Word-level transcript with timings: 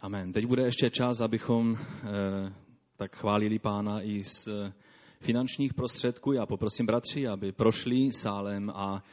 Amen. 0.00 0.32
Teď 0.32 0.46
bude 0.46 0.62
ještě 0.62 0.90
čas, 0.90 1.20
abychom 1.20 1.76
eh, 1.78 2.52
tak 2.96 3.16
chválili 3.16 3.58
pána 3.58 4.02
i 4.02 4.24
z 4.24 4.48
eh, 4.48 4.72
finančních 5.20 5.74
prostředků. 5.74 6.32
Já 6.32 6.46
poprosím 6.46 6.86
bratři, 6.86 7.28
aby 7.28 7.52
prošli 7.52 8.12
sálem 8.12 8.70
a 8.70 9.04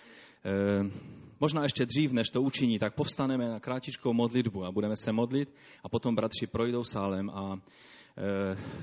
eh, 0.45 0.91
možná 1.39 1.63
ještě 1.63 1.85
dřív, 1.85 2.11
než 2.11 2.29
to 2.29 2.41
učiní, 2.41 2.79
tak 2.79 2.95
povstaneme 2.95 3.49
na 3.49 3.59
krátičkou 3.59 4.13
modlitbu 4.13 4.65
a 4.65 4.71
budeme 4.71 4.95
se 4.95 5.11
modlit 5.11 5.55
a 5.83 5.89
potom 5.89 6.15
bratři 6.15 6.47
projdou 6.47 6.83
sálem 6.83 7.29
a 7.29 7.59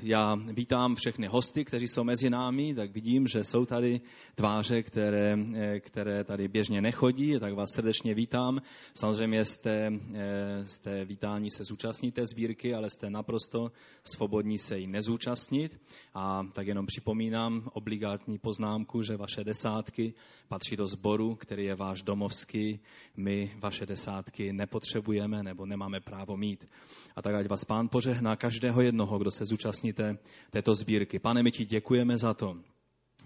já 0.03 0.35
vítám 0.35 0.95
všechny 0.95 1.27
hosty, 1.27 1.65
kteří 1.65 1.89
jsou 1.89 2.05
mezi 2.05 2.31
námi, 2.31 2.75
tak 2.75 2.91
vidím, 2.93 3.27
že 3.27 3.45
jsou 3.45 3.67
tady 3.67 4.01
tváře, 4.35 4.83
které, 4.83 5.39
eh, 5.55 5.81
které 5.81 6.25
tady 6.25 6.49
běžně 6.49 6.81
nechodí, 6.81 7.41
tak 7.41 7.55
vás 7.55 7.71
srdečně 7.73 8.15
vítám. 8.15 8.63
Samozřejmě 8.95 9.45
jste, 9.45 9.93
eh, 10.15 10.67
jste 10.67 11.05
vítání 11.05 11.51
se 11.51 11.65
zúčastníte 11.65 12.27
sbírky, 12.27 12.75
ale 12.75 12.91
jste 12.91 13.11
naprosto 13.11 13.73
svobodní 14.05 14.59
se 14.59 14.79
jí 14.79 14.87
nezúčastnit. 14.87 15.81
A 16.15 16.47
tak 16.53 16.67
jenom 16.67 16.87
připomínám 16.87 17.71
obligátní 17.73 18.39
poznámku, 18.39 19.03
že 19.03 19.17
vaše 19.17 19.45
desátky 19.45 20.15
patří 20.49 20.77
do 20.77 20.87
sboru, 20.87 21.35
který 21.35 21.65
je 21.65 21.75
váš 21.75 22.03
domovský. 22.03 22.81
My 23.17 23.53
vaše 23.61 23.87
desátky 23.87 24.53
nepotřebujeme 24.53 25.43
nebo 25.43 25.67
nemáme 25.67 26.01
právo 26.01 26.37
mít. 26.37 26.69
A 27.17 27.23
tak 27.23 27.35
ať 27.35 27.47
vás 27.47 27.65
pán 27.65 27.89
požehná 27.89 28.37
každého 28.37 28.81
jednoho, 28.81 29.22
kdo 29.23 29.31
se 29.31 29.45
zúčastníte 29.45 30.19
této 30.51 30.75
sbírky. 30.75 31.19
Pane, 31.19 31.43
my 31.43 31.51
ti 31.51 31.65
děkujeme 31.65 32.19
za 32.19 32.35
to, 32.35 32.57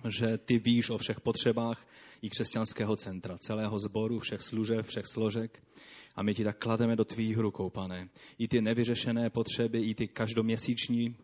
že 0.08 0.38
ty 0.38 0.58
víš 0.58 0.90
o 0.90 0.98
všech 0.98 1.20
potřebách 1.20 1.86
i 2.22 2.30
křesťanského 2.30 2.96
centra, 2.96 3.38
celého 3.38 3.78
sboru, 3.78 4.18
všech 4.18 4.40
služeb, 4.40 4.86
všech 4.86 5.06
složek. 5.06 5.62
A 6.16 6.22
my 6.22 6.34
ti 6.34 6.44
tak 6.44 6.58
klademe 6.58 6.96
do 6.96 7.04
tvých 7.04 7.38
rukou, 7.38 7.70
pane. 7.70 8.08
I 8.38 8.48
ty 8.48 8.60
nevyřešené 8.60 9.30
potřeby, 9.30 9.80
i 9.80 9.94
ty 9.94 10.08
každoměsíční 10.08 11.16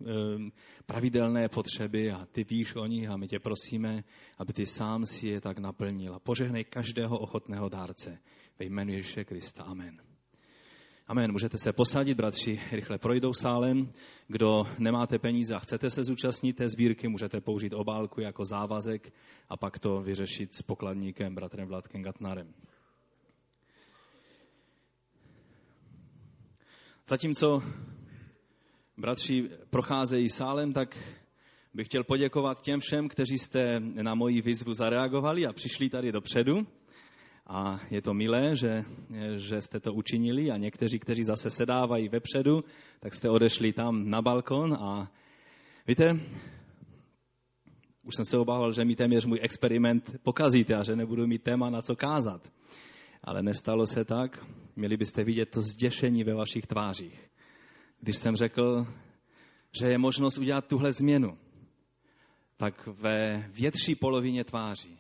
pravidelné 0.87 1.49
potřeby 1.49 2.11
a 2.11 2.27
ty 2.33 2.45
víš 2.45 2.75
o 2.75 2.87
nich 2.87 3.09
a 3.09 3.17
my 3.17 3.29
tě 3.29 3.39
prosíme, 3.39 4.05
aby 4.39 4.53
ty 4.53 4.67
sám 4.67 5.07
si 5.07 5.29
je 5.29 5.41
tak 5.41 5.59
naplnil. 5.59 6.15
A 6.15 6.19
požehnej 6.19 6.65
každého 6.65 7.19
ochotného 7.19 7.69
dárce. 7.69 8.19
Ve 8.59 8.65
jménu 8.65 8.93
Ježíše 8.93 9.25
Krista. 9.25 9.63
Amen. 9.63 10.12
Amen. 11.13 11.33
Můžete 11.33 11.59
se 11.59 11.73
posadit, 11.73 12.15
bratři, 12.15 12.61
rychle 12.71 12.99
projdou 12.99 13.33
sálem. 13.33 13.93
Kdo 14.29 14.65
nemáte 14.79 15.19
peníze 15.19 15.55
a 15.55 15.59
chcete 15.59 15.91
se 15.91 16.05
zúčastnit 16.05 16.57
té 16.57 16.69
sbírky, 16.69 17.09
můžete 17.09 17.41
použít 17.41 17.73
obálku 17.73 18.21
jako 18.21 18.45
závazek 18.45 19.13
a 19.49 19.57
pak 19.57 19.79
to 19.79 20.01
vyřešit 20.01 20.55
s 20.55 20.63
pokladníkem, 20.63 21.35
bratrem 21.35 21.69
Vladkem 21.69 22.03
Gatnarem. 22.03 22.55
Zatímco 27.07 27.63
bratři 28.97 29.51
procházejí 29.71 30.29
sálem, 30.29 30.73
tak 30.73 31.19
bych 31.75 31.87
chtěl 31.87 32.05
poděkovat 32.05 32.63
těm 32.63 32.81
všem, 32.81 33.09
kteří 33.09 33.39
jste 33.39 33.81
na 33.81 34.15
moji 34.15 34.43
výzvu 34.43 34.75
zareagovali 34.75 35.47
a 35.47 35.53
přišli 35.53 35.89
tady 35.89 36.13
dopředu. 36.13 36.67
A 37.53 37.81
je 37.91 38.03
to 38.03 38.15
milé, 38.15 38.57
že, 38.57 38.85
že 39.37 39.63
jste 39.63 39.81
to 39.81 39.93
učinili 39.93 40.51
a 40.51 40.57
někteří, 40.57 40.99
kteří 40.99 41.25
zase 41.25 41.51
sedávají 41.51 42.09
vepředu, 42.09 42.65
tak 43.01 43.15
jste 43.15 43.31
odešli 43.31 43.73
tam 43.73 44.11
na 44.11 44.23
balkon 44.23 44.75
a 44.75 45.13
víte, 45.87 46.21
už 48.05 48.17
jsem 48.17 48.25
se 48.25 48.39
obával, 48.39 48.73
že 48.73 48.85
mi 48.85 48.97
téměř 48.97 49.25
můj 49.25 49.39
experiment 49.43 50.13
pokazíte 50.23 50.75
a 50.75 50.83
že 50.83 50.97
nebudu 50.97 51.27
mít 51.27 51.43
téma 51.43 51.71
na 51.71 51.83
co 51.83 51.97
kázat. 51.97 52.53
Ale 53.25 53.43
nestalo 53.43 53.87
se 53.87 54.05
tak. 54.05 54.47
Měli 54.77 54.97
byste 54.97 55.25
vidět 55.25 55.51
to 55.51 55.63
zděšení 55.63 56.25
ve 56.25 56.35
vašich 56.35 56.67
tvářích. 56.67 57.31
Když 58.01 58.17
jsem 58.17 58.37
řekl, 58.37 58.87
že 59.79 59.87
je 59.87 59.99
možnost 59.99 60.39
udělat 60.39 60.67
tuhle 60.67 60.93
změnu, 60.93 61.39
tak 62.57 62.87
ve 62.87 63.49
větší 63.53 63.95
polovině 63.95 64.45
tváří 64.45 64.99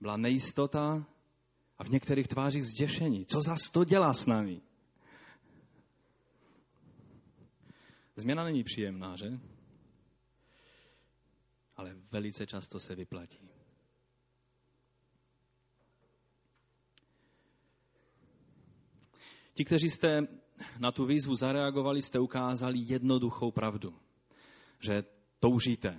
byla 0.00 0.16
nejistota, 0.16 1.06
a 1.78 1.84
v 1.84 1.90
některých 1.90 2.28
tvářích 2.28 2.64
zděšení. 2.64 3.26
Co 3.26 3.42
zas 3.42 3.70
to 3.70 3.84
dělá 3.84 4.14
s 4.14 4.26
námi? 4.26 4.60
Změna 8.16 8.44
není 8.44 8.64
příjemná, 8.64 9.16
že? 9.16 9.40
Ale 11.76 11.96
velice 12.10 12.46
často 12.46 12.80
se 12.80 12.94
vyplatí. 12.94 13.48
Ti, 19.54 19.64
kteří 19.64 19.90
jste 19.90 20.20
na 20.78 20.92
tu 20.92 21.06
výzvu 21.06 21.34
zareagovali, 21.34 22.02
jste 22.02 22.18
ukázali 22.18 22.78
jednoduchou 22.78 23.50
pravdu, 23.50 23.98
že 24.80 25.04
toužíte 25.40 25.98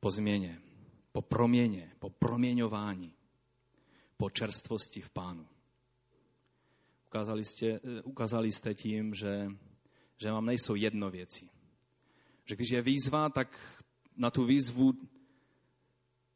po 0.00 0.10
změně, 0.10 0.62
po 1.12 1.22
proměně, 1.22 1.92
po 1.98 2.10
proměňování 2.10 3.15
po 4.16 4.30
čerstvosti 4.30 5.00
v 5.00 5.10
pánu. 5.10 5.46
Ukázali 7.06 7.44
jste, 7.44 7.80
ukázali 8.04 8.52
jste 8.52 8.74
tím, 8.74 9.14
že, 9.14 9.46
že 10.16 10.30
vám 10.30 10.46
nejsou 10.46 10.74
jedno 10.74 11.10
věci. 11.10 11.48
Že 12.44 12.56
když 12.56 12.70
je 12.70 12.82
výzva, 12.82 13.28
tak 13.28 13.80
na 14.16 14.30
tu 14.30 14.44
výzvu, 14.44 14.92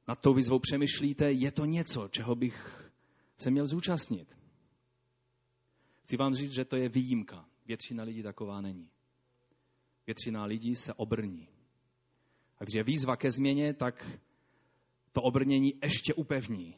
nad 0.09 0.21
tou 0.21 0.35
výzvou 0.35 0.59
přemýšlíte, 0.59 1.33
je 1.33 1.53
to 1.53 1.65
něco, 1.65 2.09
čeho 2.09 2.35
bych 2.35 2.91
se 3.39 3.51
měl 3.51 3.67
zúčastnit. 3.67 4.37
Chci 6.03 6.17
vám 6.17 6.35
říct, 6.35 6.53
že 6.53 6.65
to 6.65 6.77
je 6.77 6.89
výjimka. 6.89 7.49
Většina 7.67 8.03
lidí 8.03 8.23
taková 8.23 8.61
není. 8.61 8.91
Většina 10.07 10.45
lidí 10.45 10.77
se 10.77 10.95
obrní. 10.95 11.49
A 12.59 12.65
když 12.65 12.75
je 12.75 12.85
výzva 12.85 13.17
ke 13.17 13.31
změně, 13.31 13.75
tak 13.75 14.21
to 15.13 15.23
obrnění 15.23 15.75
ještě 15.83 16.15
upevní. 16.15 16.77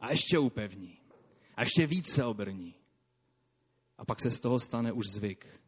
A 0.00 0.10
ještě 0.10 0.38
upevní. 0.38 0.98
A 1.56 1.62
ještě 1.62 1.86
více 1.86 2.24
obrní. 2.24 2.74
A 3.98 4.04
pak 4.04 4.20
se 4.20 4.30
z 4.30 4.40
toho 4.40 4.60
stane 4.60 4.92
už 4.92 5.06
zvyk. 5.06 5.60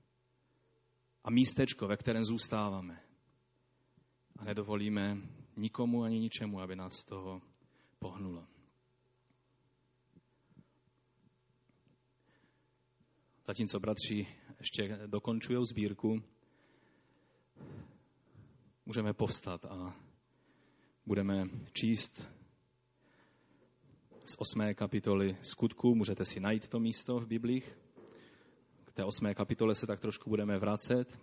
A 1.24 1.30
místečko, 1.30 1.88
ve 1.88 1.96
kterém 1.96 2.24
zůstáváme. 2.24 3.02
A 4.36 4.44
nedovolíme 4.44 5.16
nikomu 5.56 6.02
ani 6.02 6.20
ničemu, 6.20 6.60
aby 6.60 6.76
nás 6.76 6.92
z 6.96 7.04
toho 7.04 7.42
pohnulo. 7.98 8.46
Zatímco 13.46 13.80
bratři 13.80 14.26
ještě 14.58 14.98
dokončují 15.06 15.66
sbírku, 15.66 16.22
můžeme 18.86 19.12
povstat 19.12 19.64
a 19.64 19.96
budeme 21.06 21.44
číst 21.72 22.26
z 24.24 24.36
osmé 24.38 24.74
kapitoly 24.74 25.36
skutku. 25.42 25.94
Můžete 25.94 26.24
si 26.24 26.40
najít 26.40 26.68
to 26.68 26.80
místo 26.80 27.20
v 27.20 27.26
Biblích. 27.26 27.78
K 28.84 28.92
té 28.92 29.04
osmé 29.04 29.34
kapitole 29.34 29.74
se 29.74 29.86
tak 29.86 30.00
trošku 30.00 30.30
budeme 30.30 30.58
vracet. 30.58 31.18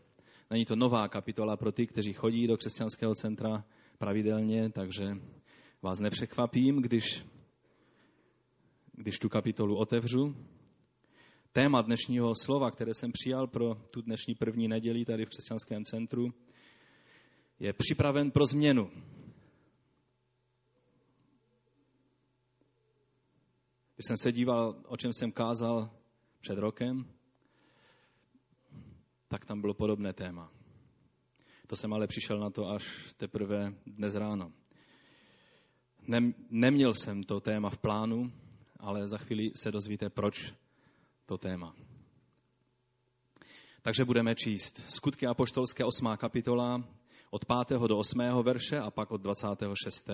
Není 0.49 0.65
to 0.65 0.75
nová 0.75 1.07
kapitola 1.07 1.57
pro 1.57 1.71
ty, 1.71 1.87
kteří 1.87 2.13
chodí 2.13 2.47
do 2.47 2.57
křesťanského 2.57 3.15
centra 3.15 3.65
pravidelně, 3.97 4.69
takže 4.69 5.05
vás 5.81 5.99
nepřekvapím, 5.99 6.81
když, 6.81 7.25
když 8.93 9.19
tu 9.19 9.29
kapitolu 9.29 9.77
otevřu. 9.77 10.35
Téma 11.51 11.81
dnešního 11.81 12.33
slova, 12.43 12.71
které 12.71 12.93
jsem 12.93 13.11
přijal 13.11 13.47
pro 13.47 13.75
tu 13.75 14.01
dnešní 14.01 14.35
první 14.35 14.67
neděli 14.67 15.05
tady 15.05 15.25
v 15.25 15.29
křesťanském 15.29 15.83
centru, 15.83 16.33
je 17.59 17.73
připraven 17.73 18.31
pro 18.31 18.45
změnu. 18.45 18.91
Když 23.99 24.07
jsem 24.07 24.17
se 24.17 24.31
díval, 24.31 24.75
o 24.87 24.97
čem 24.97 25.13
jsem 25.13 25.31
kázal 25.31 25.91
před 26.41 26.57
rokem, 26.57 27.05
tak 29.27 29.45
tam 29.45 29.61
bylo 29.61 29.73
podobné 29.73 30.13
téma. 30.13 30.51
To 31.67 31.75
jsem 31.75 31.93
ale 31.93 32.07
přišel 32.07 32.39
na 32.39 32.49
to 32.49 32.69
až 32.69 33.13
teprve 33.17 33.73
dnes 33.85 34.15
ráno. 34.15 34.53
Neměl 36.49 36.93
jsem 36.93 37.23
to 37.23 37.39
téma 37.39 37.69
v 37.69 37.77
plánu, 37.77 38.31
ale 38.77 39.07
za 39.07 39.17
chvíli 39.17 39.51
se 39.55 39.71
dozvíte, 39.71 40.09
proč 40.09 40.53
to 41.25 41.37
téma. 41.37 41.75
Takže 43.81 44.05
budeme 44.05 44.35
číst 44.35 44.83
Skutky 44.87 45.27
apoštolské 45.27 45.85
8. 45.85 46.07
kapitola 46.17 46.83
od 47.29 47.45
5. 47.67 47.79
do 47.87 47.97
8. 47.97 48.19
verše 48.43 48.79
a 48.79 48.91
pak 48.91 49.11
od 49.11 49.21
26. 49.21 50.09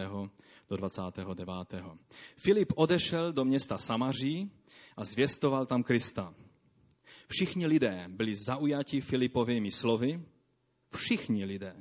do 0.69 0.77
29. 0.77 1.47
Filip 2.37 2.73
odešel 2.75 3.33
do 3.33 3.45
města 3.45 3.77
Samaří 3.77 4.51
a 4.97 5.05
zvěstoval 5.05 5.65
tam 5.65 5.83
Krista. 5.83 6.33
Všichni 7.27 7.67
lidé 7.67 8.05
byli 8.07 8.35
zaujati 8.35 9.01
Filipovými 9.01 9.71
slovy. 9.71 10.21
Všichni 10.95 11.45
lidé. 11.45 11.73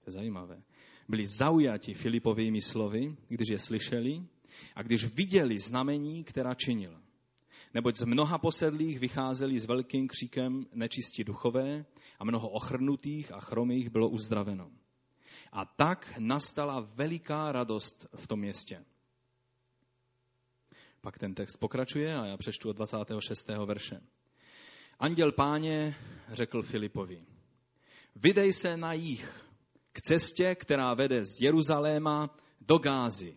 To 0.00 0.04
je 0.06 0.12
zajímavé. 0.12 0.62
Byli 1.08 1.26
zaujati 1.26 1.94
Filipovými 1.94 2.60
slovy, 2.60 3.16
když 3.28 3.48
je 3.48 3.58
slyšeli 3.58 4.22
a 4.74 4.82
když 4.82 5.04
viděli 5.04 5.58
znamení, 5.58 6.24
která 6.24 6.54
činil. 6.54 7.00
Neboť 7.74 7.96
z 7.96 8.04
mnoha 8.04 8.38
posedlých 8.38 8.98
vycházeli 8.98 9.60
s 9.60 9.66
velkým 9.66 10.08
kříkem 10.08 10.66
nečistí 10.72 11.24
duchové 11.24 11.86
a 12.18 12.24
mnoho 12.24 12.48
ochrnutých 12.48 13.32
a 13.32 13.40
chromých 13.40 13.90
bylo 13.90 14.08
uzdraveno. 14.08 14.70
A 15.52 15.64
tak 15.64 16.14
nastala 16.18 16.80
veliká 16.80 17.52
radost 17.52 18.06
v 18.16 18.26
tom 18.26 18.40
městě. 18.40 18.84
Pak 21.00 21.18
ten 21.18 21.34
text 21.34 21.56
pokračuje 21.56 22.16
a 22.16 22.26
já 22.26 22.36
přečtu 22.36 22.68
od 22.68 22.76
26. 22.76 23.48
verše. 23.48 24.00
Anděl 24.98 25.32
páně 25.32 25.96
řekl 26.28 26.62
Filipovi, 26.62 27.24
vydej 28.16 28.52
se 28.52 28.76
na 28.76 28.92
jich 28.92 29.46
k 29.92 30.00
cestě, 30.00 30.54
která 30.54 30.94
vede 30.94 31.24
z 31.24 31.40
Jeruzaléma 31.40 32.36
do 32.60 32.78
Gázy. 32.78 33.36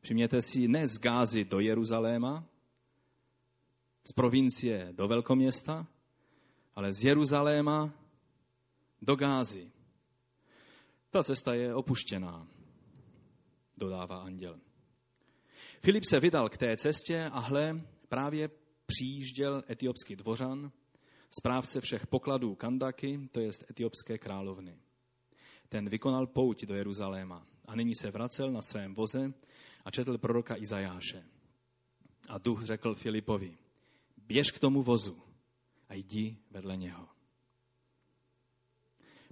Všimněte 0.00 0.42
si, 0.42 0.68
ne 0.68 0.88
z 0.88 0.98
Gázy 0.98 1.44
do 1.44 1.60
Jeruzaléma, 1.60 2.44
z 4.08 4.12
provincie 4.12 4.92
do 4.92 5.08
velkoměsta, 5.08 5.86
ale 6.74 6.92
z 6.92 7.04
Jeruzaléma 7.04 7.92
do 9.02 9.16
Gázy. 9.16 9.72
Ta 11.10 11.24
cesta 11.24 11.54
je 11.54 11.74
opuštěná, 11.74 12.48
dodává 13.76 14.16
anděl. 14.16 14.60
Filip 15.80 16.04
se 16.04 16.20
vydal 16.20 16.48
k 16.48 16.56
té 16.56 16.76
cestě 16.76 17.24
a 17.32 17.38
hle, 17.38 17.80
právě 18.08 18.50
přijížděl 18.86 19.62
etiopský 19.70 20.16
dvořan, 20.16 20.72
správce 21.38 21.80
všech 21.80 22.06
pokladů 22.06 22.54
Kandaky, 22.54 23.28
to 23.32 23.40
jest 23.40 23.70
etiopské 23.70 24.18
královny. 24.18 24.78
Ten 25.68 25.88
vykonal 25.88 26.26
pouť 26.26 26.64
do 26.64 26.74
Jeruzaléma 26.74 27.46
a 27.64 27.76
nyní 27.76 27.94
se 27.94 28.10
vracel 28.10 28.52
na 28.52 28.62
svém 28.62 28.94
voze 28.94 29.32
a 29.84 29.90
četl 29.90 30.18
proroka 30.18 30.56
Izajáše. 30.56 31.24
A 32.28 32.38
duch 32.38 32.64
řekl 32.64 32.94
Filipovi, 32.94 33.58
běž 34.26 34.50
k 34.50 34.58
tomu 34.58 34.82
vozu 34.82 35.22
a 35.88 35.94
jdi 35.94 36.36
vedle 36.50 36.76
něho. 36.76 37.08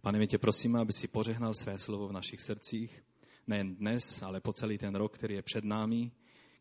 Pane, 0.02 0.19
my 0.19 0.26
tě 0.26 0.38
prosíme, 0.38 0.81
aby 0.81 0.93
si 0.93 1.08
pořehnal 1.08 1.55
své 1.55 1.79
slovo 1.79 2.08
v 2.08 2.12
našich 2.12 2.41
srdcích, 2.41 3.05
nejen 3.46 3.75
dnes, 3.75 4.23
ale 4.23 4.41
po 4.41 4.52
celý 4.52 4.79
ten 4.79 4.94
rok, 4.94 5.14
který 5.14 5.35
je 5.35 5.43
před 5.43 5.64
námi. 5.64 6.12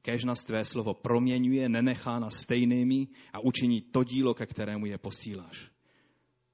Kéž 0.02 0.24
nás 0.24 0.44
tvé 0.44 0.66
slovo 0.66 0.94
proměňuje, 0.94 1.70
nenechá 1.70 2.20
nás 2.20 2.36
stejnými 2.36 3.08
a 3.34 3.40
učiní 3.40 3.82
to 3.82 4.04
dílo, 4.04 4.34
ke 4.34 4.46
kterému 4.46 4.86
je 4.86 4.98
posíláš. 4.98 5.72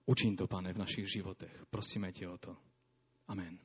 Učiň 0.05 0.35
to, 0.35 0.47
pane, 0.47 0.73
v 0.73 0.77
našich 0.77 1.11
životech. 1.11 1.65
Prosíme 1.69 2.11
tě 2.11 2.27
o 2.27 2.37
to. 2.37 2.57
Amen. 3.27 3.59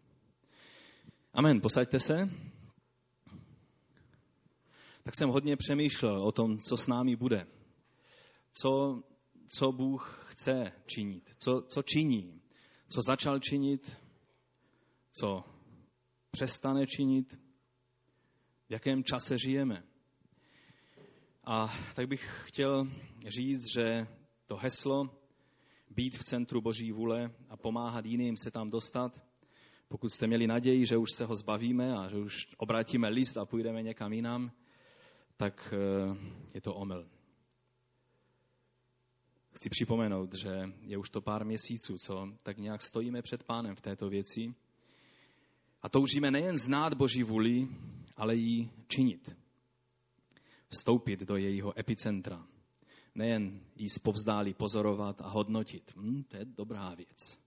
Amen. 1.33 1.61
Posaďte 1.61 2.01
se. 2.01 2.31
Tak 5.03 5.15
jsem 5.15 5.29
hodně 5.29 5.57
přemýšlel 5.57 6.23
o 6.23 6.33
tom, 6.33 6.59
co 6.59 6.77
s 6.77 6.87
námi 6.87 7.17
bude. 7.17 7.47
Co, 8.63 9.03
co 9.49 9.73
Bůh 9.73 10.27
chce 10.31 10.73
činit. 10.87 11.31
Co, 11.39 11.63
co 11.69 11.83
činí 11.83 12.45
co 12.89 13.03
začal 13.03 13.39
činit, 13.39 13.97
co 15.13 15.43
přestane 16.31 16.87
činit, 16.87 17.39
v 18.69 18.71
jakém 18.71 19.05
čase 19.05 19.39
žijeme. 19.39 19.85
A 21.45 21.75
tak 21.95 22.09
bych 22.09 22.43
chtěl 22.45 22.89
říct, 23.27 23.73
že 23.75 24.07
to 24.47 24.57
heslo 24.57 25.21
být 25.91 26.17
v 26.17 26.25
centru 26.25 26.61
Boží 26.61 26.93
vůle 26.93 27.35
a 27.49 27.57
pomáhat 27.57 28.05
jiným 28.05 28.37
se 28.37 28.51
tam 28.51 28.71
dostat, 28.71 29.23
pokud 29.89 30.11
jste 30.11 30.27
měli 30.27 30.47
naději, 30.47 30.87
že 30.87 30.97
už 30.97 31.13
se 31.13 31.25
ho 31.25 31.37
zbavíme 31.37 31.97
a 31.97 32.09
že 32.09 32.17
už 32.17 32.47
obrátíme 32.57 33.09
list 33.09 33.37
a 33.37 33.45
půjdeme 33.45 33.83
někam 33.83 34.13
jinam, 34.13 34.53
tak 35.37 35.75
eh, 35.75 36.17
je 36.55 36.61
to 36.61 36.75
omyl. 36.75 37.14
Chci 39.55 39.71
připomenout, 39.71 40.35
že 40.35 40.73
je 40.81 40.99
už 40.99 41.11
to 41.11 41.21
pár 41.21 41.45
měsíců, 41.45 41.99
co 41.99 42.29
tak 42.43 42.59
nějak 42.59 42.83
stojíme 42.83 43.23
před 43.23 43.43
pánem 43.43 43.75
v 43.77 43.81
této 43.81 44.09
věci 44.09 44.55
a 45.83 45.89
toužíme 45.89 46.31
nejen 46.31 46.59
znát 46.59 46.95
Boží 46.95 47.23
vůli, 47.23 47.69
ale 48.17 48.37
ji 48.37 48.71
činit. 48.89 49.37
Vstoupit 50.69 51.21
do 51.21 51.37
jejího 51.37 51.79
epicentra. 51.79 52.47
Nejen 53.15 53.61
ji 53.77 53.89
zpovzdálí 53.89 54.55
pozorovat 54.55 55.21
a 55.21 55.29
hodnotit. 55.29 55.93
Hm, 55.97 56.23
to 56.29 56.37
je 56.37 56.45
dobrá 56.45 56.95
věc. 56.95 57.39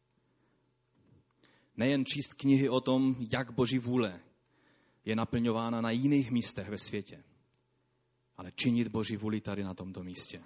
Nejen 1.78 2.06
číst 2.06 2.34
knihy 2.34 2.70
o 2.70 2.82
tom, 2.82 3.16
jak 3.32 3.52
Boží 3.52 3.80
vůle 3.80 4.20
je 5.06 5.16
naplňována 5.16 5.82
na 5.82 5.92
jiných 5.92 6.32
místech 6.32 6.70
ve 6.70 6.78
světě, 6.78 7.24
ale 8.38 8.52
činit 8.52 8.88
Boží 8.88 9.18
vůli 9.18 9.42
tady 9.42 9.64
na 9.64 9.74
tomto 9.74 10.04
místě 10.04 10.44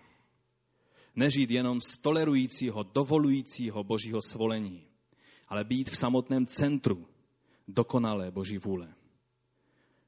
nežít 1.15 1.51
jenom 1.51 1.81
z 1.81 1.97
tolerujícího, 1.97 2.83
dovolujícího 2.83 3.83
božího 3.83 4.21
svolení, 4.21 4.87
ale 5.47 5.63
být 5.63 5.89
v 5.89 5.97
samotném 5.97 6.45
centru 6.45 7.07
dokonalé 7.67 8.31
boží 8.31 8.57
vůle. 8.57 8.93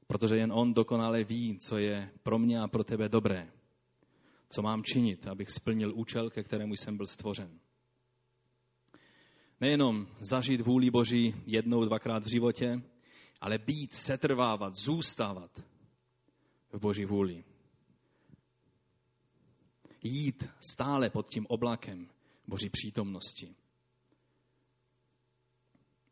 Protože 0.06 0.36
jen 0.36 0.52
on 0.52 0.74
dokonale 0.74 1.24
ví, 1.24 1.58
co 1.58 1.78
je 1.78 2.10
pro 2.22 2.38
mě 2.38 2.60
a 2.60 2.68
pro 2.68 2.84
tebe 2.84 3.08
dobré. 3.08 3.52
Co 4.48 4.62
mám 4.62 4.82
činit, 4.82 5.26
abych 5.26 5.50
splnil 5.50 5.92
účel, 5.94 6.30
ke 6.30 6.42
kterému 6.42 6.74
jsem 6.74 6.96
byl 6.96 7.06
stvořen. 7.06 7.60
Nejenom 9.60 10.06
zažít 10.20 10.60
vůli 10.60 10.90
Boží 10.90 11.34
jednou, 11.46 11.84
dvakrát 11.84 12.24
v 12.24 12.30
životě, 12.30 12.82
ale 13.40 13.58
být, 13.58 13.94
setrvávat, 13.94 14.74
zůstávat 14.74 15.62
v 16.72 16.80
Boží 16.80 17.04
vůli 17.04 17.44
jít 20.04 20.48
stále 20.60 21.10
pod 21.10 21.28
tím 21.28 21.46
oblakem 21.48 22.08
Boží 22.48 22.70
přítomnosti. 22.70 23.54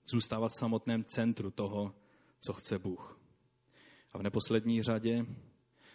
Zůstávat 0.06 0.52
v 0.52 0.58
samotném 0.58 1.04
centru 1.04 1.50
toho, 1.50 1.94
co 2.40 2.52
chce 2.52 2.78
Bůh. 2.78 3.20
A 4.12 4.18
v 4.18 4.22
neposlední 4.22 4.82
řadě 4.82 5.26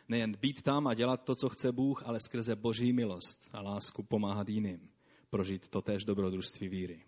nejen 0.07 0.31
být 0.41 0.61
tam 0.61 0.87
a 0.87 0.93
dělat 0.93 1.23
to, 1.23 1.35
co 1.35 1.49
chce 1.49 1.71
Bůh, 1.71 2.03
ale 2.05 2.19
skrze 2.19 2.55
Boží 2.55 2.93
milost 2.93 3.49
a 3.53 3.61
lásku 3.61 4.03
pomáhat 4.03 4.49
jiným 4.49 4.89
prožít 5.29 5.69
to 5.69 5.81
též 5.81 6.05
dobrodružství 6.05 6.69
víry, 6.69 7.03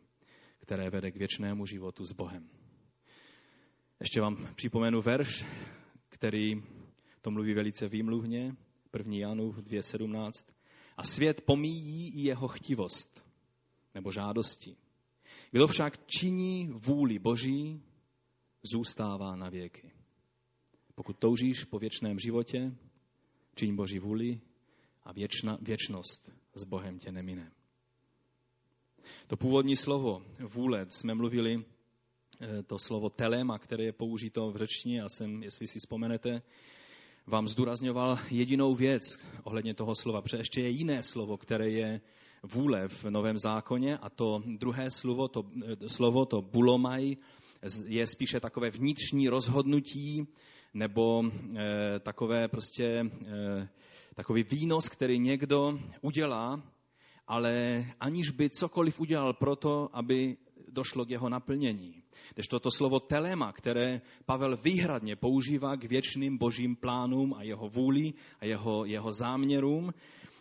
které 0.60 0.90
vede 0.90 1.12
k 1.12 1.16
věčnému 1.16 1.66
životu 1.66 2.06
s 2.06 2.12
Bohem. 2.12 2.50
Ještě 4.00 4.22
vám 4.22 4.54
připomenu 4.56 5.02
verš, 5.02 5.46
který 6.10 6.56
to 7.22 7.32
mluví 7.32 7.54
velice 7.54 7.88
výmluvně, 7.88 8.56
1. 8.98 9.16
Janův 9.16 9.58
2.17. 9.58 10.59
A 11.00 11.04
svět 11.04 11.42
pomíjí 11.42 12.14
i 12.16 12.22
jeho 12.22 12.48
chtivost 12.48 13.26
nebo 13.96 14.12
žádosti. 14.12 14.76
Kdo 15.52 15.68
však 15.68 16.08
činí 16.08 16.68
vůli 16.68 17.20
Boží, 17.20 17.84
zůstává 18.72 19.36
na 19.36 19.50
věky. 19.50 19.92
Pokud 20.96 21.20
toužíš 21.20 21.64
po 21.64 21.80
věčném 21.80 22.20
životě, 22.20 22.76
čiň 23.56 23.76
Boží 23.76 24.00
vůli 24.00 24.42
a 25.04 25.14
věčna, 25.14 25.58
věčnost 25.62 26.32
s 26.56 26.64
Bohem 26.64 27.00
tě 27.00 27.12
nemine. 27.12 27.52
To 29.28 29.38
původní 29.38 29.76
slovo 29.76 30.26
vůle, 30.54 30.86
jsme 30.90 31.14
mluvili, 31.14 31.66
eh, 32.42 32.64
to 32.64 32.80
slovo 32.80 33.10
telema, 33.10 33.60
které 33.60 33.84
je 33.84 33.94
použito 33.94 34.52
v 34.52 34.58
řečtině, 34.58 35.00
já 35.00 35.10
jsem, 35.10 35.44
jestli 35.44 35.68
si 35.68 35.80
vzpomenete, 35.80 36.42
vám 37.30 37.48
zdůrazňoval 37.48 38.20
jedinou 38.32 38.76
věc 38.76 39.02
ohledně 39.44 39.74
toho 39.74 39.96
slova, 39.96 40.22
protože 40.22 40.38
ještě 40.38 40.62
je 40.62 40.70
jiné 40.70 41.04
slovo, 41.04 41.38
které 41.38 41.70
je 41.70 42.02
vůle 42.44 42.88
v 42.88 43.06
Novém 43.06 43.38
zákoně 43.38 43.98
a 43.98 44.10
to 44.10 44.44
druhé 44.46 44.92
slovo, 44.92 45.28
to, 45.28 45.44
slovo, 45.88 46.26
to 46.26 46.42
bulomaj, 46.42 47.18
je 47.86 48.08
spíše 48.08 48.40
takové 48.40 48.70
vnitřní 48.70 49.30
rozhodnutí 49.30 50.28
nebo 50.74 51.24
e, 51.26 52.00
takové 52.00 52.48
prostě 52.48 52.86
e, 52.86 53.70
takový 54.16 54.44
výnos, 54.44 54.90
který 54.90 55.20
někdo 55.20 55.80
udělá, 56.02 56.64
ale 57.28 57.86
aniž 58.00 58.30
by 58.30 58.50
cokoliv 58.50 59.00
udělal 59.00 59.34
proto, 59.34 59.90
aby 59.94 60.38
došlo 60.72 61.06
k 61.06 61.10
jeho 61.10 61.30
naplnění. 61.30 62.04
Tež 62.34 62.48
toto 62.48 62.72
slovo 62.72 63.00
telema, 63.00 63.52
které 63.52 64.02
Pavel 64.26 64.58
výhradně 64.58 65.16
používá 65.16 65.76
k 65.76 65.84
věčným 65.84 66.38
božím 66.38 66.76
plánům 66.76 67.34
a 67.34 67.44
jeho 67.44 67.70
vůli 67.70 68.14
a 68.40 68.46
jeho, 68.46 68.86
jeho 68.86 69.14
záměrům, 69.14 69.94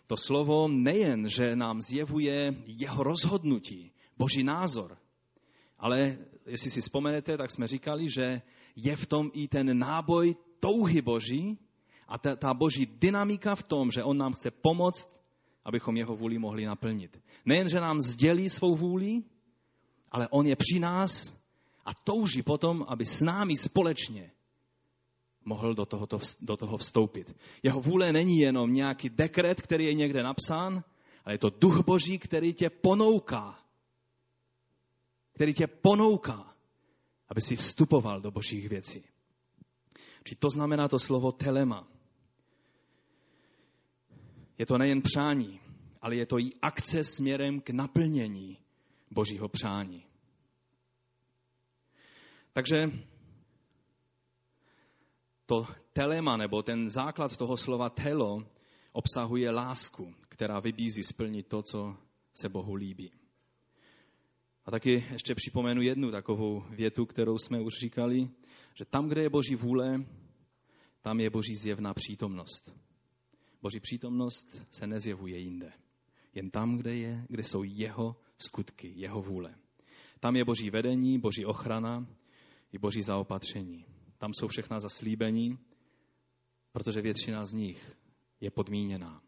to 0.06 0.16
slovo 0.16 0.68
nejen, 0.68 1.28
že 1.28 1.56
nám 1.56 1.80
zjevuje 1.80 2.54
jeho 2.66 3.02
rozhodnutí, 3.02 3.92
boží 4.18 4.44
názor, 4.44 4.98
ale 5.78 6.18
jestli 6.46 6.70
si 6.70 6.80
vzpomenete, 6.80 7.36
tak 7.36 7.50
jsme 7.50 7.66
říkali, 7.66 8.10
že 8.10 8.42
je 8.76 8.96
v 8.96 9.06
tom 9.06 9.30
i 9.32 9.48
ten 9.48 9.78
náboj 9.78 10.36
touhy 10.60 11.02
boží 11.02 11.58
a 12.08 12.18
ta, 12.18 12.36
ta 12.36 12.54
boží 12.54 12.86
dynamika 12.86 13.54
v 13.54 13.62
tom, 13.62 13.90
že 13.90 14.04
on 14.04 14.18
nám 14.18 14.32
chce 14.32 14.50
pomoct, 14.50 15.20
abychom 15.64 15.96
jeho 15.96 16.14
vůli 16.16 16.38
mohli 16.38 16.64
naplnit. 16.64 17.20
Nejen, 17.44 17.68
že 17.68 17.80
nám 17.80 18.00
sdělí 18.00 18.48
svou 18.48 18.76
vůli, 18.76 19.22
ale 20.10 20.28
on 20.28 20.46
je 20.46 20.56
při 20.56 20.78
nás 20.80 21.38
a 21.84 21.94
touží 21.94 22.42
potom, 22.42 22.84
aby 22.88 23.04
s 23.04 23.20
námi 23.20 23.56
společně 23.56 24.30
mohl 25.44 25.74
do, 25.74 25.86
tohoto, 25.86 26.18
do 26.40 26.56
toho 26.56 26.76
vstoupit. 26.76 27.36
Jeho 27.62 27.80
vůle 27.80 28.12
není 28.12 28.38
jenom 28.38 28.72
nějaký 28.72 29.08
dekret, 29.08 29.62
který 29.62 29.84
je 29.84 29.94
někde 29.94 30.22
napsán, 30.22 30.84
ale 31.24 31.34
je 31.34 31.38
to 31.38 31.50
duch 31.50 31.84
boží, 31.84 32.18
který 32.18 32.54
tě 32.54 32.70
ponouká. 32.70 33.58
Který 35.32 35.54
tě 35.54 35.66
ponouká, 35.66 36.54
aby 37.28 37.40
si 37.40 37.56
vstupoval 37.56 38.20
do 38.20 38.30
božích 38.30 38.68
věcí. 38.68 39.04
Či 40.24 40.34
to 40.34 40.50
znamená 40.50 40.88
to 40.88 40.98
slovo 40.98 41.32
telema. 41.32 41.88
Je 44.58 44.66
to 44.66 44.78
nejen 44.78 45.02
přání, 45.02 45.60
ale 46.02 46.16
je 46.16 46.26
to 46.26 46.38
i 46.38 46.52
akce 46.62 47.04
směrem 47.04 47.60
k 47.60 47.70
naplnění 47.70 48.58
božího 49.10 49.48
přání. 49.48 50.04
Takže 52.52 52.90
to 55.46 55.66
telema, 55.92 56.36
nebo 56.36 56.62
ten 56.62 56.90
základ 56.90 57.36
toho 57.36 57.56
slova 57.56 57.90
telo, 57.90 58.46
obsahuje 58.92 59.50
lásku, 59.50 60.14
která 60.28 60.60
vybízí 60.60 61.04
splnit 61.04 61.48
to, 61.48 61.62
co 61.62 61.96
se 62.40 62.48
Bohu 62.48 62.74
líbí. 62.74 63.12
A 64.64 64.70
taky 64.70 65.06
ještě 65.12 65.34
připomenu 65.34 65.82
jednu 65.82 66.10
takovou 66.10 66.64
větu, 66.70 67.06
kterou 67.06 67.38
jsme 67.38 67.60
už 67.60 67.72
říkali, 67.80 68.30
že 68.74 68.84
tam, 68.84 69.08
kde 69.08 69.22
je 69.22 69.30
Boží 69.30 69.54
vůle, 69.54 70.04
tam 71.02 71.20
je 71.20 71.30
Boží 71.30 71.56
zjevná 71.56 71.94
přítomnost. 71.94 72.72
Boží 73.62 73.80
přítomnost 73.80 74.66
se 74.70 74.86
nezjevuje 74.86 75.38
jinde. 75.38 75.72
Jen 76.34 76.50
tam, 76.50 76.76
kde, 76.76 76.96
je, 76.96 77.26
kde 77.28 77.44
jsou 77.44 77.62
jeho 77.62 78.16
skutky, 78.38 78.92
jeho 78.96 79.22
vůle. 79.22 79.54
Tam 80.20 80.36
je 80.36 80.44
Boží 80.44 80.70
vedení, 80.70 81.18
Boží 81.18 81.44
ochrana 81.44 82.06
i 82.72 82.78
Boží 82.78 83.02
zaopatření. 83.02 83.84
Tam 84.18 84.34
jsou 84.34 84.48
všechna 84.48 84.80
zaslíbení, 84.80 85.58
protože 86.72 87.00
většina 87.00 87.46
z 87.46 87.52
nich 87.52 87.96
je 88.40 88.50
podmíněná. 88.50 89.22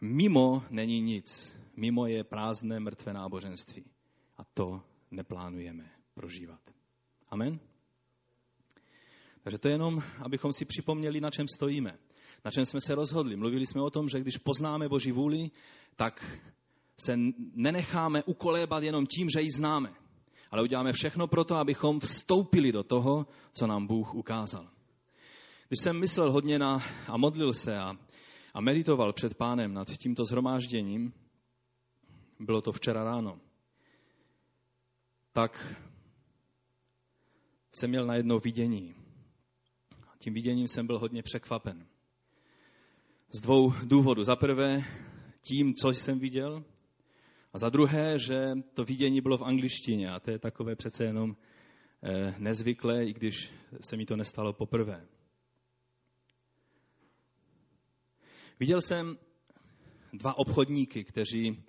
Mimo 0.00 0.64
není 0.70 1.00
nic. 1.00 1.56
Mimo 1.76 2.06
je 2.06 2.24
prázdné, 2.24 2.80
mrtvé 2.80 3.12
náboženství. 3.12 3.84
A 4.36 4.44
to 4.44 4.82
neplánujeme 5.10 5.90
prožívat. 6.14 6.60
Amen? 7.28 7.60
Takže 9.42 9.58
to 9.58 9.68
je 9.68 9.74
jenom, 9.74 10.02
abychom 10.24 10.52
si 10.52 10.64
připomněli, 10.64 11.20
na 11.20 11.30
čem 11.30 11.48
stojíme. 11.48 11.98
Na 12.44 12.50
čem 12.50 12.66
jsme 12.66 12.80
se 12.80 12.94
rozhodli. 12.94 13.36
Mluvili 13.36 13.66
jsme 13.66 13.82
o 13.82 13.90
tom, 13.90 14.08
že 14.08 14.20
když 14.20 14.36
poznáme 14.36 14.88
Boží 14.88 15.12
vůli, 15.12 15.50
tak 15.96 16.40
se 17.04 17.18
nenecháme 17.54 18.22
ukolébat 18.22 18.82
jenom 18.82 19.06
tím, 19.06 19.28
že 19.30 19.42
ji 19.42 19.50
známe 19.56 20.02
ale 20.52 20.62
uděláme 20.62 20.92
všechno 20.92 21.26
pro 21.26 21.44
to, 21.44 21.56
abychom 21.56 22.00
vstoupili 22.00 22.72
do 22.72 22.82
toho, 22.82 23.26
co 23.52 23.66
nám 23.66 23.86
Bůh 23.86 24.14
ukázal. 24.14 24.70
Když 25.68 25.80
jsem 25.80 26.00
myslel 26.00 26.32
hodně 26.32 26.58
na, 26.58 26.82
a 27.06 27.16
modlil 27.16 27.52
se 27.52 27.78
a, 27.78 27.96
a 28.54 28.60
meditoval 28.60 29.12
před 29.12 29.34
pánem 29.34 29.74
nad 29.74 29.90
tímto 29.90 30.24
zhromážděním, 30.24 31.12
bylo 32.40 32.60
to 32.60 32.72
včera 32.72 33.04
ráno, 33.04 33.40
tak 35.32 35.76
jsem 37.72 37.90
měl 37.90 38.06
na 38.06 38.14
jedno 38.14 38.38
vidění. 38.38 38.94
Tím 40.18 40.34
viděním 40.34 40.68
jsem 40.68 40.86
byl 40.86 40.98
hodně 40.98 41.22
překvapen. 41.22 41.86
Z 43.30 43.40
dvou 43.40 43.72
důvodů. 43.84 44.24
Za 44.24 44.36
prvé 44.36 44.84
tím, 45.42 45.74
co 45.74 45.90
jsem 45.90 46.18
viděl, 46.18 46.64
a 47.52 47.58
za 47.58 47.68
druhé, 47.68 48.18
že 48.18 48.52
to 48.74 48.84
vidění 48.84 49.20
bylo 49.20 49.38
v 49.38 49.42
angličtině 49.42 50.10
a 50.10 50.20
to 50.20 50.30
je 50.30 50.38
takové 50.38 50.76
přece 50.76 51.04
jenom 51.04 51.36
eh, 52.02 52.34
nezvyklé, 52.38 53.04
i 53.04 53.12
když 53.12 53.50
se 53.80 53.96
mi 53.96 54.06
to 54.06 54.16
nestalo 54.16 54.52
poprvé. 54.52 55.06
Viděl 58.60 58.80
jsem 58.80 59.18
dva 60.12 60.38
obchodníky, 60.38 61.04
kteří 61.04 61.64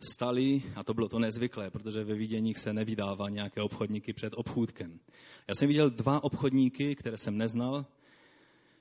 stali, 0.00 0.62
a 0.76 0.84
to 0.84 0.94
bylo 0.94 1.08
to 1.08 1.18
nezvyklé, 1.18 1.70
protože 1.70 2.04
ve 2.04 2.14
viděních 2.14 2.58
se 2.58 2.72
nevydává 2.72 3.28
nějaké 3.28 3.62
obchodníky 3.62 4.12
před 4.12 4.32
obchůdkem. 4.36 5.00
Já 5.48 5.54
jsem 5.54 5.68
viděl 5.68 5.90
dva 5.90 6.24
obchodníky, 6.24 6.96
které 6.96 7.18
jsem 7.18 7.36
neznal, 7.36 7.86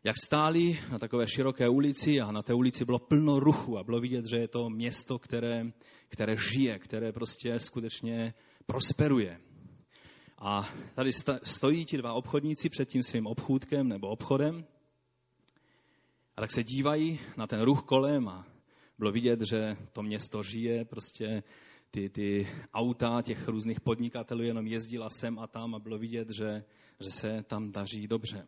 jak 0.03 0.15
stáli 0.25 0.79
na 0.91 0.99
takové 0.99 1.27
široké 1.27 1.69
ulici 1.69 2.21
a 2.21 2.31
na 2.31 2.41
té 2.43 2.53
ulici 2.53 2.85
bylo 2.85 2.99
plno 2.99 3.39
ruchu 3.39 3.77
a 3.77 3.83
bylo 3.83 3.99
vidět, 3.99 4.25
že 4.25 4.37
je 4.37 4.47
to 4.47 4.69
město, 4.69 5.19
které, 5.19 5.71
které 6.07 6.35
žije, 6.53 6.79
které 6.79 7.11
prostě 7.11 7.59
skutečně 7.59 8.33
prosperuje. 8.65 9.39
A 10.37 10.69
tady 10.95 11.11
stojí 11.43 11.85
ti 11.85 11.97
dva 11.97 12.13
obchodníci 12.13 12.69
před 12.69 12.89
tím 12.89 13.03
svým 13.03 13.27
obchůdkem 13.27 13.87
nebo 13.87 14.07
obchodem 14.07 14.65
a 16.37 16.41
tak 16.41 16.51
se 16.51 16.63
dívají 16.63 17.19
na 17.37 17.47
ten 17.47 17.61
ruch 17.61 17.81
kolem 17.81 18.27
a 18.27 18.45
bylo 18.97 19.11
vidět, 19.11 19.41
že 19.41 19.77
to 19.93 20.03
město 20.03 20.43
žije, 20.43 20.85
prostě 20.85 21.43
ty, 21.91 22.09
ty 22.09 22.47
auta 22.73 23.21
těch 23.21 23.47
různých 23.47 23.81
podnikatelů 23.81 24.43
jenom 24.43 24.67
jezdila 24.67 25.09
sem 25.09 25.39
a 25.39 25.47
tam 25.47 25.75
a 25.75 25.79
bylo 25.79 25.97
vidět, 25.97 26.29
že, 26.29 26.63
že 26.99 27.11
se 27.11 27.43
tam 27.47 27.71
daří 27.71 28.07
dobře. 28.07 28.47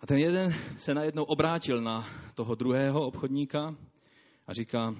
A 0.00 0.06
ten 0.06 0.18
jeden 0.18 0.54
se 0.78 0.94
najednou 0.94 1.24
obrátil 1.24 1.82
na 1.82 2.06
toho 2.34 2.54
druhého 2.54 3.06
obchodníka 3.06 3.76
a 4.46 4.52
říká, 4.52 4.94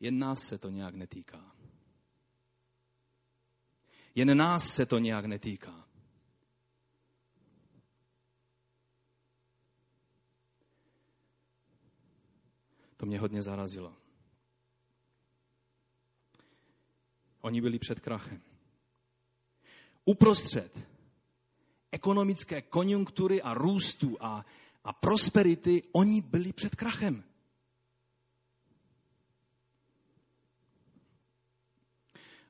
jen 0.00 0.18
nás 0.18 0.42
se 0.42 0.58
to 0.58 0.68
nějak 0.68 0.94
netýká. 0.94 1.52
Jen 4.14 4.36
nás 4.36 4.74
se 4.74 4.86
to 4.86 4.98
nějak 4.98 5.24
netýká. 5.24 5.84
To 12.96 13.06
mě 13.06 13.18
hodně 13.18 13.42
zarazilo. 13.42 13.96
Oni 17.40 17.60
byli 17.60 17.78
před 17.78 18.00
krachem. 18.00 18.42
Uprostřed 20.04 20.91
ekonomické 21.92 22.62
konjunktury 22.62 23.42
a 23.42 23.54
růstu 23.54 24.16
a, 24.20 24.46
a 24.84 24.92
prosperity, 24.92 25.82
oni 25.92 26.20
byli 26.20 26.52
před 26.52 26.74
krachem. 26.74 27.24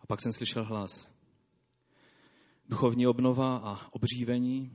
A 0.00 0.06
pak 0.06 0.20
jsem 0.20 0.32
slyšel 0.32 0.64
hlas. 0.64 1.12
Duchovní 2.68 3.06
obnova 3.06 3.56
a 3.56 3.92
obřívení, 3.92 4.72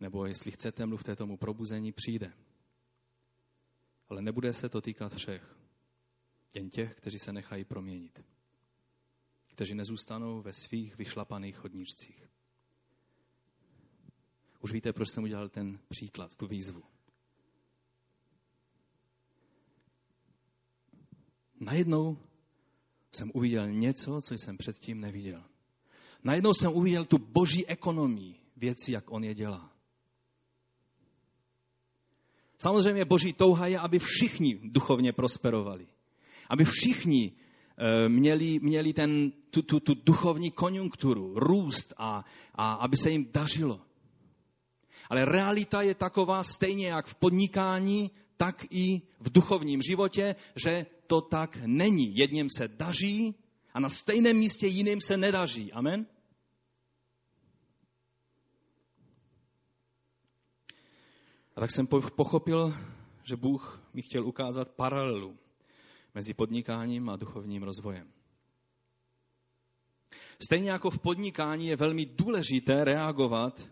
nebo 0.00 0.26
jestli 0.26 0.50
chcete, 0.50 0.86
mluvte 0.86 1.16
tomu 1.16 1.36
probuzení, 1.36 1.92
přijde. 1.92 2.32
Ale 4.08 4.22
nebude 4.22 4.52
se 4.52 4.68
to 4.68 4.80
týkat 4.80 5.14
všech. 5.14 5.56
Jen 6.54 6.70
těch, 6.70 6.94
kteří 6.94 7.18
se 7.18 7.32
nechají 7.32 7.64
proměnit. 7.64 8.24
Kteří 9.46 9.74
nezůstanou 9.74 10.42
ve 10.42 10.52
svých 10.52 10.96
vyšlapaných 10.96 11.56
chodníčcích. 11.56 12.30
Už 14.60 14.72
víte, 14.72 14.92
proč 14.92 15.08
jsem 15.08 15.24
udělal 15.24 15.48
ten 15.48 15.78
příklad, 15.88 16.36
tu 16.36 16.46
výzvu. 16.46 16.82
Najednou 21.60 22.18
jsem 23.12 23.30
uviděl 23.34 23.70
něco, 23.70 24.20
co 24.20 24.34
jsem 24.34 24.56
předtím 24.56 25.00
neviděl. 25.00 25.44
Najednou 26.24 26.52
jsem 26.54 26.72
uviděl 26.72 27.04
tu 27.04 27.18
boží 27.18 27.66
ekonomii 27.66 28.34
věci, 28.56 28.92
jak 28.92 29.10
on 29.10 29.24
je 29.24 29.34
dělá. 29.34 29.72
Samozřejmě 32.58 33.04
boží 33.04 33.32
touha 33.32 33.66
je, 33.66 33.78
aby 33.78 33.98
všichni 33.98 34.60
duchovně 34.62 35.12
prosperovali. 35.12 35.86
Aby 36.48 36.64
všichni 36.64 37.32
eh, 37.32 38.08
měli, 38.08 38.60
měli 38.60 38.92
ten, 38.92 39.32
tu, 39.50 39.62
tu, 39.62 39.80
tu 39.80 39.94
duchovní 39.94 40.50
konjunkturu, 40.50 41.34
růst 41.34 41.94
a, 41.96 42.24
a 42.54 42.72
aby 42.72 42.96
se 42.96 43.10
jim 43.10 43.28
dařilo. 43.32 43.80
Ale 45.10 45.24
realita 45.24 45.82
je 45.82 45.94
taková 45.94 46.44
stejně 46.44 46.88
jak 46.88 47.06
v 47.06 47.14
podnikání, 47.14 48.10
tak 48.36 48.64
i 48.70 49.02
v 49.20 49.32
duchovním 49.32 49.82
životě, 49.82 50.34
že 50.64 50.86
to 51.06 51.20
tak 51.20 51.56
není. 51.66 52.16
Jedním 52.16 52.48
se 52.56 52.68
daří 52.68 53.34
a 53.74 53.80
na 53.80 53.88
stejném 53.88 54.36
místě 54.36 54.66
jiným 54.66 55.00
se 55.00 55.16
nedaří. 55.16 55.72
Amen? 55.72 56.06
A 61.56 61.60
tak 61.60 61.70
jsem 61.70 61.86
pochopil, 62.16 62.74
že 63.24 63.36
Bůh 63.36 63.82
mi 63.94 64.02
chtěl 64.02 64.26
ukázat 64.26 64.68
paralelu 64.68 65.36
mezi 66.14 66.34
podnikáním 66.34 67.08
a 67.10 67.16
duchovním 67.16 67.62
rozvojem. 67.62 68.12
Stejně 70.42 70.70
jako 70.70 70.90
v 70.90 70.98
podnikání 70.98 71.66
je 71.66 71.76
velmi 71.76 72.06
důležité 72.06 72.84
reagovat 72.84 73.70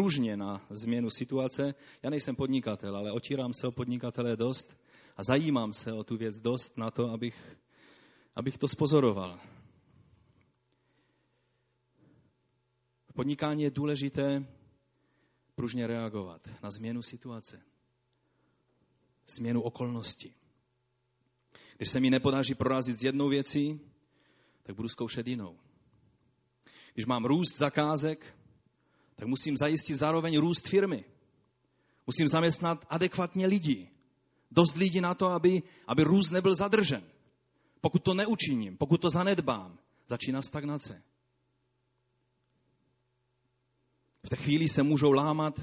pružně 0.00 0.36
na 0.36 0.66
změnu 0.70 1.10
situace. 1.10 1.74
Já 2.02 2.10
nejsem 2.10 2.36
podnikatel, 2.36 2.96
ale 2.96 3.12
otírám 3.12 3.52
se 3.52 3.66
o 3.66 3.72
podnikatele 3.72 4.36
dost 4.36 4.76
a 5.16 5.22
zajímám 5.22 5.72
se 5.72 5.92
o 5.92 6.04
tu 6.04 6.16
věc 6.16 6.40
dost 6.40 6.78
na 6.78 6.90
to, 6.90 7.10
abych, 7.10 7.58
abych 8.36 8.58
to 8.58 8.68
spozoroval. 8.68 9.40
V 13.08 13.12
podnikání 13.14 13.62
je 13.62 13.70
důležité 13.70 14.46
pružně 15.54 15.86
reagovat 15.86 16.48
na 16.62 16.70
změnu 16.70 17.02
situace, 17.02 17.62
změnu 19.26 19.62
okolností. 19.62 20.34
Když 21.76 21.90
se 21.90 22.00
mi 22.00 22.10
nepodaří 22.10 22.54
prorazit 22.54 22.96
s 22.96 23.04
jednou 23.04 23.28
věcí, 23.28 23.80
tak 24.62 24.76
budu 24.76 24.88
zkoušet 24.88 25.26
jinou. 25.26 25.58
Když 26.94 27.06
mám 27.06 27.24
růst 27.24 27.58
zakázek, 27.58 28.39
tak 29.20 29.28
musím 29.28 29.56
zajistit 29.56 29.96
zároveň 29.96 30.38
růst 30.38 30.68
firmy. 30.68 31.04
Musím 32.06 32.28
zaměstnat 32.28 32.86
adekvatně 32.88 33.46
lidi. 33.46 33.88
Dost 34.50 34.76
lidí 34.76 35.00
na 35.00 35.14
to, 35.14 35.26
aby, 35.26 35.62
aby 35.86 36.04
růst 36.04 36.30
nebyl 36.30 36.54
zadržen. 36.54 37.04
Pokud 37.80 38.02
to 38.04 38.14
neučiním, 38.14 38.76
pokud 38.76 39.00
to 39.00 39.10
zanedbám, 39.10 39.78
začíná 40.08 40.42
stagnace. 40.42 41.02
V 44.22 44.28
té 44.28 44.36
chvíli 44.36 44.68
se 44.68 44.82
můžou 44.82 45.12
lámat, 45.12 45.60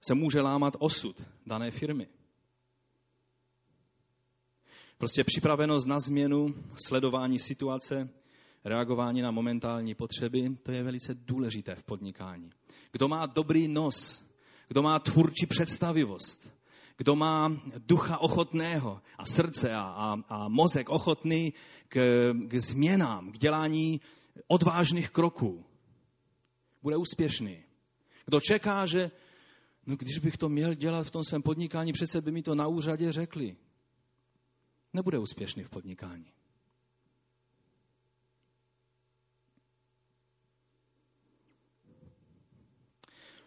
se 0.00 0.14
může 0.14 0.40
lámat 0.40 0.74
osud 0.78 1.22
dané 1.46 1.70
firmy. 1.70 2.08
Prostě 4.98 5.24
připravenost 5.24 5.88
na 5.88 6.00
změnu, 6.00 6.54
sledování 6.86 7.38
situace, 7.38 8.08
reagování 8.64 9.22
na 9.22 9.30
momentální 9.30 9.94
potřeby, 9.94 10.56
to 10.62 10.72
je 10.72 10.82
velice 10.82 11.14
důležité 11.14 11.74
v 11.74 11.82
podnikání. 11.82 12.50
Kdo 12.92 13.08
má 13.08 13.26
dobrý 13.26 13.68
nos, 13.68 14.24
kdo 14.68 14.82
má 14.82 14.98
tvůrčí 14.98 15.46
představivost, 15.46 16.52
kdo 16.96 17.16
má 17.16 17.52
ducha 17.78 18.18
ochotného 18.18 19.00
a 19.18 19.24
srdce 19.24 19.74
a, 19.74 19.82
a, 19.82 20.16
a 20.28 20.48
mozek 20.48 20.88
ochotný 20.88 21.52
k, 21.88 22.00
k 22.48 22.54
změnám, 22.54 23.32
k 23.32 23.38
dělání 23.38 24.00
odvážných 24.46 25.10
kroků, 25.10 25.64
bude 26.82 26.96
úspěšný. 26.96 27.64
Kdo 28.26 28.40
čeká, 28.40 28.86
že 28.86 29.10
no, 29.86 29.96
když 29.96 30.18
bych 30.18 30.36
to 30.36 30.48
měl 30.48 30.74
dělat 30.74 31.06
v 31.06 31.10
tom 31.10 31.24
svém 31.24 31.42
podnikání, 31.42 31.92
přece 31.92 32.20
by 32.20 32.32
mi 32.32 32.42
to 32.42 32.54
na 32.54 32.66
úřadě 32.66 33.12
řekli. 33.12 33.56
Nebude 34.92 35.18
úspěšný 35.18 35.62
v 35.62 35.70
podnikání. 35.70 36.26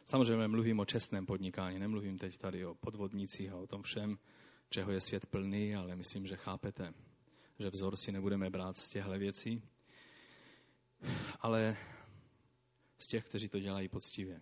Samozřejmě 0.05 0.47
mluvím 0.47 0.79
o 0.79 0.85
čestném 0.85 1.25
podnikání, 1.25 1.79
nemluvím 1.79 2.17
teď 2.17 2.37
tady 2.37 2.65
o 2.65 2.75
podvodnících 2.75 3.51
a 3.51 3.55
o 3.55 3.67
tom 3.67 3.83
všem, 3.83 4.17
čeho 4.69 4.91
je 4.91 5.01
svět 5.01 5.25
plný, 5.25 5.75
ale 5.75 5.95
myslím, 5.95 6.25
že 6.27 6.35
chápete, 6.35 6.93
že 7.59 7.69
vzor 7.69 7.95
si 7.95 8.11
nebudeme 8.11 8.49
brát 8.49 8.77
z 8.77 8.89
těchto 8.89 9.11
věcí, 9.11 9.61
ale 11.39 11.77
z 12.97 13.07
těch, 13.07 13.25
kteří 13.25 13.49
to 13.49 13.59
dělají 13.59 13.87
poctivě. 13.89 14.41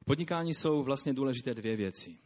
V 0.00 0.04
podnikání 0.04 0.54
jsou 0.54 0.82
vlastně 0.82 1.14
důležité 1.14 1.54
dvě 1.54 1.76
věci. 1.76 2.18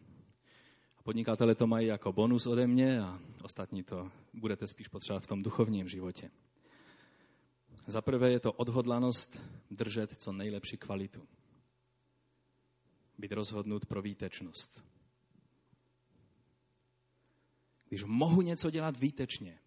Podnikatele 1.05 1.55
to 1.55 1.67
mají 1.67 1.87
jako 1.87 2.13
bonus 2.13 2.47
ode 2.47 2.67
mě 2.67 3.01
a 3.01 3.21
ostatní 3.43 3.83
to 3.83 4.11
budete 4.35 4.67
spíš 4.67 4.89
potřebovat 4.89 5.25
v 5.25 5.27
tom 5.27 5.43
duchovním 5.43 5.89
životě. 5.89 6.31
Za 7.87 8.03
prvé 8.03 8.31
je 8.31 8.41
to 8.41 8.53
odhodlanost 8.53 9.43
držet 9.71 10.21
co 10.21 10.33
nejlepší 10.33 10.77
kvalitu. 10.77 11.29
Být 13.19 13.33
rozhodnut 13.33 13.87
pro 13.87 14.03
výtečnost. 14.03 14.85
Když 17.89 18.05
mohu 18.05 18.43
něco 18.43 18.71
dělat 18.71 18.97
výtečně, 19.01 19.59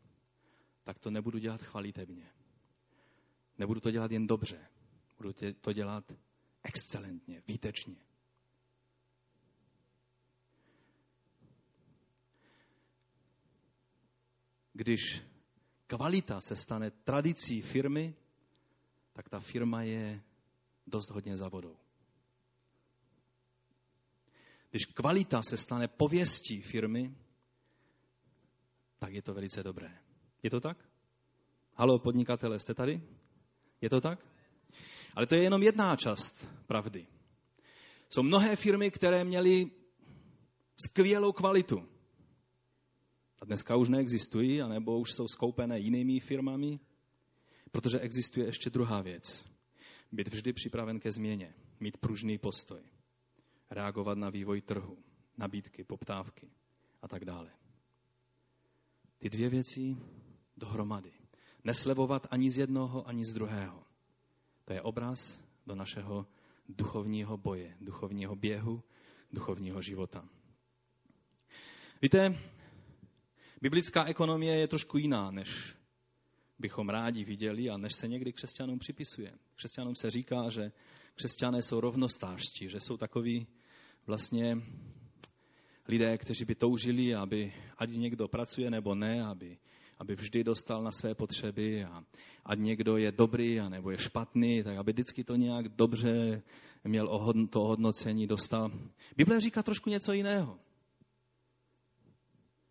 tak 0.84 1.00
to 1.00 1.12
nebudu 1.12 1.38
dělat 1.38 1.62
chvalitebně. 1.62 2.32
Nebudu 3.58 3.80
to 3.80 3.92
dělat 3.92 4.12
jen 4.12 4.28
dobře. 4.28 4.68
Budu 5.18 5.34
to 5.62 5.74
dělat 5.74 6.12
excelentně, 6.64 7.44
výtečně. 7.48 7.96
Když 14.74 15.22
kvalita 15.88 16.42
se 16.42 16.56
stane 16.56 16.92
tradicí 16.92 17.62
firmy, 17.62 18.16
tak 19.14 19.30
ta 19.30 19.40
firma 19.40 19.84
je 19.84 20.22
dost 20.88 21.10
hodně 21.10 21.38
za 21.38 21.50
vodou. 21.50 21.78
Když 24.70 24.86
kvalita 24.86 25.42
se 25.42 25.58
stane 25.58 25.88
pověstí 25.88 26.62
firmy, 26.62 27.16
tak 29.00 29.14
je 29.14 29.22
to 29.22 29.34
velice 29.34 29.64
dobré. 29.64 29.98
Je 30.44 30.50
to 30.50 30.60
tak? 30.60 30.90
Halo, 31.74 32.00
podnikatele, 32.00 32.60
jste 32.60 32.74
tady? 32.74 33.02
Je 33.82 33.90
to 33.90 34.02
tak? 34.02 34.26
Ale 35.16 35.28
to 35.28 35.36
je 35.36 35.44
jenom 35.44 35.64
jedna 35.64 35.96
část 35.96 36.50
pravdy. 36.68 37.08
Jsou 38.10 38.24
mnohé 38.24 38.56
firmy, 38.56 38.92
které 38.92 39.24
měly 39.24 39.72
skvělou 40.86 41.32
kvalitu. 41.32 41.88
A 43.42 43.46
dneska 43.46 43.76
už 43.76 43.90
neexistují, 43.90 44.62
anebo 44.62 45.00
už 45.00 45.14
jsou 45.14 45.28
skoupené 45.28 45.80
jinými 45.80 46.20
firmami, 46.20 46.80
protože 47.72 48.00
existuje 48.00 48.46
ještě 48.46 48.70
druhá 48.70 49.02
věc. 49.02 49.46
Být 50.12 50.28
vždy 50.28 50.54
připraven 50.54 51.00
ke 51.00 51.12
změně, 51.12 51.54
mít 51.80 51.98
pružný 51.98 52.38
postoj, 52.38 52.82
reagovat 53.70 54.18
na 54.18 54.30
vývoj 54.30 54.62
trhu, 54.62 54.98
nabídky, 55.38 55.84
poptávky 55.84 56.52
a 57.02 57.08
tak 57.08 57.26
dále. 57.26 57.52
Ty 59.18 59.30
dvě 59.30 59.50
věci 59.50 59.98
dohromady. 60.58 61.12
Neslevovat 61.64 62.28
ani 62.32 62.52
z 62.52 62.58
jednoho, 62.58 63.08
ani 63.08 63.26
z 63.26 63.34
druhého. 63.34 63.84
To 64.66 64.74
je 64.74 64.82
obraz 64.82 65.40
do 65.68 65.76
našeho 65.76 66.28
duchovního 66.70 67.38
boje, 67.38 67.78
duchovního 67.82 68.36
běhu, 68.36 68.84
duchovního 69.32 69.82
života. 69.82 70.30
Víte, 72.02 72.40
biblická 73.62 74.06
ekonomie 74.06 74.60
je 74.60 74.68
trošku 74.68 74.98
jiná, 74.98 75.32
než 75.32 75.76
bychom 76.62 76.90
rádi 76.90 77.24
viděli 77.24 77.70
a 77.70 77.78
než 77.78 77.94
se 77.96 78.08
někdy 78.08 78.34
křesťanům 78.34 78.80
připisuje. 78.80 79.34
Křesťanům 79.56 79.96
se 79.96 80.10
říká, 80.10 80.50
že 80.50 80.72
křesťané 81.16 81.62
jsou 81.62 81.80
rovnostářští, 81.80 82.70
že 82.70 82.80
jsou 82.80 82.98
takoví 82.98 83.48
vlastně 84.08 84.62
lidé, 85.88 86.18
kteří 86.18 86.46
by 86.46 86.56
toužili, 86.56 87.16
aby 87.16 87.54
ať 87.78 87.90
někdo 87.90 88.28
pracuje 88.28 88.70
nebo 88.70 88.96
ne, 88.96 89.26
aby 89.26 89.58
aby 90.02 90.16
vždy 90.16 90.44
dostal 90.44 90.84
na 90.84 90.92
své 90.92 91.16
potřeby 91.16 91.84
a 91.84 92.04
ať 92.46 92.60
někdo 92.60 92.98
je 92.98 93.12
dobrý 93.12 93.60
a 93.60 93.70
nebo 93.70 93.92
je 93.92 93.98
špatný, 93.98 94.64
tak 94.64 94.78
aby 94.78 94.92
vždycky 94.92 95.24
to 95.24 95.36
nějak 95.36 95.70
dobře 95.70 96.42
měl 96.84 97.08
to 97.50 97.60
hodnocení, 97.60 98.28
dostal. 98.28 98.72
Bible 99.18 99.42
říká 99.42 99.64
trošku 99.64 99.90
něco 99.90 100.14
jiného. 100.14 100.60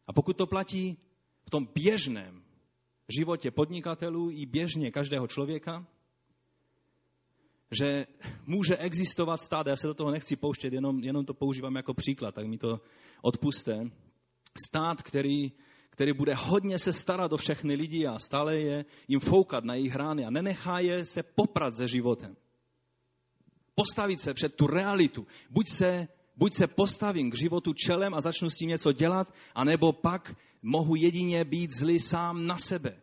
A 0.07 0.13
pokud 0.13 0.37
to 0.37 0.47
platí 0.47 0.99
v 1.47 1.51
tom 1.51 1.69
běžném 1.75 2.40
životě 3.19 3.51
podnikatelů 3.51 4.31
i 4.31 4.47
běžně 4.47 4.91
každého 4.91 5.27
člověka, 5.27 5.87
že 7.79 8.07
může 8.47 8.77
existovat 8.77 9.41
stát, 9.41 9.67
já 9.67 9.77
se 9.77 9.87
do 9.87 9.95
toho 9.95 10.11
nechci 10.11 10.37
pouštět, 10.37 10.73
jenom, 10.73 10.99
jenom 10.99 11.25
to 11.25 11.35
používám 11.35 11.77
jako 11.77 11.95
příklad, 11.95 12.35
tak 12.35 12.47
mi 12.47 12.59
to 12.59 12.81
odpuste, 13.23 13.91
stát, 14.67 15.03
který 15.03 15.53
který 16.01 16.13
bude 16.13 16.35
hodně 16.35 16.79
se 16.79 16.93
starat 16.93 17.33
o 17.33 17.37
všechny 17.37 17.75
lidi 17.75 18.07
a 18.07 18.19
stále 18.19 18.59
je 18.59 18.85
jim 19.09 19.21
foukat 19.21 19.65
na 19.65 19.75
jejich 19.75 19.97
rány 19.97 20.25
a 20.25 20.31
nenechá 20.31 20.79
je 20.79 21.07
se 21.07 21.23
poprat 21.23 21.75
se 21.75 21.89
životem. 21.89 22.37
Postavit 23.75 24.21
se 24.21 24.35
před 24.35 24.55
tu 24.55 24.67
realitu. 24.67 25.27
Buď 25.51 25.69
se, 25.69 26.09
buď 26.37 26.55
se 26.55 26.67
postavím 26.67 27.31
k 27.31 27.37
životu 27.37 27.73
čelem 27.73 28.15
a 28.15 28.21
začnu 28.21 28.51
s 28.51 28.57
tím 28.57 28.69
něco 28.69 28.93
dělat, 28.93 29.35
anebo 29.55 29.93
pak 29.93 30.37
mohu 30.63 30.95
jedině 30.95 31.45
být 31.45 31.73
zlý 31.73 32.01
sám 32.01 32.47
na 32.47 32.59
sebe. 32.59 32.97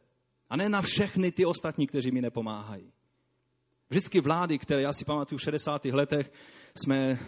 A 0.49 0.57
ne 0.57 0.69
na 0.69 0.81
všechny 0.81 1.31
ty 1.31 1.45
ostatní, 1.45 1.87
kteří 1.87 2.11
mi 2.11 2.21
nepomáhají. 2.21 2.91
Vždycky 3.89 4.21
vlády, 4.21 4.59
které 4.59 4.81
já 4.81 4.93
si 4.93 5.05
pamatuju 5.05 5.37
v 5.37 5.41
60. 5.41 5.85
letech, 5.85 6.31
jsme, 6.75 7.19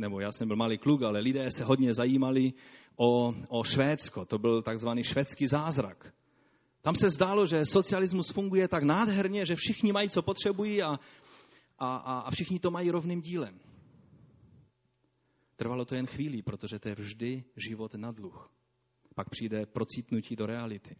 nebo 0.00 0.20
já 0.20 0.32
jsem 0.32 0.48
byl 0.48 0.56
malý 0.56 0.78
kluk, 0.78 1.02
ale 1.02 1.20
lidé 1.20 1.50
se 1.50 1.64
hodně 1.64 1.94
zajímali 1.94 2.52
o, 2.96 3.34
o 3.48 3.64
Švédsko. 3.64 4.24
To 4.24 4.38
byl 4.38 4.62
takzvaný 4.62 5.04
švédský 5.04 5.46
zázrak. 5.46 6.14
Tam 6.82 6.94
se 6.94 7.10
zdálo, 7.10 7.46
že 7.46 7.66
socialismus 7.66 8.30
funguje 8.30 8.68
tak 8.68 8.82
nádherně, 8.82 9.46
že 9.46 9.56
všichni 9.56 9.92
mají, 9.92 10.08
co 10.08 10.22
potřebují 10.22 10.82
a, 10.82 11.00
a, 11.78 11.96
a 11.96 12.30
všichni 12.30 12.58
to 12.58 12.70
mají 12.70 12.90
rovným 12.90 13.20
dílem. 13.20 13.60
Trvalo 15.62 15.84
to 15.84 15.94
jen 15.94 16.06
chvíli, 16.06 16.42
protože 16.42 16.78
to 16.78 16.88
je 16.88 16.94
vždy 16.94 17.44
život 17.56 17.94
na 17.94 18.12
dluh. 18.12 18.52
Pak 19.14 19.30
přijde 19.30 19.66
procítnutí 19.66 20.36
do 20.36 20.46
reality. 20.46 20.96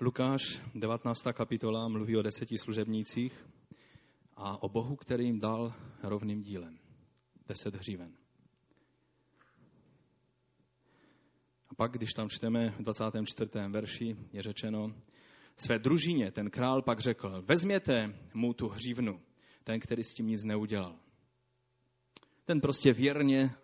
Lukáš, 0.00 0.62
19. 0.74 1.22
kapitola, 1.32 1.88
mluví 1.88 2.16
o 2.16 2.22
deseti 2.22 2.58
služebnících 2.58 3.46
a 4.34 4.62
o 4.62 4.68
Bohu, 4.68 4.96
který 4.96 5.24
jim 5.24 5.38
dal 5.38 5.74
rovným 6.02 6.42
dílem. 6.42 6.78
Deset 7.48 7.74
hříven. 7.74 8.16
A 11.68 11.74
pak, 11.74 11.92
když 11.92 12.12
tam 12.12 12.28
čteme 12.28 12.70
v 12.70 12.82
24. 12.82 13.50
verši, 13.68 14.16
je 14.32 14.42
řečeno, 14.42 14.94
své 15.56 15.78
družině 15.78 16.32
ten 16.32 16.50
král 16.50 16.82
pak 16.82 17.00
řekl, 17.00 17.42
vezměte 17.42 18.14
mu 18.34 18.54
tu 18.54 18.68
hřívnu, 18.68 19.20
ten, 19.66 19.80
který 19.80 20.04
s 20.04 20.14
tím 20.14 20.26
nic 20.26 20.44
neudělal. 20.44 20.96
Ten 22.44 22.60
prostě 22.60 22.92
věrně 22.92 23.54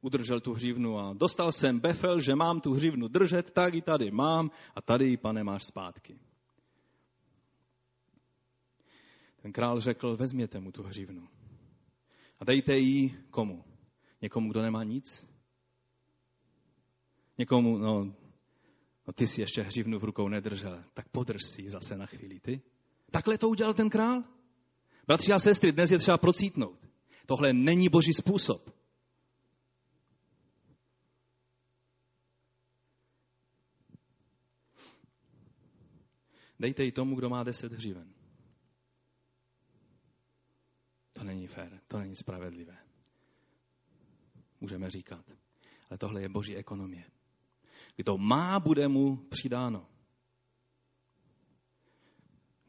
udržel 0.00 0.40
tu 0.40 0.52
hřívnu 0.52 0.98
a 0.98 1.12
dostal 1.12 1.52
jsem 1.52 1.80
befel, 1.80 2.20
že 2.20 2.34
mám 2.34 2.60
tu 2.60 2.72
hřívnu 2.72 3.08
držet, 3.08 3.50
tak 3.50 3.74
i 3.74 3.82
tady 3.82 4.10
mám 4.10 4.50
a 4.74 4.82
tady 4.82 5.08
ji, 5.08 5.16
pane, 5.16 5.44
máš 5.44 5.64
zpátky. 5.64 6.18
Ten 9.42 9.52
král 9.52 9.80
řekl, 9.80 10.16
vezměte 10.16 10.60
mu 10.60 10.72
tu 10.72 10.82
hřívnu 10.82 11.28
a 12.40 12.44
dejte 12.44 12.78
ji 12.78 13.24
komu? 13.30 13.64
Někomu, 14.22 14.50
kdo 14.50 14.62
nemá 14.62 14.84
nic? 14.84 15.30
Někomu, 17.38 17.78
no, 17.78 18.04
no 19.06 19.12
ty 19.14 19.26
si 19.26 19.40
ještě 19.40 19.62
hřivnu 19.62 19.98
v 19.98 20.04
rukou 20.04 20.28
nedržel, 20.28 20.84
tak 20.94 21.08
podrž 21.08 21.40
si 21.44 21.62
ji 21.62 21.70
zase 21.70 21.96
na 21.96 22.06
chvíli, 22.06 22.40
ty. 22.40 22.62
Takhle 23.10 23.38
to 23.38 23.48
udělal 23.48 23.74
ten 23.74 23.90
král? 23.90 24.24
Bratři 25.10 25.32
a 25.32 25.38
sestry, 25.38 25.72
dnes 25.72 25.90
je 25.90 25.98
třeba 25.98 26.18
procítnout. 26.18 26.88
Tohle 27.26 27.52
není 27.52 27.88
boží 27.88 28.12
způsob. 28.12 28.70
Dejte 36.58 36.84
ji 36.84 36.92
tomu, 36.92 37.16
kdo 37.16 37.28
má 37.28 37.42
deset 37.44 37.72
hřiven. 37.72 38.14
To 41.12 41.24
není 41.24 41.46
fér, 41.46 41.80
to 41.88 41.98
není 41.98 42.16
spravedlivé. 42.16 42.78
Můžeme 44.60 44.90
říkat. 44.90 45.24
Ale 45.90 45.98
tohle 45.98 46.22
je 46.22 46.28
boží 46.28 46.56
ekonomie. 46.56 47.04
Kdo 47.96 48.18
má, 48.18 48.60
bude 48.60 48.88
mu 48.88 49.16
přidáno. 49.16 49.88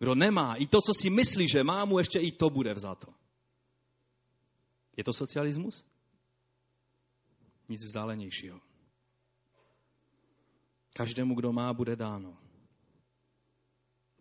Kdo 0.02 0.16
nemá, 0.16 0.56
i 0.56 0.66
to, 0.68 0.82
co 0.82 0.94
si 0.94 1.10
myslí, 1.10 1.48
že 1.48 1.64
má, 1.64 1.86
mu 1.86 1.98
ještě 1.98 2.20
i 2.20 2.32
to 2.32 2.50
bude 2.50 2.74
vzato. 2.74 3.14
Je 4.98 5.04
to 5.04 5.14
socialismus? 5.14 5.86
Nic 7.70 7.84
vzdálenějšího. 7.86 8.62
Každému, 10.94 11.36
kdo 11.36 11.54
má, 11.54 11.74
bude 11.74 11.96
dáno. 11.96 12.38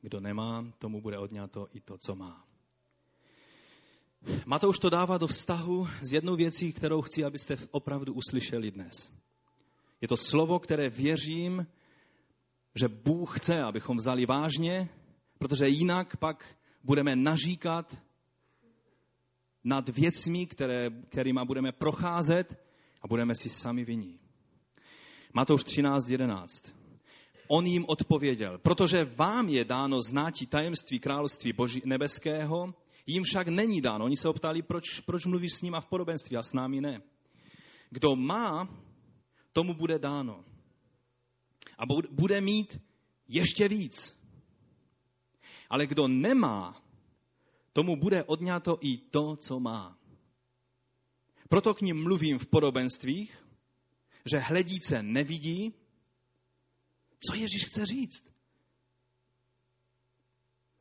Kdo 0.00 0.20
nemá, 0.20 0.72
tomu 0.78 1.00
bude 1.00 1.18
odňato 1.18 1.68
i 1.72 1.80
to, 1.80 1.98
co 1.98 2.14
má. 2.14 2.44
Matouš 4.46 4.78
to 4.78 4.90
dává 4.90 5.18
do 5.18 5.26
vztahu 5.26 5.88
s 6.02 6.12
jednou 6.12 6.36
věcí, 6.36 6.72
kterou 6.72 7.02
chci, 7.02 7.24
abyste 7.24 7.56
opravdu 7.70 8.14
uslyšeli 8.14 8.70
dnes. 8.70 9.16
Je 10.00 10.08
to 10.08 10.16
slovo, 10.16 10.58
které 10.58 10.90
věřím, 10.90 11.66
že 12.74 12.88
Bůh 12.88 13.38
chce, 13.38 13.62
abychom 13.62 13.96
vzali 13.96 14.26
vážně, 14.26 14.88
protože 15.40 15.68
jinak 15.68 16.16
pak 16.16 16.56
budeme 16.84 17.16
naříkat 17.16 17.98
nad 19.64 19.88
věcmi, 19.88 20.46
které, 20.46 20.90
kterýma 21.08 21.44
budeme 21.44 21.72
procházet 21.72 22.64
a 23.02 23.08
budeme 23.08 23.34
si 23.34 23.48
sami 23.48 23.84
viní. 23.84 24.18
Matouš 25.34 25.64
13.11. 25.64 26.72
On 27.48 27.66
jim 27.66 27.84
odpověděl, 27.88 28.58
protože 28.58 29.04
vám 29.04 29.48
je 29.48 29.64
dáno 29.64 30.02
znáti 30.02 30.46
tajemství 30.46 30.98
království 30.98 31.52
Boží 31.52 31.82
nebeského, 31.84 32.74
jim 33.06 33.24
však 33.24 33.48
není 33.48 33.80
dáno. 33.80 34.04
Oni 34.04 34.16
se 34.16 34.28
optali, 34.28 34.62
proč, 34.62 35.00
proč 35.00 35.26
mluvíš 35.26 35.52
s 35.52 35.62
nima 35.62 35.80
v 35.80 35.86
podobenství 35.86 36.36
a 36.36 36.42
s 36.42 36.52
námi 36.52 36.80
ne. 36.80 37.02
Kdo 37.90 38.16
má, 38.16 38.68
tomu 39.52 39.74
bude 39.74 39.98
dáno. 39.98 40.44
A 41.78 41.86
bude 42.10 42.40
mít 42.40 42.80
ještě 43.28 43.68
víc. 43.68 44.19
Ale 45.70 45.86
kdo 45.86 46.08
nemá, 46.08 46.82
tomu 47.72 47.96
bude 47.96 48.24
odňato 48.24 48.78
i 48.80 48.98
to, 48.98 49.36
co 49.36 49.60
má. 49.60 49.98
Proto 51.48 51.74
k 51.74 51.80
ním 51.80 52.02
mluvím 52.02 52.38
v 52.38 52.46
podobenstvích, 52.46 53.46
že 54.30 54.38
hledíce 54.38 55.02
nevidí, 55.02 55.74
co 57.20 57.34
Ježíš 57.34 57.64
chce 57.64 57.86
říct. 57.86 58.30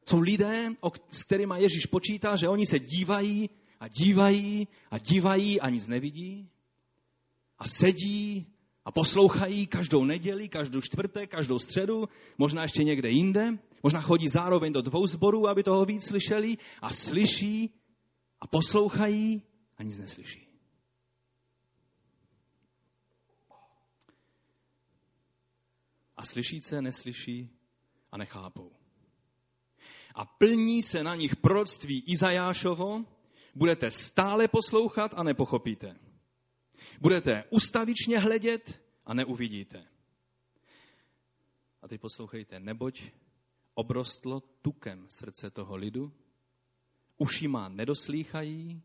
Jsou 0.09 0.19
lidé, 0.19 0.73
s 1.09 1.23
kterými 1.23 1.53
Ježíš 1.57 1.85
počítá, 1.85 2.35
že 2.35 2.47
oni 2.47 2.65
se 2.65 2.79
dívají 2.79 3.49
a 3.79 3.87
dívají 3.87 4.67
a 4.91 4.97
dívají 4.97 5.61
a 5.61 5.69
nic 5.69 5.87
nevidí. 5.87 6.49
A 7.57 7.67
sedí 7.67 8.47
a 8.85 8.91
poslouchají 8.91 9.67
každou 9.67 10.05
neděli, 10.05 10.49
každou 10.49 10.81
čtvrtek, 10.81 11.31
každou 11.31 11.59
středu, 11.59 12.09
možná 12.37 12.63
ještě 12.63 12.83
někde 12.83 13.09
jinde. 13.09 13.57
Možná 13.83 14.01
chodí 14.01 14.29
zároveň 14.29 14.73
do 14.73 14.81
dvou 14.81 15.07
zborů, 15.07 15.47
aby 15.47 15.63
toho 15.63 15.85
víc 15.85 16.07
slyšeli 16.07 16.57
a 16.81 16.93
slyší 16.93 17.73
a 18.39 18.47
poslouchají 18.47 19.43
a 19.77 19.83
nic 19.83 19.97
neslyší. 19.97 20.47
A 26.17 26.25
slyšíce 26.25 26.81
neslyší 26.81 27.49
a 28.11 28.17
nechápou 28.17 28.79
a 30.19 30.25
plní 30.25 30.81
se 30.81 31.03
na 31.03 31.15
nich 31.15 31.35
proroctví 31.35 32.03
Izajášovo, 32.07 33.05
budete 33.55 33.91
stále 33.91 34.47
poslouchat 34.47 35.13
a 35.15 35.23
nepochopíte. 35.23 35.95
Budete 37.01 37.43
ustavičně 37.49 38.19
hledět 38.19 38.81
a 39.05 39.13
neuvidíte. 39.13 39.87
A 41.81 41.87
teď 41.87 42.01
poslouchejte, 42.01 42.59
neboť 42.59 43.03
obrostlo 43.79 44.39
tukem 44.61 45.05
srdce 45.09 45.49
toho 45.49 45.75
lidu, 45.75 46.13
ušima 47.17 47.69
nedoslýchají 47.69 48.83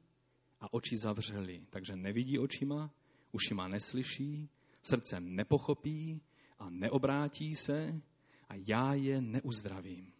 a 0.60 0.72
oči 0.72 0.96
zavřeli. 0.96 1.66
Takže 1.70 1.96
nevidí 1.96 2.38
očima, 2.38 2.94
ušima 3.32 3.68
neslyší, 3.68 4.48
srdcem 4.82 5.34
nepochopí 5.34 6.22
a 6.58 6.70
neobrátí 6.70 7.54
se 7.54 8.00
a 8.48 8.54
já 8.54 8.94
je 8.94 9.20
neuzdravím. 9.20 10.12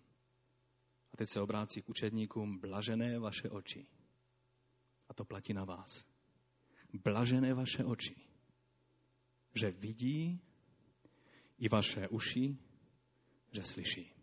A 1.12 1.16
teď 1.16 1.28
se 1.28 1.40
obrácí 1.40 1.82
k 1.82 1.88
učedníkům, 1.88 2.58
blažené 2.58 3.18
vaše 3.18 3.50
oči. 3.50 3.87
A 5.08 5.14
to 5.14 5.24
platí 5.24 5.54
na 5.54 5.64
vás. 5.64 6.06
Blažené 7.04 7.54
vaše 7.54 7.84
oči, 7.84 8.16
že 9.54 9.70
vidí 9.70 10.40
i 11.58 11.68
vaše 11.68 12.08
uši, 12.08 12.58
že 13.52 13.64
slyší. 13.64 14.13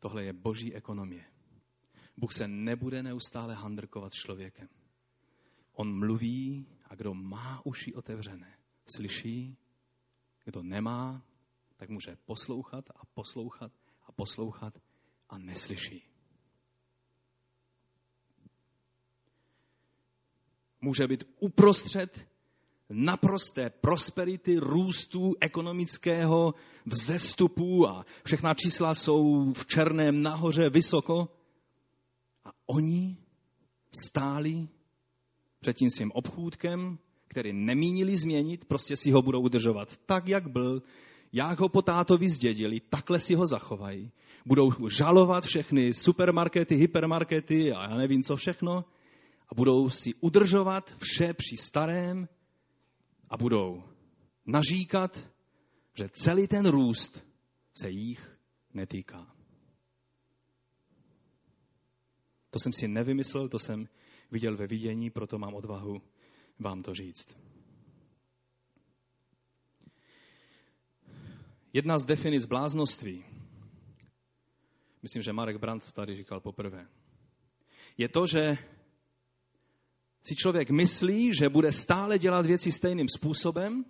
Tohle 0.00 0.24
je 0.24 0.32
boží 0.32 0.74
ekonomie. 0.74 1.24
Bůh 2.16 2.32
se 2.32 2.48
nebude 2.48 3.02
neustále 3.02 3.54
handrkovat 3.54 4.12
člověkem. 4.12 4.68
On 5.72 5.98
mluví 5.98 6.66
a 6.84 6.94
kdo 6.94 7.14
má 7.14 7.62
uši 7.64 7.94
otevřené, 7.94 8.58
slyší, 8.86 9.56
kdo 10.44 10.62
nemá, 10.62 11.22
tak 11.76 11.88
může 11.88 12.16
poslouchat 12.24 12.90
a 12.96 13.06
poslouchat 13.06 13.72
a 14.06 14.12
poslouchat 14.12 14.78
a 15.28 15.38
neslyší. 15.38 16.02
Může 20.80 21.06
být 21.06 21.24
uprostřed 21.38 22.29
naprosté 22.90 23.70
prosperity, 23.70 24.56
růstu 24.56 25.34
ekonomického, 25.40 26.54
vzestupu 26.86 27.88
a 27.88 28.06
všechna 28.24 28.54
čísla 28.54 28.94
jsou 28.94 29.52
v 29.52 29.66
černém 29.66 30.22
nahoře 30.22 30.70
vysoko. 30.70 31.28
A 32.44 32.50
oni 32.66 33.16
stáli 33.92 34.68
před 35.60 35.76
tím 35.76 35.90
svým 35.90 36.12
obchůdkem, 36.14 36.98
který 37.28 37.52
nemínili 37.52 38.16
změnit, 38.16 38.64
prostě 38.64 38.96
si 38.96 39.10
ho 39.10 39.22
budou 39.22 39.40
udržovat 39.40 39.96
tak, 40.06 40.28
jak 40.28 40.50
byl, 40.50 40.82
jak 41.32 41.60
ho 41.60 41.68
po 41.68 41.82
tátovi 41.82 42.28
zdědili, 42.28 42.80
takhle 42.80 43.20
si 43.20 43.34
ho 43.34 43.46
zachovají 43.46 44.12
budou 44.46 44.70
žalovat 44.88 45.44
všechny 45.44 45.94
supermarkety, 45.94 46.74
hypermarkety 46.74 47.72
a 47.72 47.90
já 47.90 47.96
nevím 47.96 48.22
co 48.22 48.36
všechno 48.36 48.84
a 49.48 49.54
budou 49.54 49.88
si 49.88 50.14
udržovat 50.20 50.94
vše 50.98 51.34
při 51.34 51.56
starém 51.56 52.28
a 53.30 53.36
budou 53.36 53.84
naříkat, 54.46 55.30
že 55.94 56.08
celý 56.12 56.48
ten 56.48 56.66
růst 56.66 57.26
se 57.80 57.90
jich 57.90 58.38
netýká. 58.74 59.34
To 62.50 62.58
jsem 62.58 62.72
si 62.72 62.88
nevymyslel, 62.88 63.48
to 63.48 63.58
jsem 63.58 63.88
viděl 64.30 64.56
ve 64.56 64.66
vidění, 64.66 65.10
proto 65.10 65.38
mám 65.38 65.54
odvahu 65.54 66.02
vám 66.58 66.82
to 66.82 66.94
říct. 66.94 67.38
Jedna 71.72 71.98
z 71.98 72.04
definic 72.04 72.46
bláznoství 72.46 73.24
myslím, 75.02 75.22
že 75.22 75.32
Marek 75.32 75.56
Brandt 75.56 75.92
tady 75.92 76.16
říkal 76.16 76.40
poprvé, 76.40 76.88
je 77.98 78.08
to, 78.08 78.26
že 78.26 78.58
si 80.22 80.34
člověk 80.36 80.70
myslí, 80.70 81.34
že 81.34 81.48
bude 81.48 81.72
stále 81.72 82.18
dělat 82.18 82.46
věci 82.46 82.72
stejným 82.72 83.08
způsobem 83.08 83.84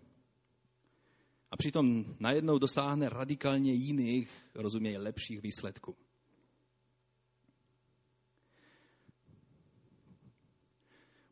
A 1.50 1.56
přitom 1.56 2.04
najednou 2.20 2.58
dosáhne 2.58 3.08
radikálně 3.08 3.72
jiných, 3.72 4.50
rozuměj, 4.54 4.96
lepších 4.96 5.42
výsledků. 5.42 5.96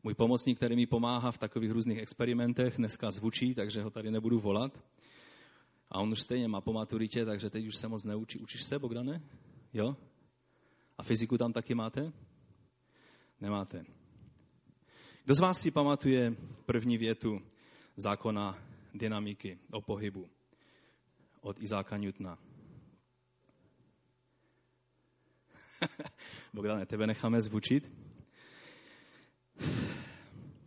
Můj 0.03 0.13
pomocník, 0.13 0.57
který 0.57 0.75
mi 0.75 0.85
pomáhá 0.85 1.31
v 1.31 1.37
takových 1.37 1.71
různých 1.71 1.99
experimentech, 1.99 2.77
dneska 2.77 3.11
zvučí, 3.11 3.55
takže 3.55 3.81
ho 3.81 3.89
tady 3.89 4.11
nebudu 4.11 4.39
volat. 4.39 4.83
A 5.91 5.99
on 5.99 6.11
už 6.11 6.21
stejně 6.21 6.47
má 6.47 6.61
po 6.61 6.73
maturitě, 6.73 7.25
takže 7.25 7.49
teď 7.49 7.67
už 7.67 7.75
se 7.75 7.87
moc 7.87 8.05
neučí. 8.05 8.39
Učíš 8.39 8.63
se, 8.63 8.79
Bogdane? 8.79 9.21
Jo? 9.73 9.95
A 10.97 11.03
fyziku 11.03 11.37
tam 11.37 11.53
taky 11.53 11.75
máte? 11.75 12.11
Nemáte. 13.41 13.98
Kdo 15.29 15.35
z 15.35 15.39
vás 15.39 15.61
si 15.61 15.71
pamatuje 15.71 16.35
první 16.65 16.97
větu 16.97 17.41
zákona 17.97 18.57
dynamiky 18.93 19.59
o 19.71 19.81
pohybu 19.81 20.29
od 21.41 21.61
Izáka 21.61 21.97
Newtona? 21.97 22.37
Bogdane, 26.53 26.85
tebe 26.85 27.07
necháme 27.07 27.41
zvučit? 27.41 27.91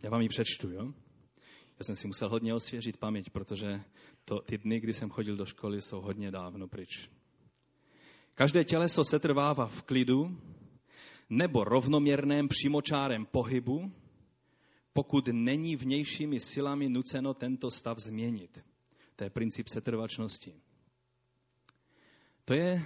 Já 0.03 0.09
vám 0.09 0.21
ji 0.21 0.29
přečtu, 0.29 0.71
jo? 0.71 0.93
Já 1.79 1.83
jsem 1.83 1.95
si 1.95 2.07
musel 2.07 2.29
hodně 2.29 2.53
osvěžit 2.53 2.97
paměť, 2.97 3.29
protože 3.29 3.81
to, 4.25 4.39
ty 4.39 4.57
dny, 4.57 4.79
kdy 4.79 4.93
jsem 4.93 5.09
chodil 5.09 5.35
do 5.35 5.45
školy, 5.45 5.81
jsou 5.81 6.01
hodně 6.01 6.31
dávno 6.31 6.67
pryč. 6.67 7.09
Každé 8.35 8.63
těleso 8.63 9.03
se 9.03 9.19
trvává 9.19 9.67
v 9.67 9.81
klidu 9.81 10.37
nebo 11.29 11.63
rovnoměrném 11.63 12.47
přímočárem 12.47 13.25
pohybu, 13.25 13.91
pokud 14.93 15.27
není 15.27 15.75
vnějšími 15.75 16.39
silami 16.39 16.89
nuceno 16.89 17.33
tento 17.33 17.71
stav 17.71 17.99
změnit. 17.99 18.65
To 19.15 19.23
je 19.23 19.29
princip 19.29 19.67
setrvačnosti. 19.67 20.53
To 22.45 22.53
je 22.53 22.85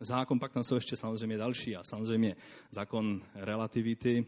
zákon, 0.00 0.38
pak 0.38 0.52
tam 0.52 0.64
jsou 0.64 0.74
ještě 0.74 0.96
samozřejmě 0.96 1.36
další 1.36 1.76
a 1.76 1.84
samozřejmě 1.84 2.36
zákon 2.70 3.22
relativity 3.34 4.26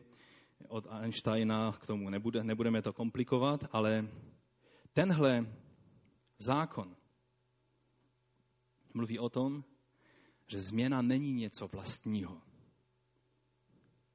od 0.69 0.87
Einsteina, 0.91 1.73
k 1.73 1.87
tomu 1.87 2.11
nebude, 2.11 2.45
nebudeme 2.45 2.83
to 2.83 2.93
komplikovat, 2.93 3.65
ale 3.73 4.09
tenhle 4.93 5.47
zákon 6.39 6.97
mluví 8.95 9.19
o 9.19 9.29
tom, 9.29 9.65
že 10.47 10.61
změna 10.61 11.03
není 11.03 11.33
něco 11.33 11.69
vlastního. 11.69 12.43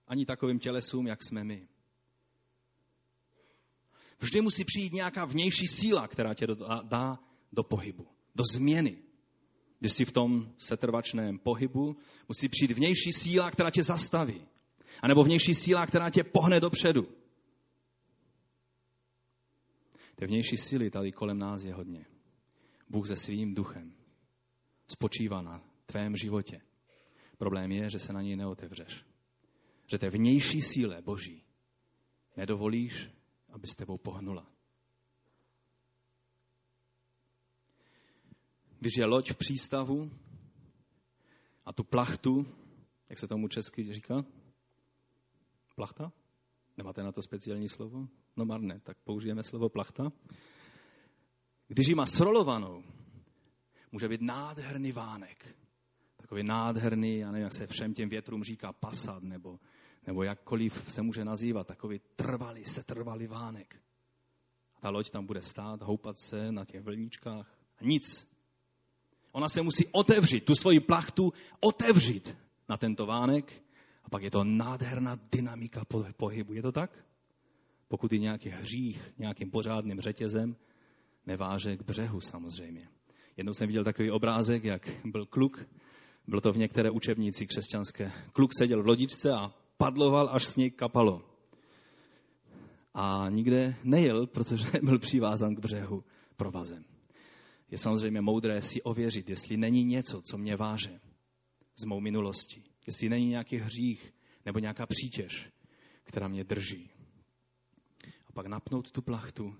Ani 0.07 0.25
takovým 0.25 0.59
tělesům, 0.59 1.07
jak 1.07 1.23
jsme 1.23 1.43
my. 1.43 1.67
Vždy 4.23 4.41
musí 4.41 4.63
přijít 4.65 4.93
nějaká 4.93 5.25
vnější 5.25 5.67
síla, 5.67 6.07
která 6.07 6.33
tě 6.33 6.47
dá 6.83 7.19
do 7.51 7.63
pohybu, 7.63 8.07
do 8.35 8.43
změny. 8.53 8.97
Když 9.79 9.93
jsi 9.93 10.05
v 10.05 10.11
tom 10.11 10.53
setrvačném 10.57 11.39
pohybu, 11.39 11.97
musí 12.27 12.49
přijít 12.49 12.71
vnější 12.71 13.13
síla, 13.13 13.51
která 13.51 13.69
tě 13.69 13.83
zastaví. 13.83 14.47
A 15.01 15.07
nebo 15.07 15.23
vnější 15.23 15.53
síla, 15.53 15.85
která 15.85 16.09
tě 16.09 16.23
pohne 16.23 16.59
dopředu. 16.59 17.07
Té 20.15 20.27
vnější 20.27 20.57
síly 20.57 20.89
tady 20.89 21.11
kolem 21.11 21.39
nás 21.39 21.63
je 21.63 21.73
hodně. 21.73 22.05
Bůh 22.89 23.07
se 23.07 23.15
svým 23.15 23.53
duchem 23.55 23.93
spočívá 24.87 25.41
na 25.41 25.63
tvém 25.85 26.15
životě. 26.15 26.61
Problém 27.37 27.71
je, 27.71 27.89
že 27.89 27.99
se 27.99 28.13
na 28.13 28.21
něj 28.21 28.35
neotevřeš. 28.35 29.05
Že 29.87 29.97
té 29.97 30.09
vnější 30.09 30.61
síle 30.61 31.01
Boží 31.01 31.43
nedovolíš, 32.37 33.09
aby 33.53 33.67
s 33.67 33.75
tebou 33.75 33.97
pohnula. 33.97 34.47
Když 38.79 38.97
je 38.97 39.05
loď 39.05 39.31
v 39.31 39.35
přístavu 39.35 40.11
a 41.65 41.73
tu 41.73 41.83
plachtu, 41.83 42.45
jak 43.09 43.19
se 43.19 43.27
tomu 43.27 43.47
česky 43.47 43.93
říká? 43.93 44.25
Plachta? 45.75 46.11
Nemáte 46.77 47.03
na 47.03 47.11
to 47.11 47.21
speciální 47.21 47.69
slovo? 47.69 48.07
No 48.37 48.45
marné, 48.45 48.79
tak 48.79 48.97
použijeme 49.03 49.43
slovo 49.43 49.69
plachta. 49.69 50.11
Když 51.67 51.87
ji 51.87 51.95
má 51.95 52.05
srolovanou, 52.05 52.83
může 53.91 54.07
být 54.07 54.21
nádherný 54.21 54.91
vánek. 54.91 55.57
Takový 56.17 56.43
nádherný, 56.43 57.17
já 57.17 57.31
nevím, 57.31 57.43
jak 57.43 57.53
se 57.53 57.67
všem 57.67 57.93
těm 57.93 58.09
větrům 58.09 58.43
říká 58.43 58.73
pasad, 58.73 59.23
nebo, 59.23 59.59
nebo 60.07 60.23
jakkoliv 60.23 60.93
se 60.93 61.01
může 61.01 61.25
nazývat, 61.25 61.67
takový 61.67 62.01
trvalý, 62.15 62.65
setrvalý 62.65 63.27
vánek. 63.27 63.81
A 64.75 64.81
ta 64.81 64.89
loď 64.89 65.09
tam 65.09 65.25
bude 65.25 65.41
stát, 65.41 65.81
houpat 65.81 66.17
se 66.17 66.51
na 66.51 66.65
těch 66.65 66.81
vlníčkách. 66.81 67.59
A 67.77 67.83
nic. 67.83 68.33
Ona 69.31 69.49
se 69.49 69.61
musí 69.61 69.85
otevřít, 69.91 70.45
tu 70.45 70.55
svoji 70.55 70.79
plachtu 70.79 71.33
otevřít 71.59 72.37
na 72.69 72.77
tento 72.77 73.05
vánek 73.05 73.63
a 74.03 74.09
pak 74.09 74.23
je 74.23 74.31
to 74.31 74.43
nádherná 74.43 75.19
dynamika 75.31 75.81
pohybu. 76.17 76.53
Je 76.53 76.61
to 76.61 76.71
tak? 76.71 77.05
Pokud 77.87 78.13
je 78.13 78.19
nějaký 78.19 78.49
hřích 78.49 79.13
nějakým 79.17 79.51
pořádným 79.51 79.99
řetězem, 79.99 80.55
neváže 81.25 81.77
k 81.77 81.81
břehu 81.81 82.21
samozřejmě. 82.21 82.87
Jednou 83.37 83.53
jsem 83.53 83.67
viděl 83.67 83.83
takový 83.83 84.11
obrázek, 84.11 84.63
jak 84.63 84.89
byl 85.05 85.25
kluk, 85.25 85.65
bylo 86.27 86.41
to 86.41 86.53
v 86.53 86.57
některé 86.57 86.89
učebnici 86.89 87.47
křesťanské. 87.47 88.11
Kluk 88.33 88.51
seděl 88.57 88.83
v 88.83 88.87
lodičce 88.87 89.33
a 89.33 89.53
padloval, 89.77 90.29
až 90.29 90.45
s 90.45 90.55
něj 90.55 90.71
kapalo. 90.71 91.21
A 92.93 93.29
nikde 93.29 93.75
nejel, 93.83 94.27
protože 94.27 94.67
byl 94.83 94.99
přivázan 94.99 95.55
k 95.55 95.59
břehu 95.59 96.03
provazem. 96.37 96.85
Je 97.71 97.77
samozřejmě 97.77 98.21
moudré 98.21 98.61
si 98.61 98.81
ověřit, 98.81 99.29
jestli 99.29 99.57
není 99.57 99.83
něco, 99.83 100.21
co 100.21 100.37
mě 100.37 100.55
váže 100.55 100.99
z 101.75 101.85
mou 101.85 101.99
minulosti. 101.99 102.63
Jestli 102.87 103.09
není 103.09 103.27
nějaký 103.27 103.57
hřích 103.57 104.13
nebo 104.45 104.59
nějaká 104.59 104.85
přítěž, 104.85 105.51
která 106.03 106.27
mě 106.27 106.43
drží. 106.43 106.89
A 108.27 108.31
pak 108.33 108.45
napnout 108.45 108.91
tu 108.91 109.01
plachtu 109.01 109.55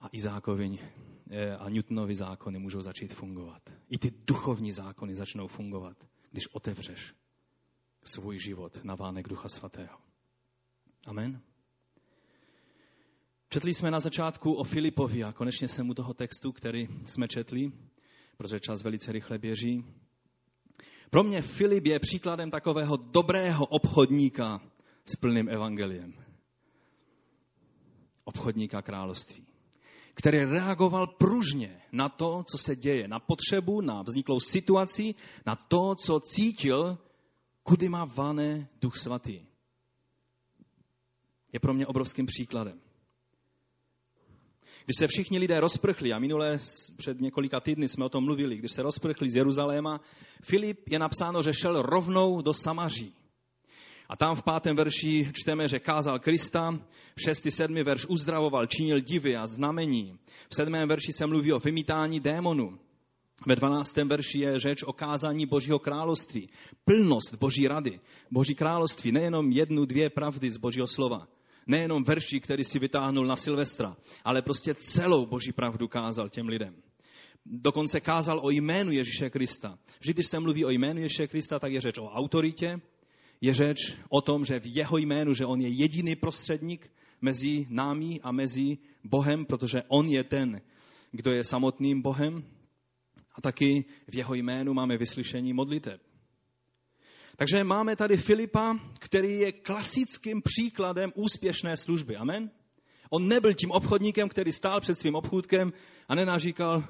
a 0.00 0.08
Izákovi 0.12 0.78
eh, 1.30 1.56
a 1.56 1.68
Newtonovi 1.68 2.14
zákony 2.14 2.58
můžou 2.58 2.82
začít 2.82 3.14
fungovat. 3.14 3.62
I 3.88 3.98
ty 3.98 4.12
duchovní 4.26 4.72
zákony 4.72 5.14
začnou 5.14 5.46
fungovat, 5.46 5.96
když 6.30 6.46
otevřeš 6.54 7.14
svůj 8.04 8.38
život 8.38 8.84
na 8.84 8.94
vánek 8.94 9.28
Ducha 9.28 9.48
Svatého. 9.48 9.98
Amen. 11.06 11.40
Četli 13.48 13.74
jsme 13.74 13.90
na 13.90 14.00
začátku 14.00 14.52
o 14.52 14.64
Filipovi 14.64 15.24
a 15.24 15.32
konečně 15.32 15.68
jsem 15.68 15.90
u 15.90 15.94
toho 15.94 16.14
textu, 16.14 16.52
který 16.52 16.88
jsme 17.06 17.28
četli, 17.28 17.72
protože 18.36 18.60
čas 18.60 18.82
velice 18.82 19.12
rychle 19.12 19.38
běží. 19.38 19.84
Pro 21.10 21.22
mě 21.22 21.42
Filip 21.42 21.86
je 21.86 21.98
příkladem 21.98 22.50
takového 22.50 22.96
dobrého 22.96 23.66
obchodníka 23.66 24.60
s 25.04 25.16
plným 25.16 25.48
evangeliem. 25.48 26.14
Obchodníka 28.24 28.82
království, 28.82 29.46
který 30.14 30.38
reagoval 30.38 31.06
pružně 31.06 31.82
na 31.92 32.08
to, 32.08 32.42
co 32.52 32.58
se 32.58 32.76
děje, 32.76 33.08
na 33.08 33.18
potřebu, 33.18 33.80
na 33.80 34.02
vzniklou 34.02 34.40
situaci, 34.40 35.14
na 35.46 35.56
to, 35.56 35.94
co 35.94 36.20
cítil, 36.20 36.98
kudy 37.62 37.88
má 37.88 38.04
vané 38.04 38.68
duch 38.80 38.96
svatý. 38.96 39.46
Je 41.52 41.60
pro 41.60 41.74
mě 41.74 41.86
obrovským 41.86 42.26
příkladem. 42.26 42.80
Když 44.84 44.96
se 44.98 45.06
všichni 45.06 45.38
lidé 45.38 45.60
rozprchli, 45.60 46.12
a 46.12 46.18
minule 46.18 46.58
před 46.96 47.20
několika 47.20 47.60
týdny 47.60 47.88
jsme 47.88 48.04
o 48.04 48.08
tom 48.08 48.24
mluvili, 48.24 48.56
když 48.56 48.72
se 48.72 48.82
rozprchli 48.82 49.30
z 49.30 49.36
Jeruzaléma, 49.36 50.00
Filip 50.42 50.88
je 50.88 50.98
napsáno, 50.98 51.42
že 51.42 51.54
šel 51.54 51.82
rovnou 51.82 52.42
do 52.42 52.54
Samaří. 52.54 53.14
A 54.08 54.16
tam 54.16 54.36
v 54.36 54.42
pátém 54.42 54.76
verši 54.76 55.30
čteme, 55.32 55.68
že 55.68 55.78
kázal 55.78 56.18
Krista, 56.18 56.70
v 57.16 57.22
šestý, 57.22 57.50
sedmý 57.50 57.82
verš 57.82 58.06
uzdravoval, 58.06 58.66
činil 58.66 59.00
divy 59.00 59.36
a 59.36 59.46
znamení. 59.46 60.18
V 60.48 60.54
sedmém 60.54 60.88
verši 60.88 61.12
se 61.12 61.26
mluví 61.26 61.52
o 61.52 61.58
vymítání 61.58 62.20
démonů. 62.20 62.78
Ve 63.46 63.56
12. 63.56 63.96
verši 63.96 64.38
je 64.38 64.58
řeč 64.58 64.82
o 64.82 64.92
kázání 64.92 65.46
Božího 65.46 65.78
království. 65.78 66.48
Plnost 66.84 67.34
Boží 67.34 67.68
rady, 67.68 68.00
Boží 68.30 68.54
království, 68.54 69.12
nejenom 69.12 69.52
jednu, 69.52 69.84
dvě 69.84 70.10
pravdy 70.10 70.50
z 70.50 70.56
Božího 70.56 70.86
slova 70.86 71.28
nejenom 71.66 72.04
verší, 72.04 72.40
který 72.40 72.64
si 72.64 72.78
vytáhnul 72.78 73.26
na 73.26 73.36
Silvestra, 73.36 73.96
ale 74.24 74.42
prostě 74.42 74.74
celou 74.74 75.26
boží 75.26 75.52
pravdu 75.52 75.88
kázal 75.88 76.28
těm 76.28 76.48
lidem. 76.48 76.74
Dokonce 77.46 78.00
kázal 78.00 78.40
o 78.42 78.50
jménu 78.50 78.92
Ježíše 78.92 79.30
Krista. 79.30 79.78
Vždy, 80.00 80.12
když 80.12 80.26
se 80.26 80.40
mluví 80.40 80.64
o 80.64 80.70
jménu 80.70 81.00
Ježíše 81.00 81.26
Krista, 81.26 81.58
tak 81.58 81.72
je 81.72 81.80
řeč 81.80 81.98
o 81.98 82.10
autoritě, 82.10 82.80
je 83.40 83.54
řeč 83.54 83.96
o 84.08 84.20
tom, 84.20 84.44
že 84.44 84.60
v 84.60 84.76
jeho 84.76 84.98
jménu, 84.98 85.34
že 85.34 85.46
on 85.46 85.60
je 85.60 85.68
jediný 85.68 86.16
prostředník 86.16 86.92
mezi 87.20 87.66
námi 87.70 88.20
a 88.22 88.32
mezi 88.32 88.78
Bohem, 89.04 89.46
protože 89.46 89.82
on 89.88 90.06
je 90.06 90.24
ten, 90.24 90.60
kdo 91.12 91.32
je 91.32 91.44
samotným 91.44 92.02
Bohem. 92.02 92.44
A 93.34 93.40
taky 93.40 93.84
v 94.08 94.14
jeho 94.14 94.34
jménu 94.34 94.74
máme 94.74 94.96
vyslyšení 94.96 95.52
modliteb. 95.52 96.00
Takže 97.36 97.64
máme 97.64 97.96
tady 97.96 98.16
Filipa, 98.16 98.78
který 98.98 99.38
je 99.38 99.52
klasickým 99.52 100.42
příkladem 100.42 101.12
úspěšné 101.14 101.76
služby. 101.76 102.16
Amen? 102.16 102.50
On 103.10 103.28
nebyl 103.28 103.54
tím 103.54 103.70
obchodníkem, 103.70 104.28
který 104.28 104.52
stál 104.52 104.80
před 104.80 104.94
svým 104.94 105.14
obchůdkem 105.14 105.72
a 106.08 106.14
nenaříkal, 106.14 106.84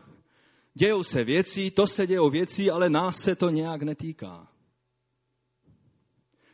dějou 0.75 1.03
se 1.03 1.25
věci, 1.25 1.71
to 1.71 1.87
se 1.87 2.07
dějou 2.07 2.31
věci, 2.31 2.71
ale 2.71 2.91
nás 2.91 3.17
se 3.17 3.37
to 3.37 3.51
nějak 3.51 3.83
netýká. 3.83 4.49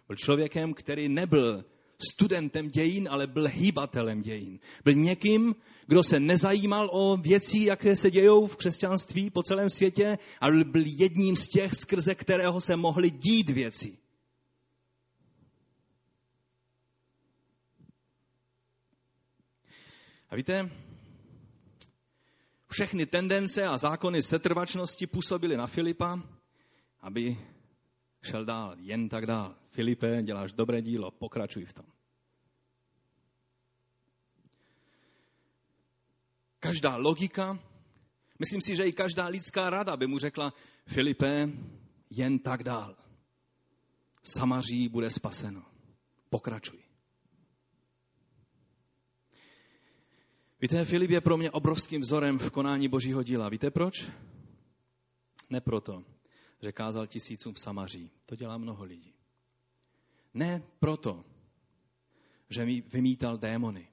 Byl 0.06 0.16
člověkem, 0.16 0.74
který 0.74 1.08
nebyl 1.08 1.64
studentem 1.98 2.68
dějin, 2.68 3.08
ale 3.10 3.26
byl 3.26 3.48
hýbatelem 3.48 4.22
dějin. 4.22 4.58
Byl 4.84 4.94
někým, 4.94 5.54
kdo 5.86 6.02
se 6.02 6.20
nezajímal 6.20 6.90
o 6.92 7.16
věci, 7.16 7.58
jaké 7.58 7.96
se 7.96 8.10
dějou 8.10 8.46
v 8.46 8.56
křesťanství 8.56 9.30
po 9.30 9.42
celém 9.42 9.70
světě, 9.70 10.18
ale 10.40 10.64
byl 10.64 10.82
jedním 10.86 11.36
z 11.36 11.48
těch, 11.48 11.74
skrze 11.74 12.14
kterého 12.14 12.60
se 12.60 12.76
mohly 12.76 13.10
dít 13.10 13.50
věci. 13.50 13.98
A 20.30 20.36
víte, 20.36 20.70
všechny 22.70 23.06
tendence 23.06 23.64
a 23.64 23.78
zákony 23.78 24.22
setrvačnosti 24.22 25.06
působily 25.06 25.56
na 25.56 25.66
Filipa, 25.66 26.22
aby 27.00 27.36
šel 28.26 28.44
dál, 28.44 28.74
jen 28.78 29.08
tak 29.08 29.26
dál. 29.26 29.54
Filipe, 29.70 30.22
děláš 30.22 30.52
dobré 30.52 30.82
dílo, 30.82 31.10
pokračuj 31.10 31.64
v 31.64 31.72
tom. 31.72 31.86
Každá 36.60 36.96
logika, 36.96 37.58
myslím 38.38 38.60
si, 38.60 38.76
že 38.76 38.88
i 38.88 38.92
každá 38.92 39.26
lidská 39.26 39.70
rada 39.70 39.96
by 39.96 40.06
mu 40.06 40.18
řekla, 40.18 40.52
Filipe, 40.86 41.48
jen 42.10 42.38
tak 42.38 42.62
dál. 42.62 42.96
Samaří 44.22 44.88
bude 44.88 45.10
spaseno. 45.10 45.62
Pokračuj. 46.30 46.78
Víte, 50.60 50.84
Filip 50.84 51.10
je 51.10 51.20
pro 51.20 51.36
mě 51.36 51.50
obrovským 51.50 52.00
vzorem 52.00 52.38
v 52.38 52.50
konání 52.50 52.88
božího 52.88 53.22
díla. 53.22 53.48
Víte 53.48 53.70
proč? 53.70 54.10
Ne 55.50 55.60
proto, 55.60 56.04
že 56.62 56.72
kázal 56.72 57.06
tisícům 57.06 57.54
v 57.54 57.60
Samaří. 57.60 58.10
To 58.26 58.36
dělá 58.36 58.58
mnoho 58.58 58.84
lidí. 58.84 59.14
Ne 60.34 60.62
proto, 60.78 61.24
že 62.50 62.64
mi 62.64 62.80
vymítal 62.80 63.38
démony. 63.38 63.88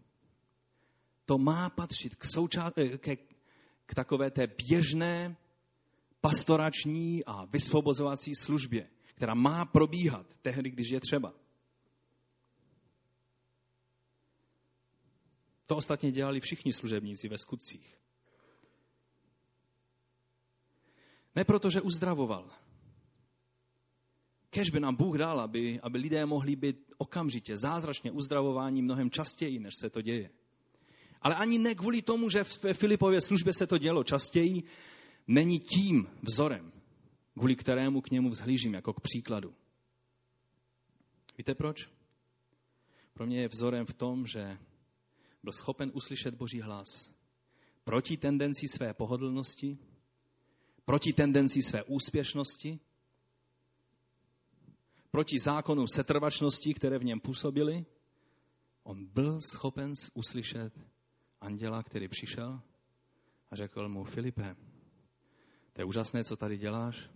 To 1.26 1.38
má 1.38 1.70
patřit 1.70 2.16
k, 2.16 2.26
souča- 2.26 2.74
eh, 2.78 2.98
ke, 2.98 3.16
k 3.86 3.96
takové 3.96 4.32
té 4.32 4.48
běžné 4.48 5.38
pastorační 6.22 7.26
a 7.26 7.46
vysvobozovací 7.46 8.36
službě, 8.36 8.90
která 9.16 9.34
má 9.34 9.66
probíhat 9.66 10.38
tehdy, 10.42 10.70
když 10.70 10.90
je 10.90 11.00
třeba. 11.00 11.34
To 15.66 15.76
ostatně 15.76 16.12
dělali 16.12 16.40
všichni 16.40 16.74
služebníci 16.74 17.28
ve 17.28 17.38
skutcích. 17.38 18.00
Ne 21.36 21.44
proto, 21.44 21.70
že 21.70 21.82
uzdravoval. 21.82 22.50
Kež 24.50 24.70
by 24.70 24.80
nám 24.80 24.96
Bůh 24.96 25.18
dal, 25.18 25.42
aby, 25.42 25.80
aby 25.82 25.98
lidé 25.98 26.26
mohli 26.26 26.56
být 26.56 26.94
okamžitě, 26.98 27.58
zázračně 27.58 28.12
uzdravováni 28.12 28.82
mnohem 28.82 29.10
častěji, 29.10 29.60
než 29.60 29.74
se 29.80 29.90
to 29.90 30.02
děje. 30.02 30.30
Ale 31.22 31.36
ani 31.36 31.60
ne 31.60 31.76
kvůli 31.76 32.02
tomu, 32.02 32.30
že 32.30 32.44
v 32.44 32.74
Filipově 32.74 33.22
službě 33.22 33.54
se 33.54 33.68
to 33.68 33.78
dělo 33.78 34.04
častěji, 34.04 34.64
není 35.28 35.60
tím 35.60 36.08
vzorem, 36.22 36.72
kvůli 37.38 37.56
kterému 37.56 38.02
k 38.02 38.12
němu 38.12 38.30
vzhlížím 38.30 38.74
jako 38.74 38.94
k 38.94 39.02
příkladu. 39.02 39.54
Víte 41.38 41.56
proč? 41.56 41.90
Pro 43.14 43.26
mě 43.26 43.42
je 43.42 43.48
vzorem 43.48 43.86
v 43.86 43.94
tom, 43.94 44.28
že 44.28 44.58
byl 45.44 45.54
schopen 45.54 45.92
uslyšet 45.94 46.36
Boží 46.36 46.62
hlas 46.62 47.16
proti 47.84 48.18
tendenci 48.18 48.68
své 48.68 48.94
pohodlnosti, 48.94 49.78
proti 50.86 51.14
tendenci 51.14 51.64
své 51.64 51.84
úspěšnosti, 51.84 52.80
proti 55.12 55.40
zákonu 55.40 55.88
setrvačnosti, 55.88 56.74
které 56.74 57.00
v 57.00 57.04
něm 57.04 57.20
působily, 57.20 57.86
on 58.84 59.06
byl 59.06 59.42
schopen 59.42 59.94
uslyšet 60.14 60.74
anděla, 61.42 61.84
který 61.84 62.08
přišel 62.08 62.62
a 63.52 63.56
řekl 63.56 63.90
mu, 63.90 64.04
Filipe, 64.04 64.56
to 65.74 65.82
je 65.82 65.86
úžasné, 65.86 66.24
co 66.24 66.36
tady 66.38 66.58
děláš, 66.58 67.10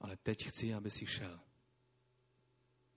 ale 0.00 0.16
teď 0.16 0.46
chci, 0.46 0.74
aby 0.74 0.90
si 0.90 1.06
šel 1.06 1.40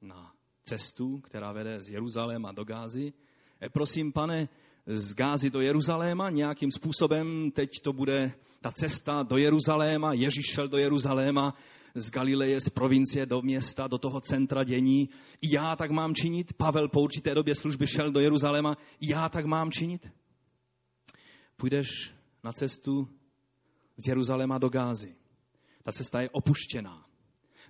na 0.01 0.35
cestu, 0.63 1.19
která 1.19 1.51
vede 1.51 1.81
z 1.81 1.89
Jeruzaléma 1.89 2.51
do 2.51 2.63
Gázy. 2.65 3.13
Eh, 3.61 3.69
prosím, 3.69 4.13
pane, 4.13 4.49
z 4.85 5.13
Gázy 5.13 5.49
do 5.49 5.61
Jeruzaléma 5.61 6.29
nějakým 6.29 6.71
způsobem, 6.71 7.51
teď 7.51 7.69
to 7.83 7.93
bude 7.93 8.33
ta 8.61 8.71
cesta 8.71 9.23
do 9.23 9.37
Jeruzaléma, 9.37 10.13
Ježíš 10.13 10.45
šel 10.53 10.67
do 10.67 10.77
Jeruzaléma, 10.77 11.53
z 11.95 12.11
Galileje, 12.11 12.61
z 12.61 12.69
provincie 12.69 13.25
do 13.25 13.41
města, 13.41 13.87
do 13.87 13.97
toho 13.97 14.21
centra 14.21 14.63
dění. 14.63 15.09
I 15.41 15.55
já 15.55 15.75
tak 15.75 15.91
mám 15.91 16.15
činit? 16.15 16.53
Pavel 16.53 16.89
po 16.89 17.01
určité 17.01 17.35
době 17.35 17.55
služby 17.55 17.87
šel 17.87 18.11
do 18.11 18.19
Jeruzaléma. 18.19 18.77
I 18.99 19.11
já 19.11 19.29
tak 19.29 19.45
mám 19.45 19.71
činit? 19.71 20.09
Půjdeš 21.57 21.87
na 22.43 22.51
cestu 22.51 23.07
z 23.97 24.07
Jeruzaléma 24.07 24.57
do 24.57 24.69
Gázy. 24.69 25.15
Ta 25.83 25.91
cesta 25.91 26.21
je 26.21 26.29
opuštěná. 26.29 27.05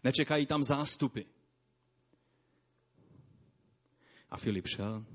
Nečekají 0.04 0.46
tam 0.46 0.64
zástupy. 0.64 1.22
A 4.30 4.38
Filip 4.38 4.68
šel 4.68 5.06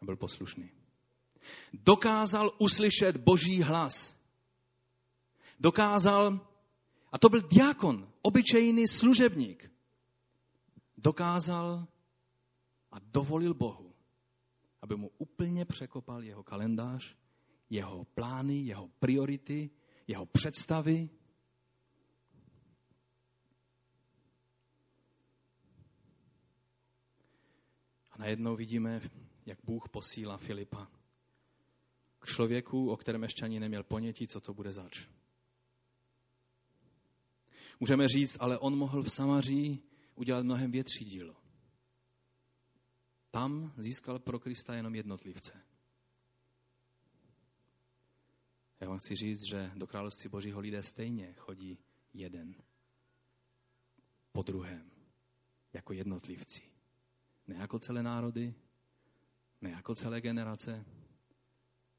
a 0.00 0.04
byl 0.04 0.16
poslušný. 0.16 0.77
Dokázal 1.72 2.50
uslyšet 2.58 3.16
boží 3.16 3.62
hlas. 3.62 4.18
Dokázal, 5.60 6.40
a 7.12 7.18
to 7.18 7.28
byl 7.28 7.40
diakon, 7.40 8.12
obyčejný 8.22 8.88
služebník, 8.88 9.70
dokázal 10.96 11.86
a 12.92 12.96
dovolil 12.98 13.54
Bohu, 13.54 13.94
aby 14.82 14.96
mu 14.96 15.10
úplně 15.18 15.64
překopal 15.64 16.22
jeho 16.22 16.42
kalendář, 16.42 17.16
jeho 17.70 18.04
plány, 18.04 18.58
jeho 18.58 18.88
priority, 18.88 19.70
jeho 20.06 20.26
představy. 20.26 21.10
A 28.10 28.18
najednou 28.18 28.56
vidíme 28.56 29.00
jak 29.46 29.58
Bůh 29.64 29.88
posílá 29.88 30.36
Filipa 30.36 30.88
člověku, 32.28 32.90
o 32.90 32.96
kterém 32.96 33.22
ještě 33.22 33.44
ani 33.44 33.60
neměl 33.60 33.82
ponětí, 33.82 34.26
co 34.26 34.40
to 34.40 34.54
bude 34.54 34.72
zač. 34.72 35.06
Můžeme 37.80 38.08
říct, 38.08 38.36
ale 38.40 38.58
on 38.58 38.76
mohl 38.76 39.02
v 39.02 39.12
Samaří 39.12 39.82
udělat 40.14 40.44
mnohem 40.44 40.70
větší 40.70 41.04
dílo. 41.04 41.36
Tam 43.30 43.72
získal 43.76 44.18
pro 44.18 44.38
Krista 44.38 44.74
jenom 44.74 44.94
jednotlivce. 44.94 45.62
Já 48.80 48.88
vám 48.88 48.98
chci 48.98 49.14
říct, 49.14 49.48
že 49.50 49.70
do 49.74 49.86
království 49.86 50.30
Božího 50.30 50.60
lidé 50.60 50.82
stejně 50.82 51.34
chodí 51.34 51.78
jeden 52.14 52.54
po 54.32 54.42
druhém, 54.42 54.90
jako 55.72 55.92
jednotlivci. 55.92 56.62
Ne 57.46 57.54
jako 57.54 57.78
celé 57.78 58.02
národy, 58.02 58.54
ne 59.60 59.70
jako 59.70 59.94
celé 59.94 60.20
generace, 60.20 60.84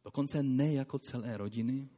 dokonce 0.03 0.43
ne 0.43 0.73
jako 0.73 0.99
celé 0.99 1.37
rodiny, 1.37 1.89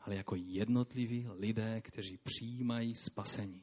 ale 0.00 0.16
jako 0.16 0.34
jednotliví 0.36 1.26
lidé, 1.28 1.80
kteří 1.80 2.18
přijímají 2.18 2.94
spasení. 2.94 3.62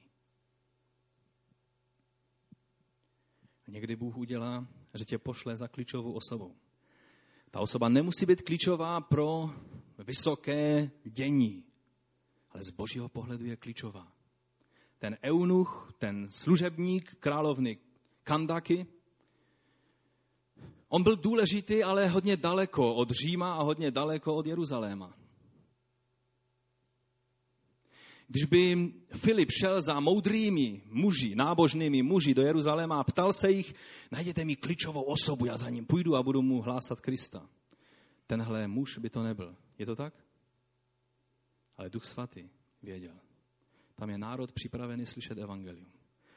Někdy 3.68 3.96
Bůh 3.96 4.18
udělá, 4.18 4.68
že 4.94 5.06
tě 5.06 5.18
pošle 5.18 5.58
za 5.58 5.68
klíčovou 5.68 6.14
osobou. 6.14 6.56
Ta 7.52 7.60
osoba 7.60 7.90
nemusí 7.90 8.26
být 8.26 8.42
klíčová 8.42 9.02
pro 9.02 9.50
vysoké 9.98 10.92
dění, 11.04 11.64
ale 12.50 12.64
z 12.64 12.72
božího 12.72 13.10
pohledu 13.10 13.46
je 13.46 13.56
klíčová. 13.56 14.14
Ten 15.00 15.18
eunuch, 15.24 15.94
ten 15.98 16.28
služebník 16.30 17.16
královny 17.20 17.78
Kandaky, 18.24 18.86
On 20.94 21.04
byl 21.04 21.16
důležitý, 21.16 21.84
ale 21.84 22.08
hodně 22.08 22.38
daleko 22.38 22.96
od 22.96 23.12
Říma 23.12 23.54
a 23.54 23.64
hodně 23.64 23.92
daleko 23.92 24.36
od 24.36 24.48
Jeruzaléma. 24.48 25.16
Když 28.28 28.46
by 28.46 28.94
Filip 29.16 29.52
šel 29.52 29.82
za 29.82 30.00
moudrými 30.00 30.82
muži, 30.86 31.36
nábožnými 31.36 32.04
muži 32.04 32.34
do 32.34 32.42
Jeruzaléma 32.42 33.00
a 33.00 33.04
ptal 33.04 33.34
se 33.34 33.52
jich, 33.52 33.74
najděte 34.12 34.46
mi 34.46 34.56
klíčovou 34.56 35.02
osobu, 35.02 35.46
já 35.46 35.58
za 35.58 35.70
ním 35.70 35.86
půjdu 35.86 36.16
a 36.16 36.24
budu 36.24 36.42
mu 36.42 36.62
hlásat 36.62 37.02
Krista. 37.02 37.50
Tenhle 38.28 38.68
muž 38.68 38.98
by 38.98 39.10
to 39.10 39.24
nebyl. 39.24 39.56
Je 39.78 39.86
to 39.86 39.96
tak? 39.96 40.14
Ale 41.78 41.90
Duch 41.90 42.06
Svatý 42.06 42.50
věděl. 42.84 43.16
Tam 43.96 44.10
je 44.10 44.18
národ 44.18 44.52
připravený 44.52 45.06
slyšet 45.06 45.38
evangelium. 45.38 45.92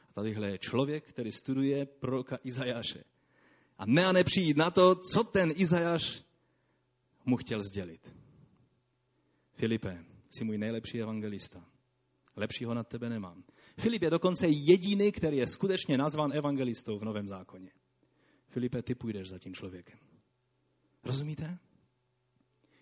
A 0.09 0.13
tadyhle 0.13 0.49
je 0.49 0.57
člověk, 0.57 1.09
který 1.09 1.31
studuje 1.31 1.85
proroka 1.85 2.37
Izajáše 2.43 3.14
A 3.77 3.85
ne 3.85 4.05
a 4.05 4.11
nepřijít 4.11 4.57
na 4.57 4.71
to, 4.71 4.95
co 4.95 5.23
ten 5.23 5.53
Izajáš 5.55 6.23
mu 7.25 7.37
chtěl 7.37 7.61
sdělit. 7.61 8.15
Filipe, 9.53 10.05
jsi 10.29 10.43
můj 10.43 10.57
nejlepší 10.57 11.01
evangelista. 11.01 11.65
Lepšího 12.35 12.73
nad 12.73 12.87
tebe 12.87 13.09
nemám. 13.09 13.43
Filip 13.79 14.01
je 14.01 14.09
dokonce 14.09 14.47
jediný, 14.47 15.11
který 15.11 15.37
je 15.37 15.47
skutečně 15.47 15.97
nazvan 15.97 16.33
evangelistou 16.33 16.99
v 16.99 17.03
Novém 17.03 17.27
zákoně. 17.27 17.71
Filipe, 18.47 18.81
ty 18.81 18.95
půjdeš 18.95 19.27
za 19.27 19.39
tím 19.39 19.53
člověkem. 19.53 19.99
Rozumíte? 21.03 21.57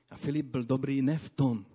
A 0.09 0.17
Filip 0.17 0.45
byl 0.45 0.63
dobrý 0.63 1.01
ne 1.01 1.17
v 1.17 1.29
tom, 1.29 1.65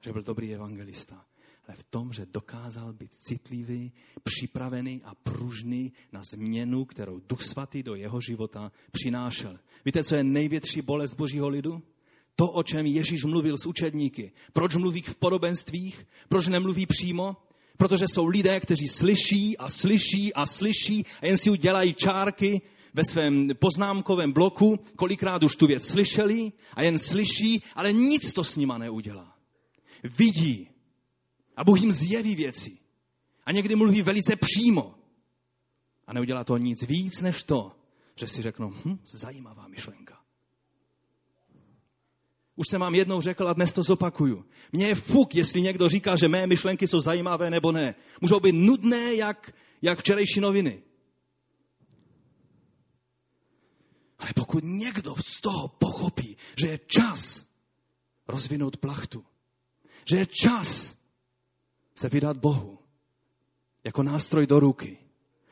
že 0.00 0.12
byl 0.12 0.22
dobrý 0.22 0.54
evangelista, 0.54 1.26
ale 1.72 1.78
v 1.78 1.82
tom, 1.90 2.12
že 2.12 2.26
dokázal 2.26 2.92
být 2.92 3.14
citlivý, 3.14 3.92
připravený 4.22 5.00
a 5.04 5.14
pružný 5.14 5.92
na 6.12 6.20
změnu, 6.34 6.84
kterou 6.84 7.20
Duch 7.28 7.42
Svatý 7.42 7.82
do 7.82 7.94
jeho 7.94 8.20
života 8.20 8.72
přinášel. 8.90 9.58
Víte, 9.84 10.04
co 10.04 10.14
je 10.14 10.24
největší 10.24 10.82
bolest 10.82 11.14
Božího 11.14 11.48
lidu? 11.48 11.82
To, 12.36 12.48
o 12.48 12.62
čem 12.62 12.86
Ježíš 12.86 13.24
mluvil 13.24 13.58
s 13.58 13.66
učedníky. 13.66 14.32
Proč 14.52 14.76
mluví 14.76 15.02
v 15.02 15.16
podobenstvích? 15.16 16.06
Proč 16.28 16.48
nemluví 16.48 16.86
přímo? 16.86 17.36
Protože 17.76 18.04
jsou 18.08 18.26
lidé, 18.26 18.60
kteří 18.60 18.88
slyší 18.88 19.58
a 19.58 19.68
slyší 19.70 20.34
a 20.34 20.46
slyší 20.46 21.04
a 21.22 21.26
jen 21.26 21.38
si 21.38 21.50
udělají 21.50 21.94
čárky 21.94 22.60
ve 22.94 23.04
svém 23.04 23.48
poznámkovém 23.58 24.32
bloku, 24.32 24.78
kolikrát 24.96 25.42
už 25.42 25.56
tu 25.56 25.66
věc 25.66 25.88
slyšeli 25.88 26.52
a 26.74 26.82
jen 26.82 26.98
slyší, 26.98 27.62
ale 27.74 27.92
nic 27.92 28.32
to 28.32 28.44
s 28.44 28.56
nima 28.56 28.78
neudělá. 28.78 29.36
Vidí 30.18 30.71
a 31.56 31.64
Bůh 31.64 31.80
jim 31.80 31.92
zjeví 31.92 32.34
věci. 32.34 32.78
A 33.46 33.52
někdy 33.52 33.76
mluví 33.76 34.02
velice 34.02 34.36
přímo. 34.36 34.94
A 36.06 36.12
neudělá 36.12 36.44
to 36.44 36.56
nic 36.56 36.82
víc 36.82 37.20
než 37.20 37.42
to, 37.42 37.72
že 38.16 38.26
si 38.26 38.42
řeknou, 38.42 38.70
hm, 38.70 38.98
zajímavá 39.04 39.68
myšlenka. 39.68 40.22
Už 42.56 42.68
jsem 42.68 42.80
vám 42.80 42.94
jednou 42.94 43.20
řekl 43.20 43.48
a 43.48 43.52
dnes 43.52 43.72
to 43.72 43.82
zopakuju. 43.82 44.44
Mně 44.72 44.86
je 44.86 44.94
fuk, 44.94 45.34
jestli 45.34 45.62
někdo 45.62 45.88
říká, 45.88 46.16
že 46.16 46.28
mé 46.28 46.46
myšlenky 46.46 46.86
jsou 46.86 47.00
zajímavé 47.00 47.50
nebo 47.50 47.72
ne. 47.72 47.94
Můžou 48.20 48.40
být 48.40 48.52
nudné, 48.52 49.14
jak, 49.14 49.54
jak 49.82 49.98
včerejší 49.98 50.40
noviny. 50.40 50.82
Ale 54.18 54.30
pokud 54.36 54.64
někdo 54.64 55.14
z 55.16 55.40
toho 55.40 55.68
pochopí, 55.68 56.36
že 56.60 56.68
je 56.68 56.80
čas 56.86 57.46
rozvinout 58.28 58.76
plachtu, 58.76 59.24
že 60.10 60.16
je 60.16 60.26
čas 60.26 61.01
se 61.94 62.08
vydat 62.08 62.36
Bohu 62.36 62.78
jako 63.84 64.02
nástroj 64.02 64.46
do 64.46 64.60
ruky, 64.60 64.98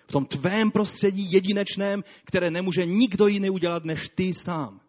v 0.07 0.12
tom 0.12 0.26
tvém 0.26 0.70
prostředí 0.70 1.32
jedinečném, 1.32 2.05
které 2.24 2.51
nemůže 2.51 2.86
nikdo 2.86 3.26
jiný 3.26 3.51
udělat 3.51 3.84
než 3.84 4.09
ty 4.09 4.34
sám 4.34 4.80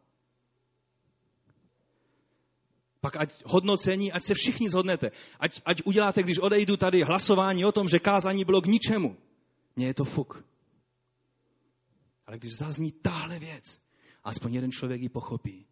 pak 3.01 3.15
ať 3.17 3.29
hodnocení, 3.45 4.11
ať 4.11 4.23
se 4.23 4.33
všichni 4.33 4.69
zhodnete. 4.69 5.11
Ať, 5.39 5.61
ať 5.65 5.81
uděláte, 5.85 6.23
když 6.23 6.39
odejdu 6.39 6.77
tady, 6.77 7.03
hlasování 7.03 7.65
o 7.65 7.71
tom, 7.71 7.87
že 7.87 7.99
kázání 7.99 8.45
bylo 8.45 8.61
k 8.61 8.65
ničemu. 8.65 9.17
Mně 9.75 9.85
je 9.87 9.93
to 9.93 10.05
fuk. 10.05 10.45
Ale 12.27 12.37
když 12.37 12.57
zazní 12.57 12.91
tahle 12.91 13.39
věc, 13.39 13.81
aspoň 14.23 14.53
jeden 14.53 14.71
člověk 14.71 15.01
ji 15.01 15.09
pochopí, 15.09 15.65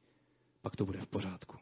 pak 0.62 0.76
to 0.76 0.86
bude 0.86 1.00
v 1.00 1.08
pořádku. 1.08 1.58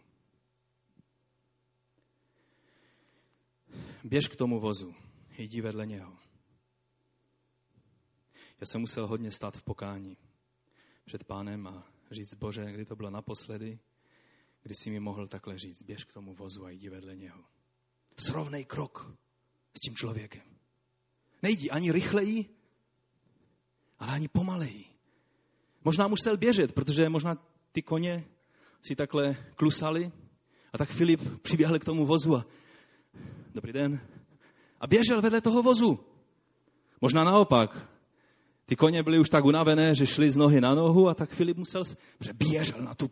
Běž 4.08 4.28
k 4.28 4.36
tomu 4.36 4.60
vozu, 4.60 4.96
jdi 5.38 5.62
vedle 5.62 5.86
něho. 5.86 6.18
Já 8.62 8.68
jsem 8.68 8.82
musel 8.82 9.08
hodně 9.08 9.32
stát 9.32 9.58
v 9.58 9.64
pokání 9.64 10.18
před 11.06 11.24
pánem 11.24 11.68
a 11.68 11.84
říct, 12.12 12.34
Bože, 12.34 12.72
kdy 12.72 12.86
to 12.86 12.96
bylo 12.96 13.10
naposledy, 13.10 13.80
kdy 14.64 14.76
si 14.76 14.90
mi 14.90 15.00
mohl 15.00 15.28
takhle 15.28 15.58
říct, 15.58 15.84
běž 15.84 16.04
k 16.04 16.14
tomu 16.14 16.36
vozu 16.36 16.66
a 16.66 16.70
jdi 16.70 16.90
vedle 16.90 17.16
něho. 17.16 17.44
Srovnej 18.20 18.66
krok 18.66 19.14
s 19.78 19.80
tím 19.80 19.96
člověkem. 19.96 20.44
Nejdi 21.42 21.70
ani 21.70 21.92
rychleji, 21.92 22.56
ale 24.00 24.12
ani 24.12 24.28
pomaleji. 24.28 24.86
Možná 25.84 26.08
musel 26.08 26.38
běžet, 26.38 26.72
protože 26.72 27.10
možná 27.10 27.36
ty 27.72 27.82
koně 27.82 28.26
si 28.88 28.96
takhle 28.96 29.54
klusali 29.56 30.12
a 30.74 30.78
tak 30.78 30.90
Filip 30.90 31.42
přiběhl 31.42 31.80
k 31.80 31.86
tomu 31.86 32.06
vozu 32.06 32.36
a 32.36 32.46
dobrý 33.58 33.74
den. 33.74 34.00
A 34.80 34.88
běžel 34.88 35.22
vedle 35.22 35.42
toho 35.42 35.62
vozu. 35.64 36.00
Možná 37.02 37.24
naopak. 37.24 37.90
Ty 38.66 38.76
koně 38.76 39.04
byly 39.04 39.20
už 39.20 39.30
tak 39.30 39.46
unavené, 39.46 39.96
že 39.96 40.08
šli 40.08 40.32
z 40.32 40.38
nohy 40.38 40.62
na 40.62 40.76
nohu 40.76 41.10
a 41.10 41.14
tak 41.14 41.30
Filip 41.30 41.58
musel, 41.58 41.84
že 42.22 42.34
běžel 42.34 42.82
na 42.82 42.94
tu 42.94 43.10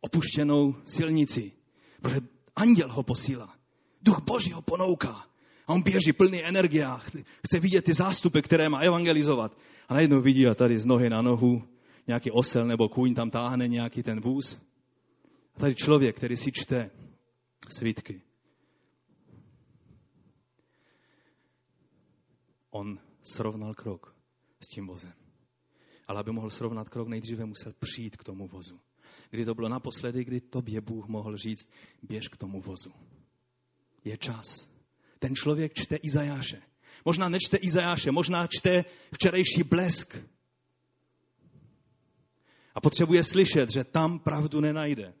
opuštěnou 0.00 0.74
silnici, 0.84 1.52
protože 2.02 2.20
anděl 2.56 2.92
ho 2.92 3.02
posílá. 3.02 3.54
Duch 4.02 4.20
Boží 4.20 4.52
ho 4.52 4.62
ponouká. 4.62 5.26
A 5.66 5.72
on 5.72 5.82
běží 5.82 6.12
plný 6.12 6.44
energie 6.44 6.84
a 6.84 6.96
chce 7.46 7.60
vidět 7.60 7.84
ty 7.84 7.94
zástupy, 7.94 8.40
které 8.40 8.68
má 8.68 8.78
evangelizovat. 8.78 9.56
A 9.88 9.94
najednou 9.94 10.20
vidí 10.20 10.46
a 10.46 10.54
tady 10.54 10.78
z 10.78 10.86
nohy 10.86 11.10
na 11.10 11.22
nohu 11.22 11.62
nějaký 12.06 12.30
osel 12.30 12.66
nebo 12.66 12.88
kůň 12.88 13.14
tam 13.14 13.30
táhne 13.30 13.68
nějaký 13.68 14.02
ten 14.02 14.20
vůz. 14.20 14.58
A 15.56 15.60
tady 15.60 15.74
člověk, 15.74 16.16
který 16.16 16.36
si 16.36 16.52
čte 16.52 16.90
svítky. 17.68 18.27
On 22.70 22.98
srovnal 23.22 23.74
krok 23.74 24.16
s 24.60 24.68
tím 24.68 24.86
vozem. 24.86 25.14
Ale 26.06 26.20
aby 26.20 26.32
mohl 26.32 26.50
srovnat 26.50 26.88
krok, 26.88 27.08
nejdříve 27.08 27.44
musel 27.44 27.72
přijít 27.80 28.16
k 28.16 28.24
tomu 28.24 28.48
vozu 28.48 28.80
kdy 29.30 29.44
to 29.44 29.54
bylo 29.54 29.68
naposledy, 29.68 30.24
kdy 30.24 30.40
tobě 30.40 30.80
Bůh 30.80 31.06
mohl 31.06 31.36
říct, 31.36 31.72
běž 32.02 32.28
k 32.28 32.36
tomu 32.36 32.60
vozu. 32.60 32.92
Je 34.04 34.16
čas. 34.16 34.70
Ten 35.18 35.34
člověk 35.34 35.74
čte 35.74 35.96
Izajáše. 35.96 36.62
Možná 37.04 37.28
nečte 37.28 37.56
Izajáše, 37.56 38.10
možná 38.10 38.46
čte 38.46 38.84
včerejší 39.14 39.62
blesk. 39.62 40.16
A 42.74 42.80
potřebuje 42.80 43.24
slyšet, 43.24 43.70
že 43.70 43.84
tam 43.84 44.18
pravdu 44.18 44.60
nenajde. 44.60 45.14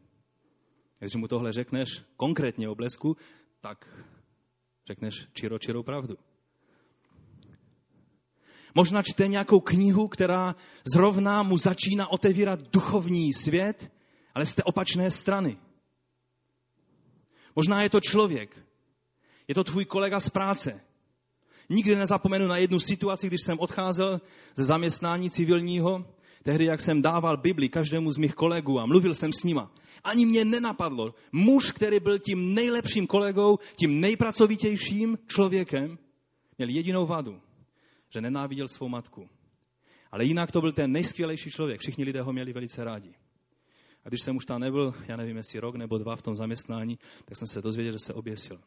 Když 0.98 1.14
mu 1.14 1.28
tohle 1.28 1.52
řekneš 1.52 1.88
konkrétně 2.16 2.68
o 2.68 2.74
blesku, 2.74 3.16
tak 3.60 4.04
řekneš 4.86 5.28
čiro, 5.32 5.58
čirou 5.58 5.82
pravdu. 5.82 6.16
Možná 8.74 9.02
čte 9.02 9.28
nějakou 9.28 9.60
knihu, 9.60 10.08
která 10.08 10.54
zrovna 10.94 11.42
mu 11.42 11.58
začíná 11.58 12.12
otevírat 12.12 12.60
duchovní 12.72 13.34
svět, 13.34 13.90
ale 14.34 14.46
z 14.46 14.54
té 14.54 14.62
opačné 14.62 15.10
strany. 15.10 15.58
Možná 17.56 17.82
je 17.82 17.90
to 17.90 18.00
člověk. 18.00 18.66
Je 19.48 19.54
to 19.54 19.64
tvůj 19.64 19.84
kolega 19.84 20.20
z 20.20 20.28
práce. 20.28 20.80
Nikdy 21.70 21.96
nezapomenu 21.96 22.46
na 22.46 22.56
jednu 22.56 22.80
situaci, 22.80 23.26
když 23.26 23.40
jsem 23.42 23.58
odcházel 23.58 24.20
ze 24.56 24.64
zaměstnání 24.64 25.30
civilního, 25.30 26.04
tehdy, 26.42 26.64
jak 26.64 26.82
jsem 26.82 27.02
dával 27.02 27.36
Bibli 27.36 27.68
každému 27.68 28.12
z 28.12 28.18
mých 28.18 28.34
kolegů 28.34 28.80
a 28.80 28.86
mluvil 28.86 29.14
jsem 29.14 29.32
s 29.32 29.44
nima. 29.44 29.72
Ani 30.04 30.26
mě 30.26 30.44
nenapadlo. 30.44 31.14
Muž, 31.32 31.72
který 31.72 32.00
byl 32.00 32.18
tím 32.18 32.54
nejlepším 32.54 33.06
kolegou, 33.06 33.58
tím 33.76 34.00
nejpracovitějším 34.00 35.18
člověkem, 35.26 35.98
měl 36.58 36.68
jedinou 36.68 37.06
vadu 37.06 37.40
že 38.08 38.20
nenáviděl 38.20 38.68
svou 38.68 38.88
matku. 38.88 39.30
Ale 40.10 40.24
jinak 40.24 40.52
to 40.52 40.60
byl 40.60 40.72
ten 40.72 40.92
nejskvělejší 40.92 41.50
člověk. 41.50 41.80
Všichni 41.80 42.04
lidé 42.04 42.22
ho 42.22 42.32
měli 42.32 42.52
velice 42.52 42.84
rádi. 42.84 43.14
A 44.04 44.08
když 44.08 44.22
jsem 44.22 44.36
už 44.36 44.46
tam 44.46 44.60
nebyl, 44.60 44.94
já 45.08 45.16
nevím, 45.16 45.36
jestli 45.36 45.60
rok 45.60 45.74
nebo 45.74 45.98
dva 45.98 46.16
v 46.16 46.22
tom 46.22 46.36
zaměstnání, 46.36 46.98
tak 47.24 47.38
jsem 47.38 47.48
se 47.48 47.62
dozvěděl, 47.62 47.92
že 47.92 47.98
se 47.98 48.14
oběsil. 48.14 48.60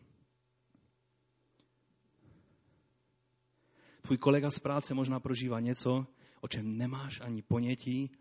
Tvůj 4.01 4.17
kolega 4.17 4.51
z 4.51 4.59
práce 4.59 4.93
možná 4.93 5.19
prožívá 5.19 5.59
něco, 5.59 6.05
o 6.41 6.47
čem 6.47 6.77
nemáš 6.77 7.21
ani 7.21 7.41
ponětí 7.41 8.11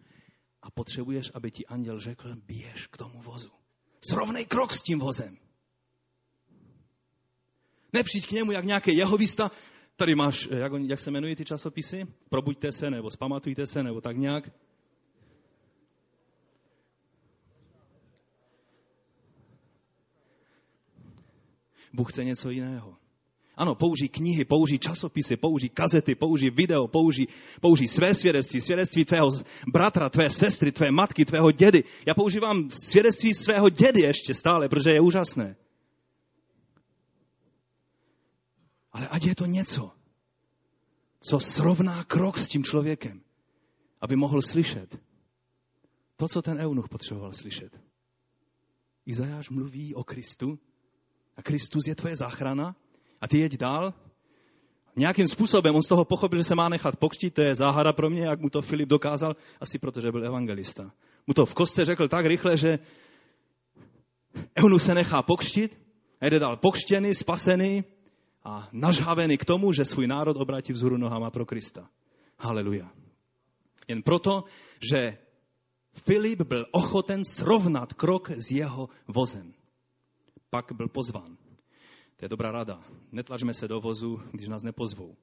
a 0.62 0.70
potřebuješ, 0.70 1.30
aby 1.34 1.50
ti 1.50 1.66
anděl 1.66 2.00
řekl, 2.00 2.36
běž 2.36 2.86
k 2.86 2.96
tomu 2.96 3.22
vozu. 3.22 3.50
Srovnej 4.00 4.46
krok 4.46 4.72
s 4.72 4.82
tím 4.82 4.98
vozem. 4.98 5.38
Nepřijď 7.92 8.28
k 8.28 8.30
němu 8.30 8.52
jak 8.52 8.64
nějaký 8.64 8.96
jehovista, 8.96 9.50
Tady 10.00 10.14
máš, 10.14 10.48
eh, 10.50 10.58
jak, 10.58 10.72
jak 10.86 11.00
se 11.00 11.10
jmenují 11.10 11.36
ty 11.36 11.44
časopisy? 11.44 12.06
Probuďte 12.28 12.72
se, 12.72 12.90
nebo 12.90 13.10
spamatujte 13.10 13.66
se, 13.66 13.82
nebo 13.82 14.00
tak 14.00 14.16
nějak. 14.16 14.50
Bůh 21.92 22.12
chce 22.12 22.24
něco 22.24 22.50
jiného. 22.50 22.96
Ano, 23.56 23.74
použij 23.74 24.08
knihy, 24.08 24.44
použij 24.44 24.78
časopisy, 24.78 25.36
použij 25.36 25.68
kazety, 25.68 26.14
použij 26.14 26.50
video, 26.50 26.88
použij, 26.88 27.26
použij 27.60 27.88
své 27.88 28.14
svědectví, 28.14 28.60
svědectví 28.60 29.04
tvého 29.04 29.30
bratra, 29.72 30.08
tvé 30.08 30.30
sestry, 30.30 30.72
tvé 30.72 30.90
matky, 30.90 31.24
tvého 31.24 31.52
dědy. 31.52 31.84
Já 32.06 32.14
používám 32.14 32.70
svědectví 32.70 33.34
svého 33.34 33.68
dědy 33.68 34.00
ještě 34.00 34.34
stále, 34.34 34.68
protože 34.68 34.90
je 34.90 35.00
úžasné. 35.00 35.56
Ale 39.00 39.08
ať 39.08 39.24
je 39.24 39.34
to 39.34 39.46
něco, 39.46 39.90
co 41.20 41.40
srovná 41.40 42.04
krok 42.04 42.38
s 42.38 42.48
tím 42.48 42.64
člověkem. 42.64 43.20
aby 44.00 44.16
mohl 44.16 44.42
slyšet 44.42 45.00
to, 46.16 46.28
co 46.28 46.42
ten 46.42 46.58
eunuch 46.58 46.88
potřeboval 46.88 47.32
slyšet. 47.32 47.80
Izajáš 49.06 49.50
mluví 49.50 49.94
o 49.94 50.04
Kristu 50.04 50.58
a 51.36 51.42
Kristus 51.42 51.86
je 51.86 51.94
tvoje 51.94 52.16
záchrana 52.16 52.76
a 53.20 53.28
ty 53.28 53.38
jeď 53.38 53.56
dál. 53.56 53.94
Nějakým 54.96 55.28
způsobem 55.28 55.74
on 55.74 55.82
z 55.82 55.88
toho 55.88 56.04
pochopil, 56.04 56.38
že 56.38 56.44
se 56.44 56.54
má 56.54 56.68
nechat 56.68 56.96
pokřtít, 56.96 57.34
to 57.34 57.42
je 57.42 57.54
záhada 57.54 57.92
pro 57.92 58.10
mě, 58.10 58.24
jak 58.24 58.40
mu 58.40 58.50
to 58.50 58.62
Filip 58.62 58.88
dokázal, 58.88 59.36
asi 59.60 59.78
protože 59.78 60.12
byl 60.12 60.26
evangelista. 60.26 60.92
Mu 61.26 61.34
to 61.34 61.46
v 61.46 61.54
kostce 61.54 61.84
řekl 61.84 62.08
tak 62.08 62.26
rychle, 62.26 62.56
že 62.56 62.78
eunuch 64.56 64.82
se 64.82 64.94
nechá 64.94 65.22
pokřtit 65.22 65.78
a 66.20 66.26
jde 66.26 66.38
dál 66.38 66.56
pokřtěný, 66.56 67.14
spasený 67.14 67.84
a 68.44 68.68
nažhavený 68.72 69.38
k 69.38 69.44
tomu, 69.44 69.72
že 69.72 69.84
svůj 69.84 70.06
národ 70.06 70.36
obratí 70.36 70.72
vzhůru 70.72 70.96
nohama 70.96 71.30
pro 71.30 71.46
Krista. 71.46 71.90
Haleluja. 72.38 72.92
Jen 73.88 74.02
proto, 74.02 74.44
že 74.92 75.18
Filip 75.92 76.42
byl 76.42 76.66
ochoten 76.72 77.24
srovnat 77.24 77.92
krok 77.94 78.30
s 78.30 78.50
jeho 78.50 78.88
vozem. 79.08 79.54
Pak 80.50 80.72
byl 80.72 80.88
pozván. 80.88 81.36
To 82.16 82.24
je 82.24 82.28
dobrá 82.28 82.50
rada. 82.50 82.80
Netlačme 83.12 83.54
se 83.54 83.68
do 83.68 83.80
vozu, 83.80 84.22
když 84.32 84.48
nás 84.48 84.62
nepozvou. 84.62 85.16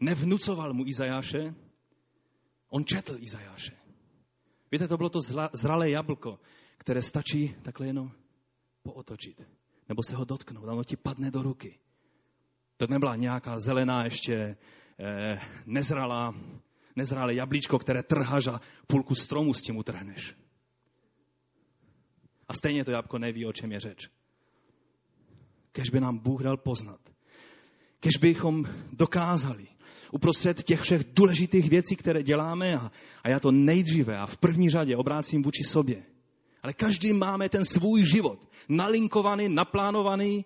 Nevnucoval 0.00 0.74
mu 0.74 0.86
Izajáše, 0.86 1.54
on 2.68 2.84
četl 2.84 3.16
Izajáše. 3.18 3.76
Víte, 4.72 4.88
to 4.88 4.96
bylo 4.96 5.08
to 5.08 5.20
zralé 5.52 5.90
jablko, 5.90 6.38
které 6.78 7.02
stačí 7.02 7.54
takhle 7.62 7.86
jenom 7.86 8.12
pootočit. 8.82 9.42
Nebo 9.88 10.02
se 10.02 10.16
ho 10.16 10.24
dotknout, 10.24 10.68
ono 10.68 10.84
ti 10.84 10.96
padne 10.96 11.30
do 11.30 11.42
ruky. 11.42 11.78
To 12.76 12.86
nebyla 12.86 13.16
nějaká 13.16 13.58
zelená 13.60 14.04
ještě 14.04 14.56
eh, 14.98 15.40
nezralá 15.66 16.34
nezrálé 16.96 17.34
jablíčko, 17.34 17.78
které 17.78 18.02
trháš 18.02 18.46
a 18.46 18.60
půlku 18.86 19.14
stromu 19.14 19.54
s 19.54 19.62
tím 19.62 19.76
utrhneš. 19.76 20.34
A 22.48 22.54
stejně 22.54 22.84
to 22.84 22.90
jabko 22.90 23.18
neví, 23.18 23.46
o 23.46 23.52
čem 23.52 23.72
je 23.72 23.80
řeč. 23.80 24.08
Kež 25.72 25.90
by 25.90 26.00
nám 26.00 26.18
Bůh 26.18 26.42
dal 26.42 26.56
poznat. 26.56 27.00
Kež 28.00 28.16
bychom 28.16 28.64
dokázali 28.92 29.68
uprostřed 30.12 30.62
těch 30.62 30.80
všech 30.80 31.04
důležitých 31.04 31.70
věcí, 31.70 31.96
které 31.96 32.22
děláme 32.22 32.74
a, 32.74 32.90
a 33.24 33.28
já 33.28 33.40
to 33.40 33.52
nejdříve 33.52 34.18
a 34.18 34.26
v 34.26 34.36
první 34.36 34.70
řadě 34.70 34.96
obrácím 34.96 35.42
vůči 35.42 35.64
sobě. 35.64 36.02
Ale 36.66 36.74
každý 36.74 37.12
máme 37.12 37.48
ten 37.48 37.64
svůj 37.64 38.04
život 38.04 38.50
nalinkovaný, 38.68 39.48
naplánovaný, 39.48 40.44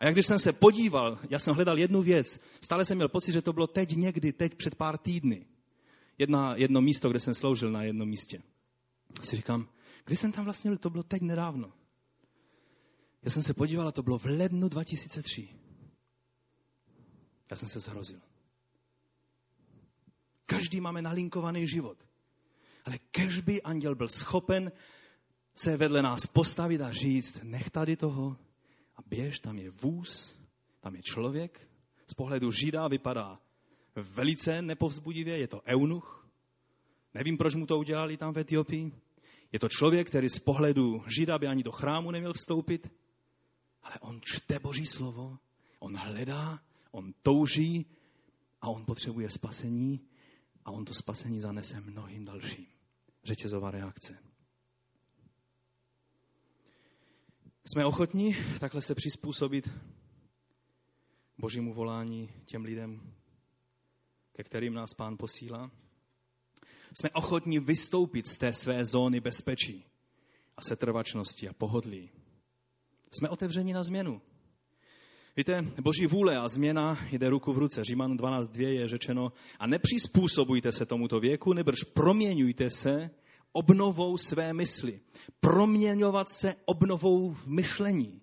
a 0.00 0.04
jak 0.04 0.14
když 0.14 0.26
jsem 0.26 0.38
se 0.38 0.52
podíval, 0.52 1.18
já 1.30 1.38
jsem 1.38 1.54
hledal 1.54 1.78
jednu 1.78 2.02
věc, 2.02 2.40
stále 2.60 2.84
jsem 2.84 2.96
měl 2.96 3.08
pocit, 3.08 3.32
že 3.32 3.42
to 3.42 3.52
bylo 3.52 3.66
teď 3.66 3.96
někdy, 3.96 4.32
teď 4.32 4.54
před 4.54 4.74
pár 4.74 4.98
týdny. 4.98 5.46
Jedna, 6.18 6.56
jedno 6.56 6.80
místo, 6.80 7.10
kde 7.10 7.20
jsem 7.20 7.34
sloužil 7.34 7.70
na 7.70 7.82
jednom 7.82 8.08
místě. 8.08 8.42
A 9.20 9.22
si 9.22 9.36
říkám, 9.36 9.68
kdy 10.04 10.16
jsem 10.16 10.32
tam 10.32 10.44
vlastně 10.44 10.70
byl, 10.70 10.78
to 10.78 10.90
bylo 10.90 11.02
teď 11.02 11.22
nedávno. 11.22 11.72
Já 13.22 13.30
jsem 13.30 13.42
se 13.42 13.54
podíval 13.54 13.88
a 13.88 13.92
to 13.92 14.02
bylo 14.02 14.18
v 14.18 14.24
lednu 14.24 14.68
2003. 14.68 15.48
Já 17.50 17.56
jsem 17.56 17.68
se 17.68 17.80
zhrozil. 17.80 18.20
Každý 20.46 20.80
máme 20.80 21.02
nalinkovaný 21.02 21.68
život. 21.68 21.98
Ale 22.84 22.98
kež 22.98 23.40
by 23.40 23.62
anděl 23.62 23.94
byl 23.94 24.08
schopen 24.08 24.72
se 25.58 25.76
vedle 25.76 26.02
nás 26.02 26.26
postavit 26.26 26.80
a 26.80 26.92
říct, 26.92 27.40
nech 27.42 27.70
tady 27.70 27.96
toho, 27.96 28.36
a 28.96 29.02
běž, 29.06 29.40
tam 29.40 29.58
je 29.58 29.70
vůz, 29.70 30.38
tam 30.80 30.94
je 30.94 31.02
člověk. 31.02 31.68
Z 32.06 32.14
pohledu 32.14 32.52
Žida 32.52 32.88
vypadá 32.88 33.40
velice 33.94 34.62
nepovzbudivě, 34.62 35.38
je 35.38 35.48
to 35.48 35.62
eunuch. 35.66 36.28
Nevím, 37.14 37.38
proč 37.38 37.54
mu 37.54 37.66
to 37.66 37.78
udělali 37.78 38.16
tam 38.16 38.34
v 38.34 38.38
Etiopii. 38.38 38.92
Je 39.52 39.58
to 39.58 39.68
člověk, 39.68 40.08
který 40.08 40.28
z 40.28 40.38
pohledu 40.38 41.04
Žida 41.06 41.38
by 41.38 41.46
ani 41.46 41.62
do 41.62 41.72
chrámu 41.72 42.10
neměl 42.10 42.32
vstoupit, 42.32 42.92
ale 43.82 43.94
on 44.00 44.20
čte 44.22 44.58
Boží 44.58 44.86
slovo, 44.86 45.38
on 45.78 45.96
hledá, 45.96 46.60
on 46.90 47.14
touží 47.22 47.86
a 48.60 48.68
on 48.68 48.84
potřebuje 48.84 49.30
spasení 49.30 50.00
a 50.64 50.70
on 50.70 50.84
to 50.84 50.94
spasení 50.94 51.40
zanese 51.40 51.80
mnohým 51.80 52.24
dalším. 52.24 52.66
Řetězová 53.24 53.70
reakce. 53.70 54.27
Jsme 57.72 57.84
ochotní 57.84 58.36
takhle 58.60 58.82
se 58.82 58.94
přizpůsobit 58.94 59.70
božímu 61.38 61.74
volání 61.74 62.30
těm 62.44 62.64
lidem, 62.64 63.00
ke 64.32 64.44
kterým 64.44 64.74
nás 64.74 64.94
pán 64.94 65.16
posílá? 65.16 65.70
Jsme 66.92 67.10
ochotní 67.10 67.58
vystoupit 67.58 68.26
z 68.26 68.38
té 68.38 68.52
své 68.52 68.84
zóny 68.84 69.20
bezpečí 69.20 69.84
a 70.56 70.62
setrvačnosti 70.62 71.48
a 71.48 71.52
pohodlí. 71.52 72.10
Jsme 73.10 73.28
otevřeni 73.28 73.72
na 73.72 73.82
změnu. 73.82 74.22
Víte, 75.36 75.62
boží 75.82 76.06
vůle 76.06 76.36
a 76.36 76.48
změna 76.48 76.98
jde 77.10 77.30
ruku 77.30 77.52
v 77.52 77.58
ruce. 77.58 77.84
Říman 77.84 78.16
12.2 78.16 78.68
je 78.68 78.88
řečeno 78.88 79.32
a 79.58 79.66
nepřizpůsobujte 79.66 80.72
se 80.72 80.86
tomuto 80.86 81.20
věku, 81.20 81.52
nebrž 81.52 81.84
proměňujte 81.84 82.70
se 82.70 83.10
obnovou 83.52 84.16
své 84.16 84.52
mysli. 84.52 85.00
Proměňovat 85.40 86.28
se 86.28 86.54
obnovou 86.64 87.32
v 87.32 87.46
myšlení. 87.46 88.20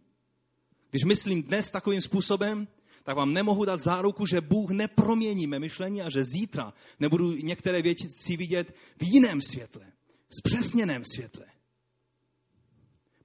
Když 0.89 1.03
myslím 1.03 1.43
dnes 1.43 1.71
takovým 1.71 2.01
způsobem, 2.01 2.67
tak 3.03 3.15
vám 3.17 3.33
nemohu 3.33 3.65
dát 3.65 3.81
záruku, 3.81 4.25
že 4.25 4.41
Bůh 4.41 4.71
nepromění 4.71 5.47
mé 5.47 5.59
myšlení 5.59 6.01
a 6.01 6.09
že 6.09 6.23
zítra 6.23 6.73
nebudu 6.99 7.31
některé 7.31 7.81
věci 7.81 8.37
vidět 8.37 8.75
v 8.97 9.03
jiném 9.03 9.41
světle, 9.41 9.91
zpřesněném 10.29 11.03
světle. 11.03 11.45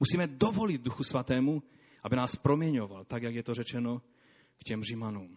Musíme 0.01 0.27
dovolit 0.27 0.81
Duchu 0.83 1.05
Svatému, 1.05 1.63
aby 2.03 2.17
nás 2.17 2.37
proměňoval, 2.37 3.05
tak 3.05 3.23
jak 3.23 3.35
je 3.35 3.43
to 3.43 3.55
řečeno 3.55 4.03
k 4.59 4.65
těm 4.65 4.83
Římanům 4.85 5.37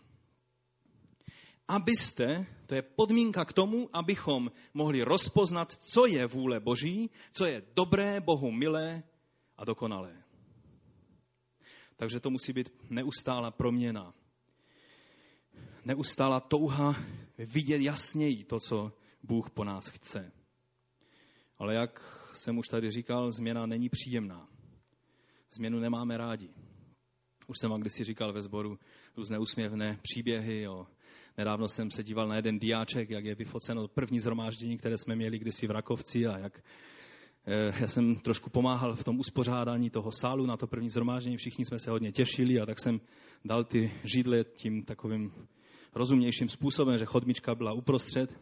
abyste, 1.68 2.46
to 2.66 2.76
je 2.76 2.82
podmínka 2.82 3.46
k 3.46 3.54
tomu, 3.54 3.90
abychom 3.94 4.52
mohli 4.74 5.04
rozpoznat, 5.04 5.74
co 5.74 6.06
je 6.06 6.26
vůle 6.26 6.60
Boží, 6.60 7.10
co 7.32 7.46
je 7.46 7.64
dobré, 7.76 8.22
Bohu 8.22 8.52
milé 8.52 9.04
a 9.58 9.66
dokonalé. 9.66 10.24
Takže 11.96 12.20
to 12.20 12.30
musí 12.30 12.54
být 12.54 12.70
neustála 12.90 13.52
proměna. 13.52 14.14
Neustála 15.86 16.40
touha 16.40 16.96
vidět 17.38 17.82
jasněji 17.82 18.44
to, 18.44 18.60
co 18.60 18.92
Bůh 19.24 19.50
po 19.50 19.64
nás 19.64 19.88
chce. 19.88 20.32
Ale 21.58 21.76
jak 21.76 22.20
jsem 22.34 22.58
už 22.58 22.68
tady 22.68 22.92
říkal, 22.92 23.32
změna 23.32 23.66
není 23.66 23.90
příjemná. 23.90 24.48
Změnu 25.52 25.80
nemáme 25.80 26.18
rádi. 26.18 26.50
Už 27.48 27.60
jsem 27.60 27.72
vám 27.72 27.82
kdysi 27.82 28.04
říkal 28.04 28.34
ve 28.34 28.42
sboru 28.42 28.80
různé 29.18 29.40
úsměvné 29.40 30.00
příběhy 30.02 30.68
o 30.68 30.88
Nedávno 31.38 31.68
jsem 31.68 31.92
se 31.92 32.04
díval 32.04 32.28
na 32.28 32.36
jeden 32.36 32.60
diáček, 32.60 33.10
jak 33.10 33.26
je 33.26 33.36
vyfoceno 33.36 33.88
první 33.88 34.20
zhromáždění, 34.20 34.78
které 34.78 34.98
jsme 34.98 35.16
měli 35.16 35.40
kdysi 35.40 35.68
v 35.68 35.72
Rakovci 35.72 36.28
a 36.28 36.38
jak 36.38 36.64
eh, 37.46 37.82
já 37.82 37.88
jsem 37.88 38.16
trošku 38.16 38.50
pomáhal 38.50 38.96
v 38.96 39.04
tom 39.04 39.20
uspořádání 39.20 39.90
toho 39.90 40.12
sálu 40.12 40.46
na 40.46 40.58
to 40.58 40.68
první 40.68 40.90
zhromáždění, 40.90 41.38
všichni 41.38 41.66
jsme 41.66 41.80
se 41.80 41.92
hodně 41.92 42.12
těšili 42.12 42.60
a 42.60 42.66
tak 42.66 42.80
jsem 42.80 43.02
dal 43.46 43.64
ty 43.64 43.92
židle 44.04 44.44
tím 44.44 44.84
takovým 44.84 45.34
rozumnějším 45.96 46.50
způsobem, 46.50 46.98
že 46.98 47.06
chodmička 47.06 47.56
byla 47.56 47.74
uprostřed. 47.74 48.40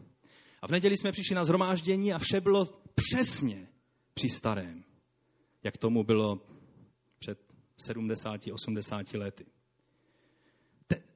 A 0.62 0.66
v 0.66 0.70
neděli 0.70 0.96
jsme 0.96 1.12
přišli 1.12 1.36
na 1.36 1.44
zhromáždění 1.44 2.12
a 2.12 2.18
vše 2.18 2.40
bylo 2.40 2.66
přesně 2.94 3.68
při 4.14 4.28
starém, 4.28 4.84
jak 5.62 5.76
tomu 5.76 6.04
bylo 6.04 6.40
před 7.18 7.38
70-80 7.88 9.18
lety 9.18 9.46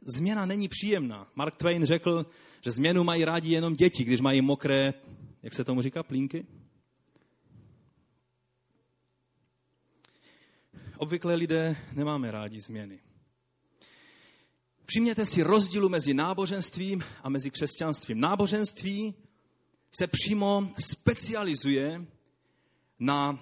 změna 0.06 0.46
není 0.46 0.68
příjemná. 0.68 1.28
Mark 1.34 1.56
Twain 1.56 1.84
řekl, 1.84 2.26
že 2.64 2.70
změnu 2.70 3.04
mají 3.04 3.24
rádi 3.24 3.52
jenom 3.52 3.74
děti, 3.74 4.04
když 4.04 4.20
mají 4.20 4.40
mokré, 4.40 4.94
jak 5.42 5.54
se 5.54 5.64
tomu 5.64 5.82
říká, 5.82 6.02
plínky. 6.02 6.46
Obvykle 10.98 11.34
lidé 11.34 11.76
nemáme 11.92 12.30
rádi 12.30 12.60
změny. 12.60 13.00
Přijměte 14.86 15.26
si 15.26 15.42
rozdílu 15.42 15.88
mezi 15.88 16.14
náboženstvím 16.14 17.02
a 17.22 17.28
mezi 17.28 17.50
křesťanstvím. 17.50 18.20
Náboženství 18.20 19.14
se 19.98 20.06
přímo 20.06 20.70
specializuje 20.90 22.06
na 22.98 23.38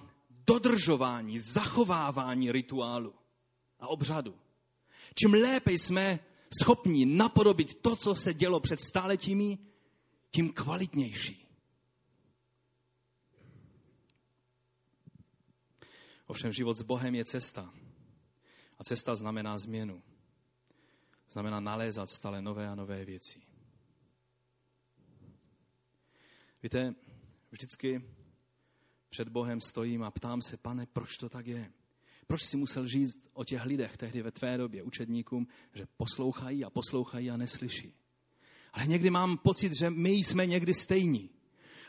dodržování, 0.47 1.39
zachovávání 1.39 2.51
rituálu 2.51 3.13
a 3.79 3.87
obřadu. 3.87 4.35
Čím 5.15 5.33
lépe 5.33 5.71
jsme 5.71 6.19
schopni 6.61 7.05
napodobit 7.05 7.75
to, 7.81 7.95
co 7.95 8.15
se 8.15 8.33
dělo 8.33 8.59
před 8.59 8.81
stáletími, 8.81 9.57
tím 10.31 10.53
kvalitnější. 10.53 11.45
Ovšem 16.27 16.53
život 16.53 16.77
s 16.77 16.81
Bohem 16.81 17.15
je 17.15 17.25
cesta. 17.25 17.73
A 18.79 18.83
cesta 18.83 19.15
znamená 19.15 19.57
změnu. 19.57 20.03
Znamená 21.29 21.59
nalézat 21.59 22.09
stále 22.09 22.41
nové 22.41 22.67
a 22.67 22.75
nové 22.75 23.05
věci. 23.05 23.41
Víte, 26.63 26.95
vždycky 27.51 28.11
před 29.09 29.29
Bohem 29.29 29.61
stojím 29.61 30.03
a 30.03 30.11
ptám 30.11 30.41
se, 30.41 30.57
pane, 30.57 30.85
proč 30.85 31.17
to 31.17 31.29
tak 31.29 31.47
je? 31.47 31.71
Proč 32.27 32.43
si 32.43 32.57
musel 32.57 32.87
říct 32.87 33.29
o 33.33 33.43
těch 33.43 33.65
lidech 33.65 33.97
tehdy 33.97 34.21
ve 34.21 34.31
tvé 34.31 34.57
době, 34.57 34.83
učedníkům, 34.83 35.47
že 35.73 35.87
poslouchají 35.97 36.65
a 36.65 36.69
poslouchají 36.69 37.31
a 37.31 37.37
neslyší? 37.37 37.93
Ale 38.73 38.87
někdy 38.87 39.09
mám 39.09 39.37
pocit, 39.37 39.73
že 39.75 39.89
my 39.89 40.11
jsme 40.11 40.45
někdy 40.45 40.73
stejní. 40.73 41.29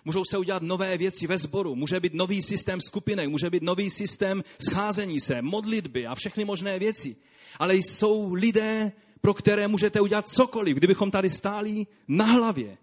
Můžou 0.05 0.25
se 0.31 0.39
udělat 0.39 0.63
nové 0.63 0.99
věci 0.99 1.27
ve 1.27 1.39
sboru, 1.39 1.75
může 1.75 2.01
být 2.01 2.15
nový 2.15 2.43
systém 2.43 2.81
skupinek, 2.81 3.29
může 3.29 3.51
být 3.51 3.63
nový 3.63 3.91
systém 3.91 4.45
scházení 4.71 5.21
se, 5.21 5.43
modlitby 5.43 6.07
a 6.07 6.15
všechny 6.15 6.45
možné 6.45 6.79
věci. 6.79 7.17
Ale 7.59 7.77
jsou 7.77 8.35
lidé, 8.35 8.93
pro 9.21 9.35
které 9.35 9.69
můžete 9.69 10.01
udělat 10.01 10.29
cokoliv. 10.29 10.77
Kdybychom 10.77 11.11
tady 11.11 11.31
stáli 11.31 11.87
na 12.09 12.25
hlavě, 12.25 12.79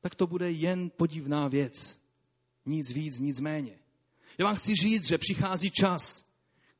tak 0.00 0.14
to 0.14 0.26
bude 0.26 0.50
jen 0.50 0.90
podivná 0.90 1.48
věc. 1.48 2.00
Nic 2.66 2.90
víc, 2.90 3.20
nic 3.20 3.40
méně. 3.40 3.79
Já 4.38 4.46
vám 4.46 4.56
chci 4.56 4.74
říct, 4.74 5.08
že 5.08 5.18
přichází 5.18 5.70
čas, 5.70 6.24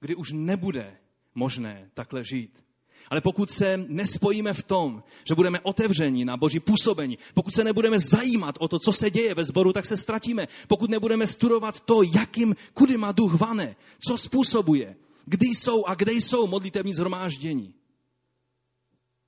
kdy 0.01 0.15
už 0.15 0.33
nebude 0.33 0.97
možné 1.35 1.91
takhle 1.95 2.25
žít. 2.25 2.65
Ale 3.11 3.21
pokud 3.21 3.51
se 3.51 3.77
nespojíme 3.77 4.53
v 4.55 4.63
tom, 4.63 5.03
že 5.29 5.35
budeme 5.35 5.61
otevření 5.61 6.25
na 6.25 6.37
boží 6.37 6.61
působení, 6.61 7.19
pokud 7.35 7.55
se 7.55 7.65
nebudeme 7.65 8.01
zajímat 8.01 8.55
o 8.59 8.69
to, 8.69 8.79
co 8.79 8.93
se 8.93 9.11
děje 9.11 9.35
ve 9.35 9.45
sboru, 9.45 9.73
tak 9.73 9.87
se 9.87 9.97
ztratíme. 9.97 10.49
Pokud 10.69 10.91
nebudeme 10.91 11.27
studovat 11.27 11.81
to, 11.81 12.03
jakým, 12.15 12.57
kudy 12.75 12.97
má 12.97 13.13
duch 13.13 13.41
vane, 13.41 13.77
co 14.09 14.19
způsobuje, 14.19 14.97
kdy 15.25 15.47
jsou 15.47 15.85
a 15.85 15.95
kde 15.95 16.13
jsou 16.13 16.47
modlitevní 16.47 16.95
zhromáždění. 16.95 17.75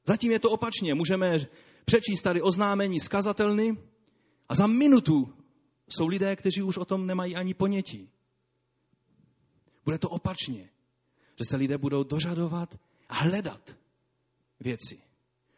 Zatím 0.06 0.32
je 0.32 0.38
to 0.38 0.50
opačně. 0.50 0.94
Můžeme 0.94 1.38
přečíst 1.84 2.22
tady 2.22 2.42
oznámení 2.42 3.00
skazatelny 3.00 3.78
a 4.48 4.54
za 4.54 4.66
minutu 4.66 5.34
jsou 5.88 6.06
lidé, 6.06 6.36
kteří 6.36 6.62
už 6.62 6.76
o 6.76 6.84
tom 6.84 7.06
nemají 7.06 7.36
ani 7.36 7.54
ponětí. 7.54 8.11
Bude 9.84 9.98
to 9.98 10.10
opačně, 10.10 10.70
že 11.38 11.44
se 11.44 11.56
lidé 11.56 11.78
budou 11.78 12.02
dožadovat 12.02 12.80
a 13.08 13.14
hledat 13.14 13.76
věci. 14.60 15.02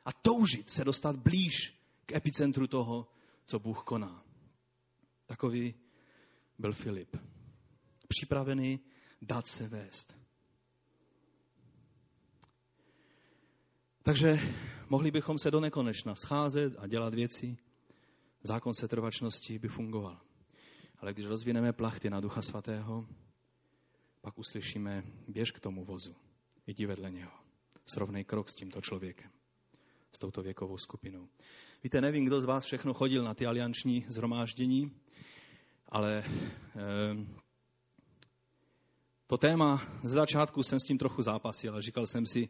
A 0.04 0.12
toužit 0.12 0.70
se 0.70 0.84
dostat 0.84 1.16
blíž 1.16 1.80
k 2.06 2.12
epicentru 2.12 2.66
toho, 2.66 3.08
co 3.46 3.58
Bůh 3.58 3.84
koná. 3.84 4.24
Takový 5.26 5.74
byl 6.58 6.72
Filip. 6.72 7.16
Připravený 8.08 8.80
dát 9.22 9.46
se 9.46 9.68
vést. 9.68 10.16
Takže 14.02 14.38
mohli 14.88 15.10
bychom 15.10 15.38
se 15.38 15.50
do 15.50 15.60
nekonečna 15.60 16.14
scházet 16.14 16.76
a 16.78 16.86
dělat 16.86 17.14
věci. 17.14 17.56
Zákon 18.42 18.74
setrvačnosti 18.74 19.58
by 19.58 19.68
fungoval. 19.68 20.20
Ale 20.98 21.12
když 21.12 21.26
rozvineme 21.26 21.72
plachty 21.72 22.10
na 22.10 22.20
Ducha 22.20 22.42
Svatého, 22.42 23.06
pak 24.24 24.38
uslyšíme, 24.38 25.02
běž 25.28 25.52
k 25.52 25.60
tomu 25.60 25.84
vozu, 25.84 26.16
jdi 26.66 26.86
vedle 26.86 27.10
něho. 27.10 27.30
Srovnej 27.86 28.24
krok 28.24 28.48
s 28.48 28.54
tímto 28.54 28.80
člověkem, 28.80 29.30
s 30.12 30.18
touto 30.18 30.42
věkovou 30.42 30.78
skupinou. 30.78 31.28
Víte, 31.82 32.00
nevím, 32.00 32.24
kdo 32.24 32.40
z 32.40 32.44
vás 32.44 32.64
všechno 32.64 32.94
chodil 32.94 33.24
na 33.24 33.34
ty 33.34 33.46
alianční 33.46 34.04
zhromáždění, 34.08 34.92
ale 35.88 36.24
eh, 36.26 37.26
to 39.26 39.36
téma 39.36 39.82
ze 40.02 40.14
začátku 40.14 40.62
jsem 40.62 40.80
s 40.80 40.84
tím 40.84 40.98
trochu 40.98 41.22
zápasil, 41.22 41.72
ale 41.72 41.82
říkal 41.82 42.06
jsem 42.06 42.26
si, 42.26 42.48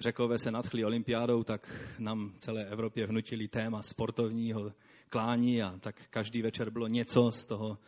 Řekové 0.00 0.38
se 0.38 0.50
nadchli 0.50 0.84
olympiádou, 0.84 1.44
tak 1.44 1.90
nám 1.98 2.34
celé 2.38 2.66
Evropě 2.66 3.06
vnutili 3.06 3.48
téma 3.48 3.82
sportovního 3.82 4.72
klání 5.08 5.62
a 5.62 5.78
tak 5.80 6.08
každý 6.10 6.42
večer 6.42 6.70
bylo 6.70 6.86
něco 6.86 7.32
z 7.32 7.44
toho 7.44 7.78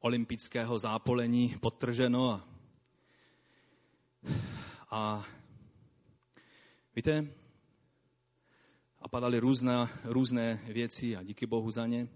olympického 0.00 0.78
zápolení 0.78 1.56
podtrženo. 1.60 2.30
A, 2.30 2.59
a 4.90 5.24
víte, 6.96 7.34
a 8.98 9.08
padaly 9.08 9.38
různé, 9.38 9.88
různé 10.04 10.60
věci 10.66 11.16
a 11.16 11.22
díky 11.22 11.46
Bohu 11.46 11.70
za 11.70 11.86
ně. 11.86 12.08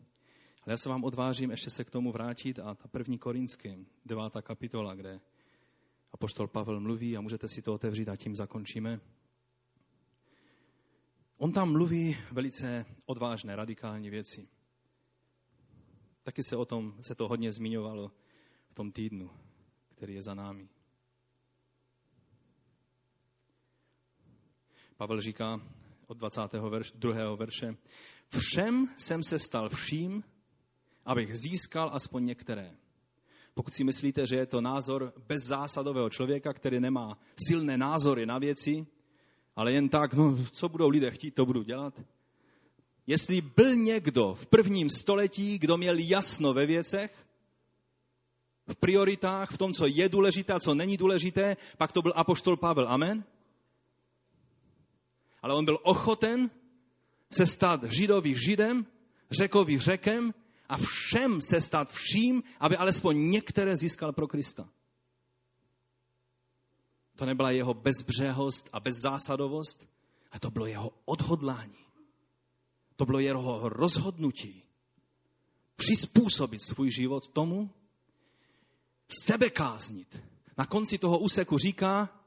Ale 0.62 0.72
já 0.72 0.76
se 0.76 0.88
vám 0.88 1.04
odvážím 1.04 1.50
ještě 1.50 1.70
se 1.70 1.84
k 1.84 1.90
tomu 1.90 2.12
vrátit 2.12 2.58
a 2.58 2.74
ta 2.74 2.88
první 2.88 3.18
korinským, 3.18 3.86
devátá 4.04 4.42
kapitola, 4.42 4.94
kde 4.94 5.20
apoštol 6.12 6.48
Pavel 6.48 6.80
mluví 6.80 7.16
a 7.16 7.20
můžete 7.20 7.48
si 7.48 7.62
to 7.62 7.74
otevřít 7.74 8.08
a 8.08 8.16
tím 8.16 8.36
zakončíme. 8.36 9.00
On 11.36 11.52
tam 11.52 11.72
mluví 11.72 12.16
velice 12.32 12.86
odvážné, 13.06 13.56
radikální 13.56 14.10
věci. 14.10 14.48
Taky 16.22 16.42
se 16.42 16.56
o 16.56 16.64
tom, 16.64 16.94
se 17.00 17.14
to 17.14 17.28
hodně 17.28 17.52
zmiňovalo 17.52 18.12
v 18.68 18.74
tom 18.74 18.92
týdnu, 18.92 19.30
který 19.94 20.14
je 20.14 20.22
za 20.22 20.34
námi. 20.34 20.68
Pavel 24.96 25.20
říká 25.20 25.60
od 26.06 26.18
22. 26.18 27.34
verše, 27.36 27.76
všem 28.38 28.88
jsem 28.96 29.22
se 29.22 29.38
stal 29.38 29.68
vším, 29.68 30.24
abych 31.06 31.38
získal 31.38 31.90
aspoň 31.92 32.24
některé. 32.24 32.76
Pokud 33.54 33.74
si 33.74 33.84
myslíte, 33.84 34.26
že 34.26 34.36
je 34.36 34.46
to 34.46 34.60
názor 34.60 35.12
bezzásadového 35.28 36.10
člověka, 36.10 36.52
který 36.52 36.80
nemá 36.80 37.18
silné 37.48 37.76
názory 37.76 38.26
na 38.26 38.38
věci, 38.38 38.86
ale 39.56 39.72
jen 39.72 39.88
tak, 39.88 40.14
no, 40.14 40.38
co 40.52 40.68
budou 40.68 40.88
lidé 40.88 41.10
chtít, 41.10 41.34
to 41.34 41.46
budu 41.46 41.62
dělat. 41.62 42.00
Jestli 43.06 43.40
byl 43.40 43.76
někdo 43.76 44.34
v 44.34 44.46
prvním 44.46 44.90
století, 44.90 45.58
kdo 45.58 45.76
měl 45.76 45.96
jasno 45.98 46.52
ve 46.52 46.66
věcech, 46.66 47.26
v 48.66 48.76
prioritách, 48.76 49.50
v 49.50 49.58
tom, 49.58 49.72
co 49.72 49.86
je 49.86 50.08
důležité 50.08 50.52
a 50.52 50.60
co 50.60 50.74
není 50.74 50.96
důležité, 50.96 51.56
pak 51.78 51.92
to 51.92 52.02
byl 52.02 52.12
apoštol 52.16 52.56
Pavel. 52.56 52.88
Amen? 52.88 53.24
Ale 55.44 55.54
on 55.54 55.64
byl 55.64 55.78
ochoten 55.82 56.50
se 57.30 57.46
stát 57.46 57.84
židový 57.84 58.34
židem, 58.36 58.86
řekový 59.30 59.78
řekem 59.78 60.34
a 60.68 60.76
všem 60.76 61.40
se 61.40 61.60
stát 61.60 61.92
vším, 61.92 62.42
aby 62.60 62.76
alespoň 62.76 63.30
některé 63.30 63.76
získal 63.76 64.12
pro 64.12 64.28
Krista. 64.28 64.68
To 67.16 67.26
nebyla 67.26 67.50
jeho 67.50 67.74
bezbřehost 67.74 68.68
a 68.72 68.80
bezzásadovost, 68.80 69.88
a 70.30 70.38
to 70.38 70.50
bylo 70.50 70.66
jeho 70.66 70.90
odhodlání. 71.04 71.84
To 72.96 73.04
bylo 73.04 73.18
jeho 73.18 73.68
rozhodnutí 73.68 74.62
přizpůsobit 75.76 76.62
svůj 76.62 76.90
život 76.90 77.28
tomu, 77.28 77.70
sebekáznit. 79.08 80.22
Na 80.58 80.66
konci 80.66 80.98
toho 80.98 81.18
úseku 81.18 81.58
říká, 81.58 82.23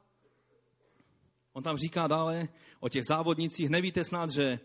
on 1.58 1.64
tam 1.64 1.78
říká 1.78 2.08
dále 2.08 2.48
o 2.80 2.90
těch 2.90 3.04
závodnicích, 3.10 3.70
nevíte 3.70 4.04
snad, 4.04 4.30
že, 4.30 4.60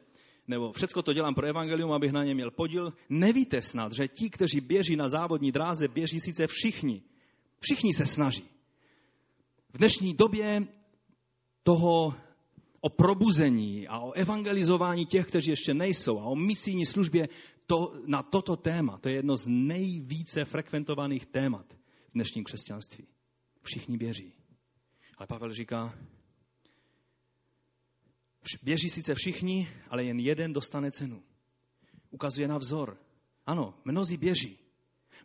nebo 0.48 0.72
všecko 0.72 1.02
to 1.02 1.12
dělám 1.12 1.34
pro 1.34 1.46
evangelium, 1.46 1.92
abych 1.92 2.12
na 2.12 2.24
ně 2.24 2.34
měl 2.34 2.50
podíl, 2.50 2.92
nevíte 3.08 3.62
snad, 3.62 3.92
že 3.92 4.08
ti, 4.08 4.30
kteří 4.30 4.60
běží 4.60 4.96
na 4.96 5.08
závodní 5.08 5.52
dráze, 5.52 5.88
běží 5.88 6.20
sice 6.20 6.46
všichni. 6.46 7.02
Všichni 7.60 7.94
se 7.94 8.06
snaží. 8.06 8.44
V 9.72 9.78
dnešní 9.78 10.14
době 10.14 10.66
toho 11.62 12.14
o 12.80 12.88
probuzení 12.88 13.88
a 13.88 13.98
o 13.98 14.12
evangelizování 14.12 15.06
těch, 15.06 15.26
kteří 15.26 15.50
ještě 15.50 15.74
nejsou 15.74 16.20
a 16.20 16.24
o 16.24 16.36
misijní 16.36 16.86
službě 16.86 17.28
to, 17.66 17.94
na 18.06 18.22
toto 18.22 18.56
téma. 18.56 18.98
To 18.98 19.08
je 19.08 19.14
jedno 19.14 19.36
z 19.36 19.46
nejvíce 19.48 20.44
frekventovaných 20.44 21.26
témat 21.26 21.66
v 22.08 22.12
dnešním 22.14 22.44
křesťanství. 22.44 23.06
Všichni 23.62 23.96
běží. 23.96 24.32
Ale 25.18 25.26
Pavel 25.26 25.52
říká, 25.52 25.94
běží 28.62 28.90
sice 28.90 29.14
všichni, 29.14 29.68
ale 29.88 30.04
jen 30.04 30.20
jeden 30.20 30.52
dostane 30.52 30.90
cenu. 30.90 31.22
Ukazuje 32.10 32.48
na 32.48 32.58
vzor. 32.58 32.98
Ano, 33.46 33.74
mnozí 33.84 34.16
běží. 34.16 34.58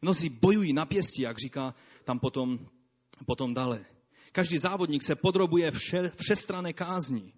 Mnozí 0.02 0.30
bojují 0.30 0.74
na 0.74 0.86
pěstí, 0.86 1.22
jak 1.22 1.40
říká 1.40 1.76
tam 2.04 2.20
potom, 2.20 2.60
potom 3.26 3.54
dále. 3.54 3.86
Každý 4.32 4.58
závodník 4.58 5.04
se 5.04 5.16
podrobuje 5.16 5.72
vše, 5.72 6.12
všestrané 6.16 6.74
kázní. 6.74 7.34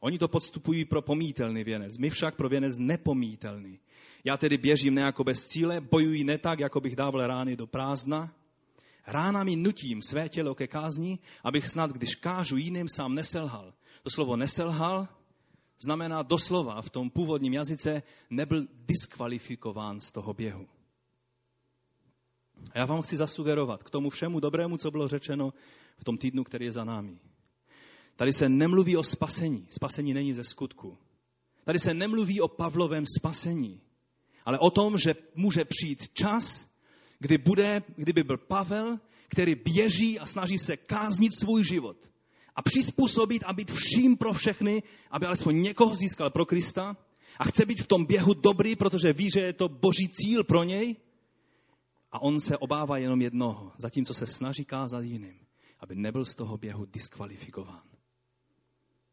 Oni 0.00 0.18
to 0.18 0.28
podstupují 0.28 0.84
pro 0.84 1.02
pomítelný 1.02 1.64
věnec, 1.64 1.98
my 1.98 2.10
však 2.10 2.36
pro 2.36 2.48
věnec 2.48 2.78
nepomítelný. 2.78 3.80
Já 4.24 4.36
tedy 4.36 4.58
běžím 4.58 4.94
ne 4.94 5.02
jako 5.02 5.24
bez 5.24 5.46
cíle, 5.46 5.80
bojuji 5.80 6.24
ne 6.24 6.38
tak, 6.38 6.60
jako 6.60 6.80
bych 6.80 6.96
dával 6.96 7.26
rány 7.26 7.56
do 7.56 7.66
prázdna. 7.66 8.34
Ránami 9.06 9.56
nutím 9.56 10.02
své 10.02 10.28
tělo 10.28 10.54
ke 10.54 10.66
kázni, 10.66 11.18
abych 11.44 11.66
snad, 11.66 11.90
když 11.90 12.14
kážu 12.14 12.56
jiným, 12.56 12.88
sám 12.88 13.14
neselhal. 13.14 13.74
To 14.02 14.10
slovo 14.10 14.36
neselhal 14.36 15.08
znamená 15.78 16.22
doslova 16.22 16.82
v 16.82 16.90
tom 16.90 17.10
původním 17.10 17.52
jazyce 17.52 18.02
nebyl 18.30 18.66
diskvalifikován 18.86 20.00
z 20.00 20.12
toho 20.12 20.34
běhu. 20.34 20.68
A 22.72 22.78
já 22.78 22.86
vám 22.86 23.02
chci 23.02 23.16
zasugerovat 23.16 23.82
k 23.82 23.90
tomu 23.90 24.10
všemu 24.10 24.40
dobrému, 24.40 24.76
co 24.76 24.90
bylo 24.90 25.08
řečeno 25.08 25.52
v 25.98 26.04
tom 26.04 26.18
týdnu, 26.18 26.44
který 26.44 26.64
je 26.64 26.72
za 26.72 26.84
námi. 26.84 27.18
Tady 28.16 28.32
se 28.32 28.48
nemluví 28.48 28.96
o 28.96 29.02
spasení. 29.02 29.66
Spasení 29.70 30.14
není 30.14 30.34
ze 30.34 30.44
skutku. 30.44 30.98
Tady 31.64 31.78
se 31.78 31.94
nemluví 31.94 32.40
o 32.40 32.48
Pavlovém 32.48 33.04
spasení, 33.18 33.80
ale 34.44 34.58
o 34.58 34.70
tom, 34.70 34.98
že 34.98 35.14
může 35.34 35.64
přijít 35.64 36.08
čas, 36.12 36.70
kdy 37.18 37.38
bude, 37.38 37.82
kdyby 37.96 38.22
byl 38.22 38.38
Pavel, 38.38 39.00
který 39.28 39.54
běží 39.54 40.18
a 40.18 40.26
snaží 40.26 40.58
se 40.58 40.76
káznit 40.76 41.34
svůj 41.34 41.64
život 41.64 42.13
a 42.56 42.62
přizpůsobit 42.62 43.44
a 43.46 43.52
být 43.52 43.72
vším 43.72 44.16
pro 44.16 44.32
všechny, 44.32 44.82
aby 45.10 45.26
alespoň 45.26 45.62
někoho 45.62 45.94
získal 45.94 46.30
pro 46.30 46.46
Krista 46.46 46.96
a 47.38 47.44
chce 47.44 47.66
být 47.66 47.82
v 47.82 47.86
tom 47.86 48.04
běhu 48.04 48.34
dobrý, 48.34 48.76
protože 48.76 49.12
ví, 49.12 49.30
že 49.30 49.40
je 49.40 49.52
to 49.52 49.68
boží 49.68 50.08
cíl 50.08 50.44
pro 50.44 50.62
něj 50.64 50.96
a 52.12 52.22
on 52.22 52.40
se 52.40 52.58
obává 52.58 52.98
jenom 52.98 53.22
jednoho, 53.22 53.72
zatímco 53.78 54.14
se 54.14 54.26
snaží 54.26 54.64
kázat 54.64 55.00
jiným, 55.00 55.38
aby 55.80 55.94
nebyl 55.94 56.24
z 56.24 56.34
toho 56.34 56.58
běhu 56.58 56.84
diskvalifikován. 56.84 57.82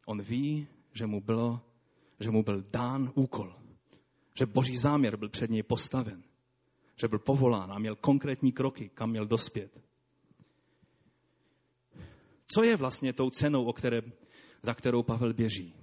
On 0.05 0.21
ví, 0.21 0.67
že 0.93 1.05
mu, 1.07 1.21
bylo, 1.21 1.61
že 2.19 2.31
mu 2.31 2.43
byl 2.43 2.63
dán 2.71 3.11
úkol, 3.15 3.55
že 4.39 4.45
boží 4.45 4.77
záměr 4.77 5.17
byl 5.17 5.29
před 5.29 5.49
něj 5.49 5.63
postaven, 5.63 6.23
že 6.95 7.07
byl 7.07 7.19
povolán 7.19 7.71
a 7.71 7.79
měl 7.79 7.95
konkrétní 7.95 8.51
kroky, 8.51 8.89
kam 8.93 9.09
měl 9.09 9.25
dospět. 9.25 9.81
Co 12.47 12.63
je 12.63 12.77
vlastně 12.77 13.13
tou 13.13 13.29
cenou, 13.29 13.65
o 13.65 13.73
které, 13.73 14.01
za 14.61 14.73
kterou 14.73 15.03
Pavel 15.03 15.33
běží? 15.33 15.73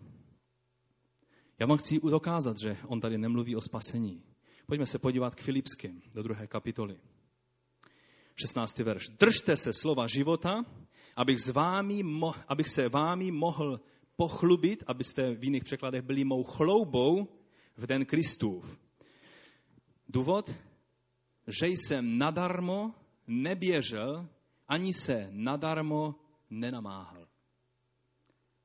Já 1.59 1.67
vám 1.67 1.79
chci 1.79 2.01
dokázat, 2.01 2.59
že 2.59 2.77
on 2.87 3.01
tady 3.01 3.19
nemluví 3.19 3.57
o 3.57 3.61
spasení. 3.61 4.23
Pojďme 4.67 4.87
se 4.87 4.99
podívat 4.99 5.35
k 5.35 5.41
Filipským 5.41 6.03
do 6.15 6.23
druhé 6.23 6.47
kapitoly. 6.47 7.01
16. 8.41 8.79
verš. 8.79 9.09
Držte 9.09 9.57
se 9.57 9.73
slova 9.73 10.07
života, 10.07 10.65
abych, 11.17 11.41
s 11.41 11.49
vámi, 11.49 12.03
abych 12.49 12.69
se 12.69 12.89
vámi 12.89 13.31
mohl 13.31 13.81
pochlubit, 14.17 14.85
abyste 14.87 15.35
v 15.35 15.45
jiných 15.45 15.65
překladech 15.65 16.03
byli 16.03 16.25
mou 16.25 16.45
chloubou 16.45 17.29
v 17.77 17.87
den 17.87 18.05
Kristův. 18.05 18.79
Důvod? 20.09 20.55
Že 21.47 21.67
jsem 21.67 22.19
nadarmo 22.19 22.95
neběžel, 23.27 24.29
ani 24.69 24.95
se 24.95 25.29
nadarmo 25.33 26.15
nenamáhal. 26.51 27.29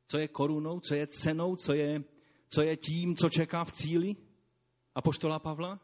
Co 0.08 0.18
je 0.18 0.28
korunou, 0.28 0.80
co 0.80 0.96
je 0.96 1.08
cenou, 1.08 1.56
co 1.56 1.74
je, 1.74 2.04
co 2.50 2.62
je 2.62 2.78
tím, 2.78 3.16
co 3.16 3.30
čeká 3.30 3.64
v 3.64 3.72
cíli? 3.72 4.16
A 4.96 5.02
poštola 5.02 5.40
Pavla? 5.40 5.80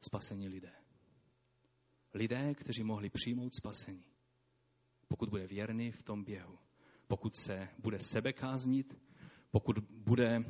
Spasení 0.00 0.48
lidé. 0.48 0.72
Lidé, 2.14 2.54
kteří 2.54 2.82
mohli 2.82 3.10
přijmout 3.10 3.54
spasení. 3.54 4.04
Pokud 5.08 5.28
bude 5.28 5.46
věrný 5.46 5.90
v 5.92 6.02
tom 6.02 6.24
běhu. 6.24 6.58
Pokud 7.06 7.36
se 7.36 7.68
bude 7.78 8.00
sebe 8.00 8.32
káznit, 8.32 8.98
pokud 9.50 9.78
bude 9.78 10.44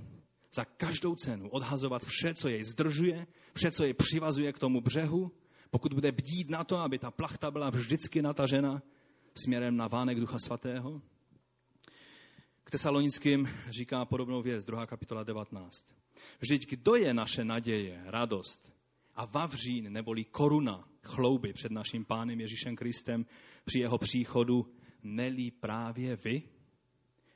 za 0.55 0.64
každou 0.64 1.14
cenu 1.14 1.49
odhazovat 1.49 2.05
vše, 2.05 2.35
co 2.35 2.49
jej 2.49 2.64
zdržuje, 2.64 3.27
vše, 3.55 3.71
co 3.71 3.85
jej 3.85 3.95
přivazuje 3.95 4.53
k 4.53 4.59
tomu 4.59 4.81
břehu, 4.81 5.33
pokud 5.71 5.93
bude 5.93 6.12
bdít 6.12 6.51
na 6.51 6.64
to, 6.64 6.79
aby 6.79 6.99
ta 6.99 7.11
plachta 7.11 7.51
byla 7.51 7.71
vždycky 7.71 8.23
natažena 8.23 8.83
směrem 9.35 9.76
na 9.76 9.89
vánek 9.89 10.20
Ducha 10.20 10.39
Svatého. 10.39 11.03
K 12.64 12.70
tesalonickým 12.70 13.49
říká 13.68 14.05
podobnou 14.05 14.43
věc, 14.43 14.64
2. 14.64 14.87
kapitola 14.87 15.24
19. 15.24 15.87
Vždyť 16.41 16.66
kdo 16.70 16.95
je 16.95 17.14
naše 17.14 17.45
naděje, 17.45 18.03
radost 18.07 18.72
a 19.14 19.24
vavřín 19.24 19.93
neboli 19.93 20.24
koruna 20.24 20.89
chlouby 21.03 21.53
před 21.53 21.72
naším 21.72 22.05
pánem 22.05 22.41
Ježíšem 22.41 22.76
Kristem 22.76 23.26
při 23.64 23.78
jeho 23.78 23.99
příchodu, 23.99 24.74
nelí 25.03 25.51
právě 25.51 26.16
vy? 26.16 26.43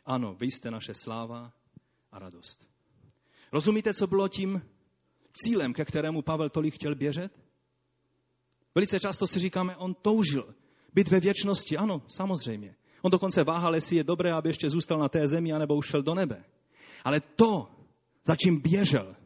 Ano, 0.05 0.35
vy 0.35 0.47
jste 0.47 0.71
naše 0.71 0.95
sláva 0.95 1.53
a 2.13 2.19
radost. 2.19 2.69
Rozumíte, 3.53 3.95
co 3.95 4.07
bylo 4.07 4.29
tím 4.29 4.63
cílem, 5.33 5.75
ke 5.75 5.85
kterému 5.85 6.23
Pavel 6.23 6.51
tolik 6.51 6.75
chtěl 6.75 6.95
běžet? 6.95 7.41
Velice 8.75 9.01
často 9.01 9.27
si 9.27 9.39
říkáme, 9.39 9.77
on 9.77 9.95
toužil 9.95 10.55
být 10.95 11.09
ve 11.09 11.21
věčnosti. 11.21 11.77
Ano, 11.77 12.03
samozřejmě. 12.09 12.75
On 13.03 13.11
dokonce 13.11 13.45
váhal, 13.45 13.75
jestli 13.75 13.97
je 13.97 14.05
dobré, 14.05 14.33
aby 14.33 14.49
ještě 14.49 14.71
zůstal 14.71 14.99
na 14.99 15.09
té 15.09 15.29
zemi, 15.29 15.53
anebo 15.53 15.77
už 15.77 15.87
šel 15.87 16.03
do 16.03 16.15
nebe. 16.15 16.45
Ale 17.05 17.21
to, 17.21 17.69
za 18.27 18.37
čím 18.37 18.61
běžel, 18.61 19.17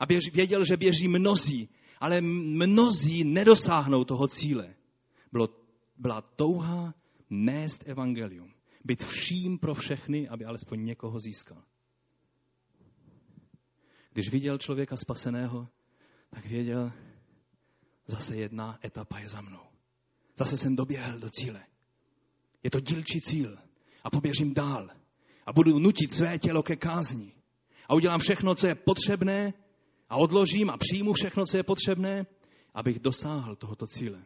a 0.00 0.06
běž, 0.06 0.32
věděl, 0.32 0.64
že 0.64 0.76
běží 0.76 1.08
mnozí, 1.08 1.68
ale 2.00 2.20
mnozí 2.20 3.24
nedosáhnou 3.24 4.04
toho 4.04 4.28
cíle, 4.28 4.74
bylo, 5.32 5.48
byla 5.96 6.20
touha 6.20 6.94
nést 7.30 7.88
evangelium. 7.88 8.52
Být 8.84 9.04
vším 9.04 9.58
pro 9.58 9.74
všechny, 9.74 10.28
aby 10.28 10.44
alespoň 10.44 10.84
někoho 10.84 11.20
získal. 11.20 11.62
Když 14.12 14.28
viděl 14.28 14.58
člověka 14.58 14.96
spaseného, 14.96 15.68
tak 16.30 16.46
věděl, 16.46 16.92
zase 18.06 18.36
jedna 18.36 18.78
etapa 18.84 19.18
je 19.18 19.28
za 19.28 19.40
mnou. 19.40 19.67
Zase 20.38 20.56
jsem 20.56 20.76
doběhl 20.76 21.18
do 21.18 21.30
cíle. 21.30 21.66
Je 22.62 22.70
to 22.70 22.80
dílčí 22.80 23.20
cíl. 23.20 23.58
A 24.04 24.10
poběžím 24.10 24.54
dál. 24.54 24.90
A 25.46 25.52
budu 25.52 25.78
nutit 25.78 26.12
své 26.12 26.38
tělo 26.38 26.62
ke 26.62 26.76
kázni. 26.76 27.32
A 27.88 27.94
udělám 27.94 28.20
všechno, 28.20 28.54
co 28.54 28.66
je 28.66 28.74
potřebné. 28.74 29.54
A 30.08 30.16
odložím 30.16 30.70
a 30.70 30.76
přijmu 30.76 31.12
všechno, 31.12 31.46
co 31.46 31.56
je 31.56 31.62
potřebné, 31.62 32.26
abych 32.74 32.98
dosáhl 32.98 33.56
tohoto 33.56 33.86
cíle. 33.86 34.24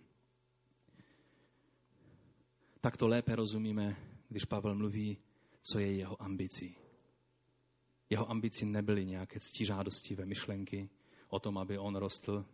Tak 2.80 2.96
to 2.96 3.06
lépe 3.06 3.36
rozumíme, 3.36 3.96
když 4.28 4.44
Pavel 4.44 4.74
mluví, 4.74 5.18
co 5.62 5.78
je 5.78 5.96
jeho 5.96 6.22
ambicí. 6.22 6.76
Jeho 8.10 8.30
ambicí 8.30 8.66
nebyly 8.66 9.04
nějaké 9.04 9.40
ctižádostivé 9.40 10.26
myšlenky 10.26 10.90
o 11.28 11.40
tom, 11.40 11.58
aby 11.58 11.78
on 11.78 11.96
rostl, 11.96 12.44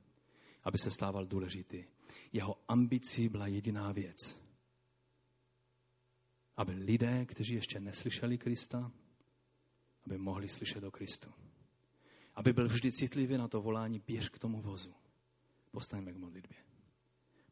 aby 0.68 0.78
se 0.78 0.90
stával 0.90 1.26
důležitý. 1.26 1.84
Jeho 2.32 2.56
ambicí 2.68 3.28
byla 3.28 3.46
jediná 3.46 3.92
věc. 3.92 4.40
Aby 6.56 6.72
lidé, 6.72 7.26
kteří 7.26 7.54
ještě 7.54 7.80
neslyšeli 7.80 8.38
Krista, 8.38 8.92
aby 10.06 10.18
mohli 10.18 10.48
slyšet 10.48 10.84
o 10.84 10.90
Kristu. 10.90 11.32
Aby 12.34 12.52
byl 12.52 12.68
vždy 12.68 12.92
citlivý 12.92 13.38
na 13.38 13.48
to 13.48 13.62
volání, 13.62 14.02
běž 14.06 14.28
k 14.28 14.38
tomu 14.38 14.62
vozu. 14.62 14.94
Postaňme 15.70 16.12
k 16.12 16.16
modlitbě. 16.16 16.58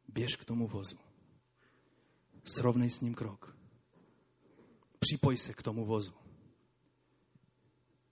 Běž 0.08 0.36
k 0.36 0.44
tomu 0.44 0.68
vozu. 0.68 0.98
Srovnej 2.44 2.90
s 2.90 3.00
ním 3.00 3.14
krok. 3.14 3.56
Připoj 4.98 5.38
se 5.38 5.54
k 5.54 5.62
tomu 5.62 5.86
vozu. 5.86 6.14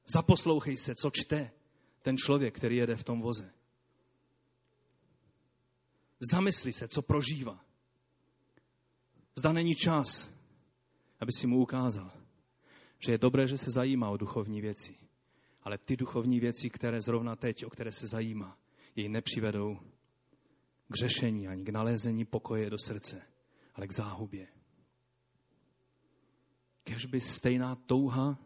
Zaposlouchej 0.06 0.76
se, 0.76 0.94
co 0.94 1.10
čte 1.10 1.50
ten 2.02 2.16
člověk, 2.16 2.56
který 2.56 2.76
jede 2.76 2.96
v 2.96 3.04
tom 3.04 3.20
voze. 3.20 3.63
Zamysli 6.32 6.72
se, 6.72 6.88
co 6.88 7.02
prožívá. 7.02 7.64
Zda 9.38 9.52
není 9.52 9.74
čas, 9.74 10.30
aby 11.20 11.32
si 11.32 11.46
mu 11.46 11.62
ukázal, 11.62 12.12
že 13.06 13.12
je 13.12 13.18
dobré, 13.18 13.46
že 13.46 13.58
se 13.58 13.70
zajímá 13.70 14.10
o 14.10 14.16
duchovní 14.16 14.60
věci. 14.60 14.96
Ale 15.62 15.78
ty 15.78 15.96
duchovní 15.96 16.40
věci, 16.40 16.70
které 16.70 17.00
zrovna 17.00 17.36
teď, 17.36 17.64
o 17.64 17.70
které 17.70 17.92
se 17.92 18.06
zajímá, 18.06 18.58
jej 18.96 19.08
nepřivedou 19.08 19.78
k 20.88 20.96
řešení 20.96 21.48
ani 21.48 21.64
k 21.64 21.68
nalézení 21.68 22.24
pokoje 22.24 22.70
do 22.70 22.78
srdce, 22.78 23.22
ale 23.74 23.86
k 23.86 23.92
záhubě. 23.92 24.48
Kež 26.84 27.06
by 27.06 27.20
stejná 27.20 27.74
touha, 27.74 28.38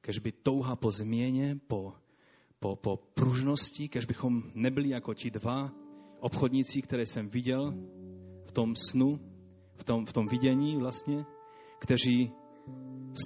kež 0.00 0.18
by 0.18 0.32
touha 0.32 0.76
po 0.76 0.90
změně, 0.90 1.56
po, 1.66 1.94
po, 2.58 2.76
po 2.76 2.96
pružnosti, 2.96 3.88
kež 3.88 4.04
bychom 4.04 4.42
nebyli 4.54 4.88
jako 4.88 5.14
ti 5.14 5.30
dva 5.30 5.72
obchodníci, 6.20 6.82
které 6.82 7.06
jsem 7.06 7.28
viděl 7.28 7.74
v 8.46 8.52
tom 8.52 8.76
snu, 8.76 9.20
v 9.74 9.84
tom, 9.84 10.06
v 10.06 10.12
tom 10.12 10.26
vidění 10.26 10.76
vlastně, 10.76 11.24
kteří 11.78 12.32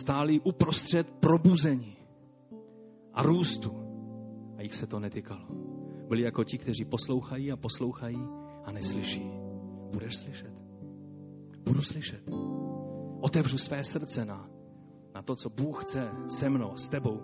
stáli 0.01 0.41
uprostřed 0.41 1.11
probuzení 1.11 1.97
a 3.13 3.23
růstu. 3.23 3.71
A 4.57 4.63
jich 4.63 4.75
se 4.75 4.87
to 4.87 5.01
netýkalo. 5.01 5.47
Byli 6.09 6.23
jako 6.23 6.45
ti, 6.45 6.59
kteří 6.59 6.85
poslouchají 6.85 7.53
a 7.53 7.57
poslouchají 7.57 8.19
a 8.65 8.73
neslyší. 8.73 9.31
Budeš 9.93 10.17
slyšet? 10.17 10.53
Budu 11.65 11.83
slyšet. 11.83 12.23
Otevřu 13.21 13.59
své 13.59 13.85
srdce 13.85 14.25
na, 14.25 14.51
na 15.15 15.23
to, 15.23 15.37
co 15.37 15.51
Bůh 15.51 15.85
chce 15.85 16.11
se 16.29 16.51
mnou, 16.51 16.77
s 16.77 16.89
tebou 16.89 17.21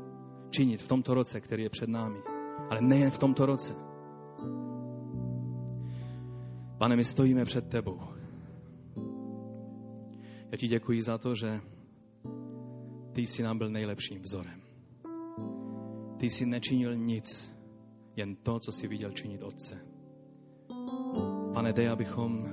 činit 0.51 0.83
v 0.83 0.89
tomto 0.89 1.15
roce, 1.15 1.41
který 1.41 1.63
je 1.63 1.71
před 1.71 1.89
námi. 1.89 2.19
Ale 2.71 2.81
nejen 2.81 3.11
v 3.11 3.19
tomto 3.19 3.47
roce. 3.47 3.75
Pane, 6.79 6.97
my 6.97 7.05
stojíme 7.05 7.45
před 7.45 7.69
tebou. 7.69 8.01
Já 10.51 10.59
ti 10.59 10.69
děkuji 10.69 11.03
za 11.03 11.19
to, 11.19 11.35
že 11.35 11.61
ty 13.13 13.21
jsi 13.21 13.43
nám 13.43 13.59
byl 13.59 13.71
nejlepším 13.71 14.23
vzorem. 14.23 14.61
Ty 16.17 16.31
jsi 16.31 16.47
nečinil 16.47 16.97
nic, 16.97 17.55
jen 18.17 18.37
to, 18.37 18.59
co 18.59 18.73
jsi 18.73 18.89
viděl 18.89 19.13
činit 19.13 19.43
Otce. 19.43 19.79
Pane, 21.55 21.73
dej, 21.73 21.89
abychom 21.89 22.49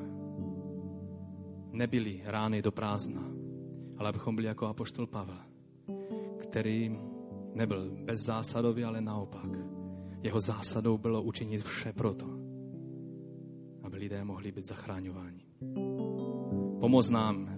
nebyli 1.71 2.21
rány 2.26 2.61
do 2.61 2.71
prázdna, 2.71 3.23
ale 3.97 4.09
abychom 4.09 4.36
byli 4.36 4.47
jako 4.47 4.67
apoštol 4.67 5.07
Pavel, 5.07 5.39
který 6.38 6.99
nebyl 7.53 7.97
bezzásadový, 8.03 8.84
ale 8.84 9.01
naopak 9.01 9.49
jeho 10.21 10.39
zásadou 10.39 10.97
bylo 10.97 11.23
učinit 11.23 11.63
vše 11.63 11.93
proto, 11.93 12.45
lidé 14.06 14.24
mohli 14.24 14.51
být 14.51 14.66
zachráňováni. 14.66 15.45
Pomoz 16.80 17.10
nám 17.10 17.49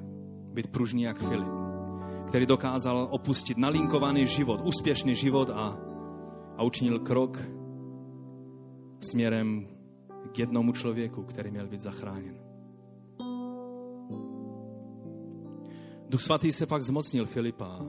být 0.54 0.68
pružný 0.72 1.02
jak 1.02 1.20
Filip, 1.20 1.48
který 2.28 2.46
dokázal 2.46 3.08
opustit 3.12 3.58
nalinkovaný 3.58 4.28
život, 4.28 4.62
úspěšný 4.64 5.16
život 5.16 5.50
a, 5.50 5.78
a 6.58 6.64
učinil 6.64 7.00
krok 7.00 7.38
směrem 9.00 9.68
k 10.32 10.40
jednomu 10.40 10.72
člověku, 10.72 11.24
který 11.24 11.52
měl 11.52 11.68
být 11.68 11.80
zachráněn. 11.80 12.36
Duch 16.10 16.22
svatý 16.22 16.52
se 16.52 16.66
pak 16.66 16.84
zmocnil 16.84 17.26
Filipa. 17.26 17.80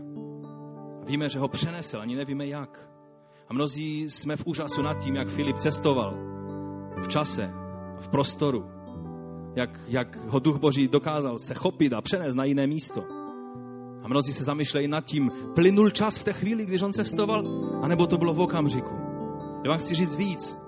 Víme, 1.06 1.28
že 1.28 1.38
ho 1.38 1.48
přenesl, 1.48 2.00
ani 2.00 2.16
nevíme 2.16 2.46
jak. 2.46 2.90
A 3.48 3.54
mnozí 3.54 4.11
jsme 4.11 4.36
v 4.36 4.46
úžasu 4.46 4.82
nad 4.82 4.94
tím, 4.94 5.16
jak 5.16 5.28
Filip 5.28 5.56
cestoval 5.56 6.14
v 7.02 7.09
čase, 7.09 7.67
v 7.99 8.09
prostoru, 8.09 8.64
jak, 9.57 9.70
jak 9.86 10.16
ho 10.30 10.38
duch 10.38 10.59
Boží 10.59 10.88
dokázal 10.88 11.38
se 11.38 11.55
chopit 11.55 11.92
a 11.92 12.01
přenést 12.01 12.34
na 12.34 12.44
jiné 12.44 12.66
místo. 12.66 13.05
A 14.03 14.09
mnozí 14.09 14.32
se 14.32 14.44
zamýšlejí 14.44 14.88
nad 14.88 15.05
tím, 15.05 15.30
plynul 15.55 15.90
čas 15.90 16.18
v 16.18 16.24
té 16.24 16.32
chvíli, 16.32 16.66
když 16.66 16.82
on 16.82 16.92
cestoval, 16.92 17.42
anebo 17.82 18.07
to 18.07 18.18
bylo 18.18 18.34
v 18.34 18.40
okamžiku. 18.40 18.94
Já 19.64 19.70
vám 19.70 19.78
chci 19.78 19.94
říct 19.94 20.16
víc. 20.16 20.59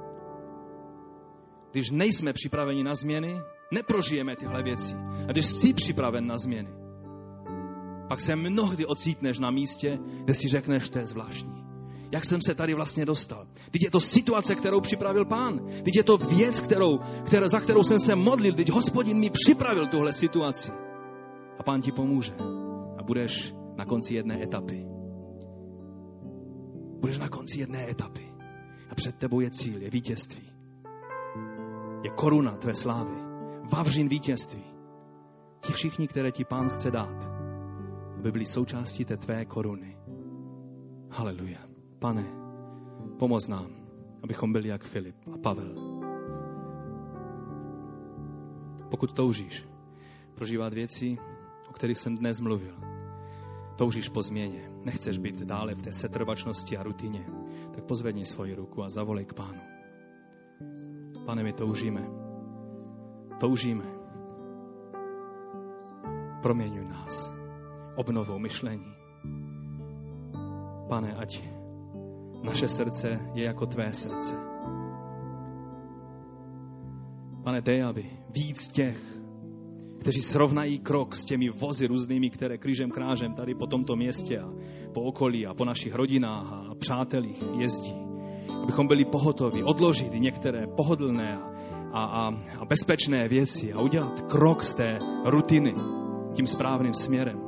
Když 1.72 1.90
nejsme 1.90 2.32
připraveni 2.32 2.84
na 2.84 2.94
změny, 2.94 3.40
neprožijeme 3.72 4.36
tyhle 4.36 4.62
věci. 4.62 4.94
A 5.28 5.32
když 5.32 5.46
jsi 5.46 5.74
připraven 5.74 6.26
na 6.26 6.38
změny, 6.38 6.68
pak 8.08 8.20
se 8.20 8.36
mnohdy 8.36 8.86
ocítneš 8.86 9.38
na 9.38 9.50
místě, 9.50 9.98
kde 10.24 10.34
si 10.34 10.48
řekneš, 10.48 10.88
to 10.88 10.98
je 10.98 11.06
zvláštní. 11.06 11.59
Jak 12.12 12.24
jsem 12.24 12.40
se 12.46 12.54
tady 12.54 12.74
vlastně 12.74 13.06
dostal? 13.06 13.46
Teď 13.70 13.82
je 13.82 13.90
to 13.90 14.00
situace, 14.00 14.54
kterou 14.54 14.80
připravil 14.80 15.24
pán. 15.24 15.60
Teď 15.84 15.96
je 15.96 16.04
to 16.04 16.16
věc, 16.16 16.60
kterou, 16.60 16.98
které, 17.26 17.48
za 17.48 17.60
kterou 17.60 17.82
jsem 17.82 17.98
se 17.98 18.14
modlil. 18.14 18.54
Teď 18.54 18.70
hospodin 18.70 19.18
mi 19.18 19.30
připravil 19.30 19.86
tuhle 19.86 20.12
situaci. 20.12 20.70
A 21.58 21.62
pán 21.62 21.80
ti 21.80 21.92
pomůže. 21.92 22.34
A 22.98 23.02
budeš 23.02 23.54
na 23.76 23.84
konci 23.84 24.14
jedné 24.14 24.42
etapy. 24.42 24.86
Budeš 27.00 27.18
na 27.18 27.28
konci 27.28 27.58
jedné 27.60 27.90
etapy. 27.90 28.32
A 28.90 28.94
před 28.94 29.16
tebou 29.16 29.40
je 29.40 29.50
cíl, 29.50 29.82
je 29.82 29.90
vítězství. 29.90 30.52
Je 32.02 32.10
koruna 32.10 32.56
tvé 32.56 32.74
slávy. 32.74 33.14
Vavřin 33.72 34.08
vítězství. 34.08 34.64
Ti 35.60 35.72
všichni, 35.72 36.08
které 36.08 36.32
ti 36.32 36.44
pán 36.44 36.70
chce 36.70 36.90
dát, 36.90 37.30
aby 38.18 38.32
byli 38.32 38.46
součástí 38.46 39.04
té 39.04 39.16
tvé 39.16 39.44
koruny. 39.44 39.96
Haleluja. 41.10 41.69
Pane, 42.00 42.24
pomoz 43.18 43.48
nám, 43.48 43.66
abychom 44.22 44.52
byli 44.52 44.68
jak 44.68 44.84
Filip 44.84 45.16
a 45.34 45.38
Pavel. 45.38 45.74
Pokud 48.90 49.12
toužíš 49.12 49.68
prožívat 50.34 50.72
věci, 50.72 51.16
o 51.68 51.72
kterých 51.72 51.98
jsem 51.98 52.16
dnes 52.16 52.40
mluvil, 52.40 52.74
toužíš 53.76 54.08
po 54.08 54.22
změně, 54.22 54.70
nechceš 54.84 55.18
být 55.18 55.42
dále 55.42 55.74
v 55.74 55.82
té 55.82 55.92
setrvačnosti 55.92 56.76
a 56.76 56.82
rutině, 56.82 57.26
tak 57.74 57.84
pozvedni 57.84 58.24
svoji 58.24 58.54
ruku 58.54 58.82
a 58.82 58.88
zavolej 58.88 59.24
k 59.24 59.34
pánu. 59.34 59.60
Pane, 61.26 61.42
my 61.42 61.52
toužíme. 61.52 62.08
Toužíme. 63.40 63.84
Proměňuj 66.42 66.84
nás 66.84 67.32
obnovou 67.96 68.38
myšlení. 68.38 68.94
Pane, 70.88 71.14
ať 71.16 71.59
naše 72.42 72.68
srdce 72.68 73.20
je 73.34 73.44
jako 73.44 73.66
tvé 73.66 73.92
srdce. 73.92 74.34
Pane, 77.44 77.60
dej, 77.60 77.82
aby 77.82 78.10
víc 78.34 78.68
těch, 78.68 79.20
kteří 80.00 80.22
srovnají 80.22 80.78
krok 80.78 81.16
s 81.16 81.24
těmi 81.24 81.48
vozy 81.50 81.86
různými, 81.86 82.30
které 82.30 82.58
křížem 82.58 82.90
krážem 82.90 83.34
tady 83.34 83.54
po 83.54 83.66
tomto 83.66 83.96
městě 83.96 84.38
a 84.38 84.52
po 84.94 85.02
okolí 85.02 85.46
a 85.46 85.54
po 85.54 85.64
našich 85.64 85.94
rodinách 85.94 86.52
a 86.52 86.74
přátelích 86.74 87.42
jezdí. 87.58 87.94
Abychom 88.62 88.86
byli 88.88 89.04
pohotoví, 89.04 89.62
odložit 89.62 90.12
některé 90.12 90.66
pohodlné 90.66 91.38
a, 91.92 92.04
a, 92.04 92.28
a 92.58 92.64
bezpečné 92.64 93.28
věci 93.28 93.72
a 93.72 93.80
udělat 93.80 94.20
krok 94.20 94.62
z 94.62 94.74
té 94.74 94.98
rutiny 95.24 95.74
tím 96.32 96.46
správným 96.46 96.94
směrem. 96.94 97.40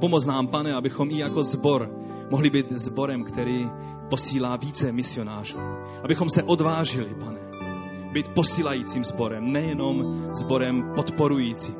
Pomoz 0.00 0.26
nám, 0.26 0.46
pane, 0.46 0.74
abychom 0.74 1.10
i 1.10 1.18
jako 1.18 1.42
zbor 1.42 2.00
mohli 2.30 2.50
být 2.50 2.72
zborem, 2.72 3.24
který 3.24 3.70
posílá 4.10 4.56
více 4.56 4.92
misionářů. 4.92 5.58
Abychom 6.04 6.30
se 6.30 6.42
odvážili, 6.42 7.14
pane, 7.14 7.40
být 8.12 8.28
posílajícím 8.28 9.04
zborem, 9.04 9.52
nejenom 9.52 10.04
zborem 10.34 10.92
podporujícím. 10.94 11.74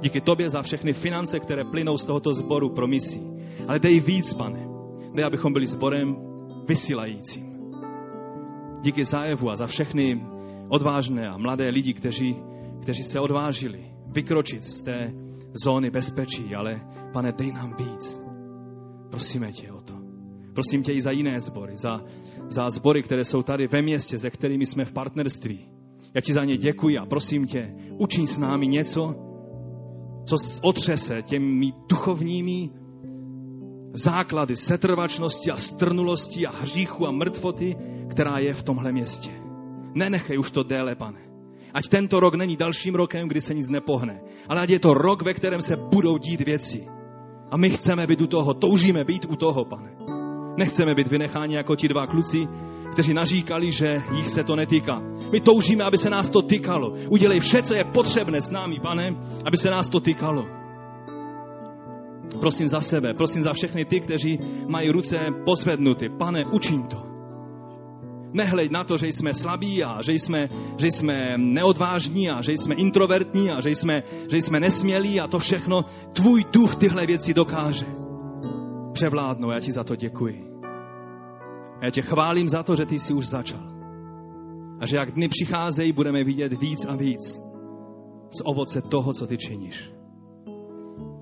Díky 0.00 0.20
tobě 0.20 0.50
za 0.50 0.62
všechny 0.62 0.92
finance, 0.92 1.40
které 1.40 1.64
plynou 1.64 1.98
z 1.98 2.04
tohoto 2.04 2.34
zboru 2.34 2.70
pro 2.70 2.86
misí. 2.86 3.22
Ale 3.68 3.78
dej 3.78 4.00
víc, 4.00 4.34
pane. 4.34 4.68
Dej, 5.14 5.24
abychom 5.24 5.52
byli 5.52 5.66
zborem 5.66 6.16
vysílajícím. 6.68 7.52
Díky 8.82 9.04
zájevu 9.04 9.50
a 9.50 9.56
za 9.56 9.66
všechny 9.66 10.26
odvážné 10.68 11.28
a 11.28 11.36
mladé 11.36 11.68
lidi, 11.68 11.94
kteří, 11.94 12.36
kteří 12.82 13.02
se 13.02 13.20
odvážili 13.20 13.92
vykročit 14.06 14.64
z 14.64 14.82
té 14.82 15.12
zóny 15.64 15.90
bezpečí, 15.90 16.54
ale 16.54 16.80
pane, 17.12 17.32
dej 17.32 17.52
nám 17.52 17.76
víc. 17.78 18.31
Prosíme 19.12 19.52
tě 19.52 19.72
o 19.72 19.80
to. 19.80 19.94
Prosím 20.54 20.82
tě 20.82 20.92
i 20.92 21.02
za 21.02 21.10
jiné 21.10 21.40
sbory, 21.40 21.76
za, 21.76 22.00
za 22.48 22.70
sbory, 22.70 23.02
které 23.02 23.24
jsou 23.24 23.42
tady 23.42 23.66
ve 23.66 23.82
městě, 23.82 24.18
se 24.18 24.30
kterými 24.30 24.66
jsme 24.66 24.84
v 24.84 24.92
partnerství. 24.92 25.68
Já 26.14 26.20
ti 26.20 26.32
za 26.32 26.44
ně 26.44 26.56
děkuji 26.56 26.98
a 26.98 27.06
prosím 27.06 27.46
tě, 27.46 27.74
učiň 27.98 28.26
s 28.26 28.38
námi 28.38 28.66
něco, 28.66 29.14
co 30.24 30.36
otřese 30.62 31.22
těmi 31.22 31.72
duchovními 31.88 32.70
základy 33.94 34.56
setrvačnosti 34.56 35.50
a 35.50 35.56
strnulosti 35.56 36.46
a 36.46 36.50
hříchu 36.50 37.06
a 37.06 37.10
mrtvoty, 37.10 37.76
která 38.10 38.38
je 38.38 38.54
v 38.54 38.62
tomhle 38.62 38.92
městě. 38.92 39.30
Nenechej 39.94 40.38
už 40.38 40.50
to 40.50 40.62
déle, 40.62 40.94
pane. 40.94 41.20
Ať 41.74 41.88
tento 41.88 42.20
rok 42.20 42.34
není 42.34 42.56
dalším 42.56 42.94
rokem, 42.94 43.28
kdy 43.28 43.40
se 43.40 43.54
nic 43.54 43.68
nepohne, 43.68 44.20
ale 44.48 44.60
ať 44.60 44.70
je 44.70 44.78
to 44.78 44.94
rok, 44.94 45.22
ve 45.22 45.34
kterém 45.34 45.62
se 45.62 45.76
budou 45.76 46.18
dít 46.18 46.40
věci. 46.40 47.01
A 47.52 47.56
my 47.56 47.70
chceme 47.70 48.06
být 48.06 48.20
u 48.20 48.26
toho, 48.26 48.54
toužíme 48.54 49.04
být 49.04 49.26
u 49.28 49.36
toho, 49.36 49.64
pane. 49.64 49.92
Nechceme 50.56 50.94
být 50.94 51.08
vynecháni 51.08 51.54
jako 51.54 51.76
ti 51.76 51.88
dva 51.88 52.06
kluci, 52.06 52.48
kteří 52.92 53.14
naříkali, 53.14 53.72
že 53.72 54.02
jich 54.16 54.28
se 54.28 54.44
to 54.44 54.56
netýká. 54.56 55.02
My 55.32 55.40
toužíme, 55.40 55.84
aby 55.84 55.98
se 55.98 56.10
nás 56.10 56.30
to 56.30 56.42
týkalo. 56.42 56.94
Udělej 57.08 57.40
vše, 57.40 57.62
co 57.62 57.74
je 57.74 57.84
potřebné 57.84 58.42
s 58.42 58.50
námi, 58.50 58.80
pane, 58.80 59.16
aby 59.46 59.56
se 59.56 59.70
nás 59.70 59.88
to 59.88 60.00
týkalo. 60.00 60.46
Prosím 62.40 62.68
za 62.68 62.80
sebe, 62.80 63.14
prosím 63.14 63.42
za 63.42 63.52
všechny 63.52 63.84
ty, 63.84 64.00
kteří 64.00 64.38
mají 64.68 64.90
ruce 64.90 65.18
pozvednuty. 65.44 66.08
Pane, 66.08 66.44
učiň 66.44 66.82
to. 66.82 67.11
Nehleď 68.32 68.70
na 68.70 68.84
to, 68.84 68.98
že 68.98 69.06
jsme 69.06 69.34
slabí 69.34 69.84
a 69.84 70.02
že 70.02 70.12
jsme, 70.12 70.48
že 70.78 70.86
jsme 70.86 71.38
neodvážní 71.38 72.30
a 72.30 72.42
že 72.42 72.52
jsme 72.52 72.74
introvertní 72.74 73.50
a 73.50 73.60
že 73.60 73.70
jsme, 73.70 74.02
že 74.30 74.36
jsme 74.36 74.60
nesmělí 74.60 75.20
a 75.20 75.28
to 75.28 75.38
všechno. 75.38 75.84
Tvůj 76.12 76.44
duch 76.52 76.76
tyhle 76.76 77.06
věci 77.06 77.34
dokáže 77.34 77.86
převládnou. 78.92 79.50
Já 79.50 79.60
ti 79.60 79.72
za 79.72 79.84
to 79.84 79.96
děkuji. 79.96 80.52
Já 81.82 81.90
tě 81.90 82.02
chválím 82.02 82.48
za 82.48 82.62
to, 82.62 82.74
že 82.74 82.86
ty 82.86 82.98
jsi 82.98 83.12
už 83.12 83.26
začal. 83.26 83.60
A 84.80 84.86
že 84.86 84.96
jak 84.96 85.10
dny 85.10 85.28
přicházejí, 85.28 85.92
budeme 85.92 86.24
vidět 86.24 86.52
víc 86.52 86.84
a 86.84 86.96
víc 86.96 87.40
z 88.30 88.40
ovoce 88.44 88.82
toho, 88.82 89.12
co 89.12 89.26
ty 89.26 89.38
činíš. 89.38 89.92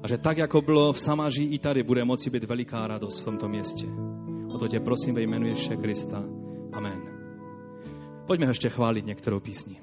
A 0.02 0.08
že 0.08 0.18
tak, 0.18 0.38
jako 0.38 0.62
bylo 0.62 0.92
v 0.92 1.00
Samaří, 1.00 1.44
i 1.44 1.58
tady 1.58 1.82
bude 1.82 2.04
moci 2.04 2.30
být 2.30 2.44
veliká 2.44 2.86
radost 2.86 3.20
v 3.20 3.24
tomto 3.24 3.48
městě. 3.48 3.86
O 4.54 4.58
to 4.58 4.68
tě 4.68 4.80
prosím 4.80 5.14
ve 5.14 5.22
jménu 5.22 5.46
Ježíše 5.46 5.76
Krista. 5.76 6.39
Amen. 6.72 7.02
Pojďme 8.26 8.46
ještě 8.46 8.68
chválit 8.68 9.06
některou 9.06 9.40
písni. 9.40 9.80